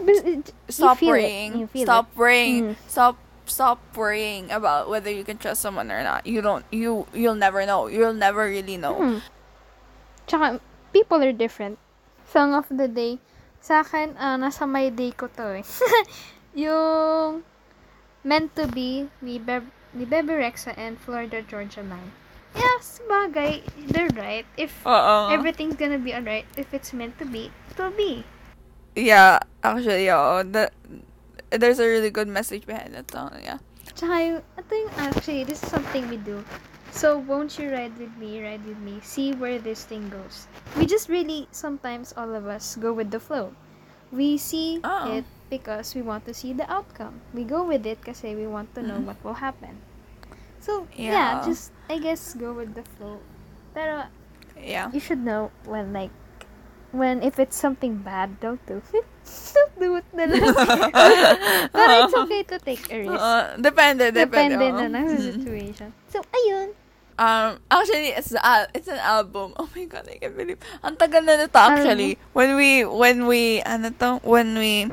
stop 0.71 1.03
worrying 1.03 1.67
stop 1.75 2.07
it. 2.07 2.15
worrying 2.15 2.63
Mm. 2.63 2.75
stop 2.87 3.15
stop 3.43 3.79
worrying 3.99 4.47
about 4.55 4.87
whether 4.87 5.11
you 5.11 5.27
can 5.27 5.35
trust 5.35 5.59
someone 5.59 5.91
or 5.91 5.99
not 5.99 6.23
you 6.23 6.39
don't 6.39 6.63
you 6.71 7.03
you'll 7.11 7.35
never 7.35 7.67
know 7.67 7.91
you'll 7.91 8.15
never 8.15 8.47
really 8.47 8.79
know 8.79 8.95
Mm. 8.95 9.19
Tsaka, 10.27 10.63
people 10.95 11.19
are 11.19 11.35
different. 11.35 11.75
Song 12.23 12.55
of 12.55 12.63
the 12.71 12.87
day. 12.87 13.19
Sa 13.59 13.83
akin, 13.83 14.15
ah, 14.15 14.39
nasa 14.39 14.63
my 14.63 14.87
day 14.87 15.11
ko 15.11 15.27
to 15.27 15.59
eh. 15.59 15.65
yung 16.55 17.43
Meant 18.23 18.55
to 18.55 18.67
Be 18.67 19.09
ni, 19.21 19.39
Beb- 19.39 19.71
ni 19.93 20.05
Bebe 20.05 20.33
Rexha 20.37 20.73
and 20.77 20.99
Florida 20.99 21.41
Georgia 21.41 21.81
Line. 21.81 22.11
Yes, 22.55 22.99
bagay. 23.09 23.63
They're 23.87 24.11
right. 24.13 24.45
If 24.57 24.85
Oo. 24.85 25.31
everything's 25.31 25.75
gonna 25.75 25.97
be 25.97 26.13
alright, 26.13 26.45
if 26.57 26.73
it's 26.73 26.91
meant 26.93 27.17
to 27.19 27.25
be, 27.25 27.49
it 27.69 27.77
will 27.79 27.91
be. 27.95 28.23
yeah 28.91 29.39
actually 29.63 30.11
oo. 30.11 30.19
Oh, 30.19 30.43
the, 30.43 30.67
there's 31.49 31.79
a 31.79 31.87
really 31.87 32.11
good 32.11 32.27
message 32.27 32.67
behind 32.67 32.91
that 32.91 33.07
song 33.07 33.31
yeah 33.39 33.55
Tsaka 33.95 34.19
yung, 34.19 34.43
ito 34.59 34.71
yung 34.75 34.91
actually, 34.99 35.43
this 35.47 35.63
is 35.63 35.69
something 35.71 36.11
we 36.11 36.19
do. 36.19 36.43
So, 36.91 37.15
won't 37.23 37.55
you 37.55 37.71
ride 37.71 37.95
with 37.95 38.11
me, 38.19 38.43
ride 38.43 38.63
with 38.67 38.79
me, 38.83 38.99
see 38.99 39.31
where 39.31 39.59
this 39.63 39.87
thing 39.87 40.11
goes. 40.11 40.47
We 40.75 40.83
just 40.83 41.07
really, 41.07 41.47
sometimes 41.55 42.11
all 42.19 42.35
of 42.35 42.47
us 42.51 42.75
go 42.75 42.91
with 42.91 43.11
the 43.15 43.19
flow. 43.23 43.55
We 44.11 44.35
see 44.35 44.83
Oh. 44.83 45.07
it 45.23 45.25
because 45.51 45.91
we 45.91 46.01
want 46.01 46.23
to 46.23 46.33
see 46.33 46.55
the 46.55 46.63
outcome. 46.71 47.19
We 47.35 47.43
go 47.43 47.67
with 47.67 47.83
it 47.83 47.99
kasi 47.99 48.31
we 48.33 48.47
want 48.47 48.71
to 48.73 48.81
know 48.81 49.03
Mhm. 49.03 49.11
what 49.11 49.19
will 49.21 49.43
happen. 49.43 49.83
So, 50.63 50.87
Yeah. 50.95 51.11
yeah. 51.11 51.31
just, 51.43 51.75
I 51.91 51.99
guess, 51.99 52.31
go 52.33 52.55
with 52.55 52.71
the 52.71 52.87
flow. 52.95 53.19
Pero, 53.75 54.07
yeah 54.55 54.87
you 54.93 55.01
should 55.03 55.19
know 55.19 55.51
when, 55.67 55.91
like, 55.91 56.13
when, 56.93 57.19
if 57.19 57.35
it's 57.35 57.59
something 57.59 57.99
bad, 57.99 58.39
don't 58.39 58.61
do 58.63 58.79
it. 58.95 59.03
don't 59.53 59.75
do 59.75 59.89
it 59.99 60.07
na 60.15 60.23
lang. 60.31 60.39
Pero 61.75 61.91
it's 62.05 62.15
okay 62.15 62.43
to 62.47 62.57
take 62.59 62.83
a 62.87 62.97
risk. 63.03 63.11
Oo, 63.11 63.37
depende, 63.59 64.11
depende. 64.15 64.55
Depende 64.55 64.65
na 64.71 64.87
lang 64.87 65.03
sa 65.09 65.17
Mm. 65.19 65.27
situation. 65.35 65.89
So, 66.07 66.23
ayun. 66.31 66.77
Um, 67.21 67.61
actually, 67.69 68.17
it's 68.17 68.33
al- 68.33 68.71
it's 68.73 68.89
an 68.89 68.97
album. 68.97 69.53
Oh 69.59 69.69
my 69.77 69.85
god, 69.85 70.09
I 70.09 70.17
can't 70.17 70.33
believe. 70.33 70.57
Ang 70.81 70.97
tagal 70.97 71.21
na 71.21 71.37
nito 71.37 71.53
actually. 71.53 72.17
When 72.33 72.57
we, 72.57 72.81
when 72.81 73.29
we, 73.29 73.61
ano 73.61 73.93
to, 74.01 74.17
when 74.25 74.57
we 74.57 74.89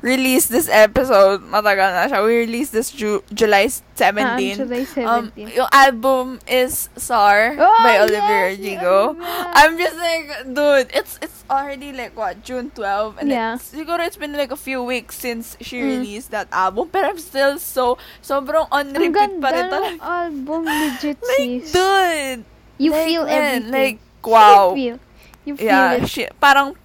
released 0.00 0.48
this 0.48 0.70
episode, 0.70 1.42
matagal 1.42 1.90
na 1.90 2.06
siya. 2.06 2.22
We 2.22 2.46
released 2.46 2.70
this 2.70 2.94
Ju- 2.94 3.26
July 3.34 3.66
17. 3.66 4.22
Ah, 4.22 4.62
July 4.62 4.84
17. 4.86 5.02
Um, 5.02 5.24
yung 5.34 5.70
album 5.74 6.26
is 6.46 6.86
SAR 6.94 7.58
Oh, 7.58 7.66
by 7.82 7.98
yes, 7.98 8.02
Olivia 8.06 8.38
Rodrigo. 8.46 8.94
yeah. 9.18 9.58
I'm 9.58 9.74
just 9.74 9.98
like, 9.98 10.26
dude, 10.46 10.86
it's 10.94 11.18
it's 11.18 11.42
already 11.50 11.90
like 11.90 12.14
what 12.14 12.46
June 12.46 12.70
12, 12.78 13.18
and 13.18 13.26
Yeah. 13.26 13.58
it's, 13.58 13.74
siguro 13.74 13.98
it's 14.06 14.14
been 14.14 14.38
like 14.38 14.54
a 14.54 14.60
few 14.60 14.86
weeks 14.86 15.18
since 15.18 15.58
she 15.58 15.82
Mm. 15.82 15.98
released 15.98 16.30
that 16.30 16.46
album. 16.54 16.94
But 16.94 17.02
I'm 17.02 17.18
still 17.18 17.58
so 17.58 17.98
sobrang 18.22 18.70
on 18.70 18.94
repeat 18.94 19.42
pa 19.42 19.50
rin 19.50 19.66
talaga. 19.66 19.98
album, 19.98 20.62
legit, 20.70 21.18
Like, 21.26 21.66
dude, 21.74 22.42
You 22.78 22.94
like, 22.94 23.06
feel 23.10 23.24
everything. 23.26 23.74
Like, 23.74 23.98
wow. 24.22 24.70
You 24.70 24.94
feel. 24.94 24.96
You 25.42 25.52
feel 25.58 25.66
yeah, 25.66 25.98
it. 25.98 26.06
she, 26.06 26.30
parang, 26.38 26.78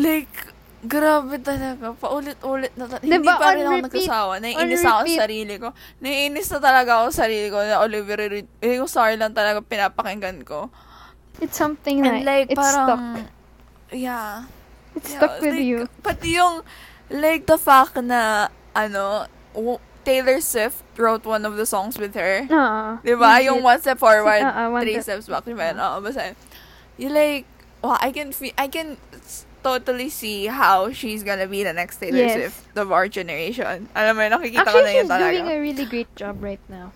like, 0.00 0.53
Grabe 0.84 1.40
talaga. 1.40 1.96
Paulit-ulit 1.96 2.72
na 2.76 2.84
ta- 2.84 3.00
Diba, 3.00 3.16
Hindi 3.16 3.30
pa 3.30 3.48
rin 3.50 3.64
ako 3.64 3.72
repeat, 3.74 3.86
nagsasawa. 4.04 4.30
on 4.30 4.40
Naiinis 4.42 4.84
ako 4.84 5.00
sa 5.02 5.16
sarili 5.18 5.54
ko. 5.56 5.68
Naiinis 5.98 6.46
na 6.46 6.58
talaga 6.60 6.90
ako 6.94 7.06
sa 7.08 7.18
sarili 7.24 7.48
ko 7.48 7.58
na 7.58 7.80
Olivia 7.80 8.14
Rodrigo. 8.14 8.48
Eh, 8.60 8.76
yung 8.76 8.86
sorry 8.86 9.16
lang 9.16 9.32
talaga 9.32 9.58
pinapakinggan 9.60 10.44
ko. 10.44 10.68
It's 11.40 11.56
something 11.56 12.04
And 12.04 12.20
like, 12.20 12.24
like, 12.24 12.46
it's 12.50 12.60
parang... 12.60 12.86
stuck. 12.86 13.02
Yeah. 13.90 14.44
It's 14.92 15.08
Yeah, 15.08 15.18
stuck 15.18 15.40
with 15.40 15.56
like, 15.56 15.64
you. 15.64 15.78
Pati 16.00 16.28
yung, 16.36 16.60
like, 17.08 17.42
the 17.44 17.56
fact 17.56 17.96
na, 17.98 18.46
ano, 18.72 19.24
w- 19.50 19.80
Taylor 20.04 20.36
Swift 20.38 20.84
wrote 20.94 21.24
one 21.24 21.42
of 21.42 21.56
the 21.56 21.64
songs 21.64 21.96
with 21.96 22.12
her. 22.12 22.44
Ah, 22.52 23.00
Di 23.00 23.16
ba? 23.16 23.40
legit. 23.40 23.48
Yung 23.48 23.64
one 23.64 23.80
step 23.80 23.96
forward, 23.96 24.44
Ah, 24.44 24.52
ah, 24.54 24.68
one 24.68 24.84
three 24.84 25.00
step- 25.00 25.24
steps 25.24 25.32
back. 25.32 25.42
Di 25.42 25.56
ba? 25.56 25.72
yun? 25.72 25.80
Oo, 25.80 25.96
basta. 25.98 26.36
You 26.94 27.08
like, 27.08 27.48
wow, 27.80 27.96
I 27.98 28.12
can 28.12 28.28
feel, 28.30 28.52
I 28.54 28.68
can 28.68 29.00
totally 29.64 30.12
see 30.12 30.46
how 30.46 30.92
she's 30.92 31.24
gonna 31.24 31.48
be 31.48 31.64
the 31.64 31.72
next 31.72 31.96
Taylor 31.96 32.20
Yes. 32.20 32.52
Swift 32.52 32.76
of 32.76 32.92
our 32.92 33.08
generation. 33.08 33.88
Alam 33.96 34.12
mo, 34.14 34.22
yun, 34.28 34.32
nakikita 34.36 34.68
ko 34.68 34.76
Actually, 34.76 34.84
na 34.84 34.92
yun 34.92 35.04
she's 35.08 35.10
talaga. 35.16 35.32
doing 35.32 35.48
a 35.48 35.58
really 35.58 35.86
great 35.88 36.10
job 36.14 36.36
right 36.44 36.60
now. 36.68 36.92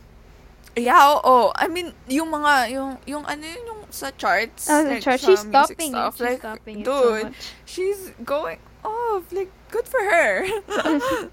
Yeah, 0.78 1.18
oo. 1.18 1.50
I 1.58 1.66
mean, 1.66 1.90
yung 2.06 2.30
mga, 2.30 2.70
yung, 2.70 2.90
yung 3.02 3.24
ano 3.26 3.42
yun, 3.42 3.62
yung 3.66 3.80
sa 3.90 4.14
charts. 4.14 4.70
Oh, 4.70 4.84
like, 4.86 5.02
chart. 5.02 5.18
She's 5.18 5.42
stopping 5.42 5.90
it. 5.90 6.12
She's 6.14 6.20
like, 6.22 6.38
stopping 6.38 6.76
it 6.80 6.86
dude, 6.86 6.94
so 6.94 7.24
much. 7.34 7.40
she's 7.66 8.14
going 8.22 8.60
off. 8.86 9.26
Like, 9.34 9.50
good 9.74 9.88
for 9.90 9.98
her. 9.98 10.46
oh, 10.70 11.30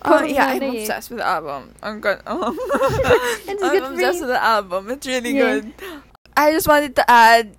Parang 0.00 0.30
yeah, 0.32 0.56
I'm 0.56 0.62
eh. 0.62 0.80
obsessed 0.80 1.10
with 1.10 1.18
the 1.20 1.26
album. 1.28 1.74
I'm 1.82 2.00
good. 2.00 2.22
Um, 2.24 2.56
I'm 3.44 3.58
good 3.60 3.82
obsessed 3.92 4.24
you. 4.24 4.30
with 4.30 4.32
the 4.32 4.40
album. 4.42 4.88
It's 4.88 5.04
really 5.06 5.36
Yeah. 5.36 5.60
good. 5.60 5.74
I 6.38 6.54
just 6.54 6.64
wanted 6.70 6.94
to 6.96 7.04
add, 7.10 7.58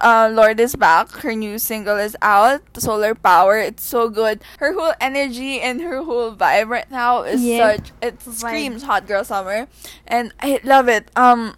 uh, 0.00 0.30
Lord 0.32 0.60
is 0.60 0.76
back. 0.76 1.10
Her 1.22 1.34
new 1.34 1.58
single 1.58 1.96
is 1.96 2.16
out, 2.22 2.60
Solar 2.78 3.14
Power. 3.14 3.58
It's 3.58 3.82
so 3.84 4.08
good. 4.08 4.40
Her 4.58 4.72
whole 4.72 4.92
energy 5.00 5.60
and 5.60 5.80
her 5.80 6.02
whole 6.02 6.34
vibe 6.34 6.68
right 6.68 6.90
now 6.90 7.22
is 7.22 7.42
Yeah. 7.42 7.76
such. 7.76 7.92
It 8.02 8.22
screams 8.22 8.82
hot 8.82 9.06
girl 9.06 9.24
summer, 9.24 9.66
and 10.06 10.32
I 10.40 10.60
love 10.64 10.88
it. 10.88 11.10
Um, 11.16 11.56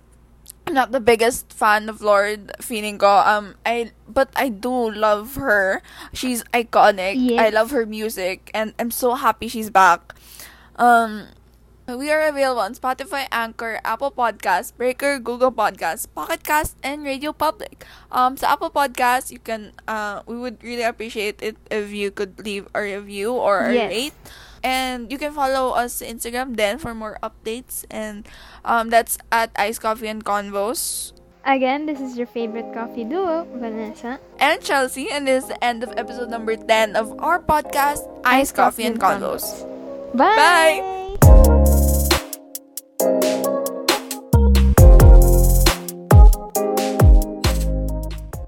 I'm 0.66 0.74
not 0.74 0.92
the 0.92 1.00
biggest 1.00 1.52
fan 1.52 1.88
of 1.88 2.00
Lord 2.00 2.52
feeling 2.60 2.98
ko. 2.98 3.08
Um, 3.26 3.54
I 3.66 3.90
but 4.06 4.30
I 4.36 4.48
do 4.50 4.90
love 4.90 5.34
her. 5.34 5.82
She's 6.12 6.44
iconic. 6.54 7.18
I 7.38 7.48
love 7.50 7.70
her 7.72 7.86
music, 7.86 8.50
and 8.54 8.74
I'm 8.78 8.90
so 8.90 9.14
happy 9.14 9.48
she's 9.48 9.70
back. 9.70 10.14
Um, 10.76 11.26
we 11.96 12.10
are 12.10 12.22
available 12.28 12.60
on 12.60 12.74
Spotify, 12.74 13.26
Anchor, 13.32 13.80
Apple 13.84 14.10
Podcasts, 14.10 14.74
Breaker, 14.76 15.18
Google 15.18 15.50
Podcasts, 15.52 16.06
Pocket 16.12 16.42
Cast, 16.42 16.76
and 16.82 17.04
Radio 17.04 17.32
Public. 17.32 17.86
Um, 18.12 18.36
sa 18.36 18.52
Apple 18.52 18.70
Podcasts, 18.70 19.30
you 19.30 19.38
can 19.38 19.72
uh, 19.88 20.22
we 20.26 20.36
would 20.36 20.62
really 20.62 20.82
appreciate 20.84 21.42
it 21.42 21.56
if 21.70 21.90
you 21.90 22.10
could 22.10 22.38
leave 22.44 22.68
a 22.74 22.82
review 22.82 23.32
or 23.32 23.70
a 23.70 23.74
Yes. 23.74 23.90
rate. 23.90 24.18
And 24.62 25.08
you 25.10 25.16
can 25.16 25.32
follow 25.32 25.72
us 25.72 26.02
on 26.02 26.08
Instagram 26.20 26.56
then 26.56 26.76
for 26.76 26.92
more 26.92 27.16
updates. 27.22 27.88
And 27.88 28.28
um, 28.64 28.90
that's 28.90 29.16
at 29.32 29.48
Ice 29.56 29.78
Coffee 29.78 30.08
and 30.08 30.20
Convos. 30.22 31.12
Again, 31.48 31.86
this 31.88 32.00
is 32.04 32.18
your 32.18 32.26
favorite 32.28 32.68
coffee 32.76 33.04
duo, 33.08 33.48
Vanessa. 33.56 34.20
And 34.38 34.60
Chelsea, 34.60 35.08
and 35.08 35.24
this 35.26 35.44
is 35.44 35.48
the 35.48 35.64
end 35.64 35.80
of 35.82 35.96
episode 35.96 36.28
number 36.28 36.54
10 36.56 36.96
of 36.96 37.16
our 37.24 37.40
podcast, 37.40 38.04
Ice, 38.28 38.52
Coffee, 38.52 38.84
and 38.84 39.00
Convos. 39.00 39.64
Bye! 40.12 40.36
Bye! 40.36 41.59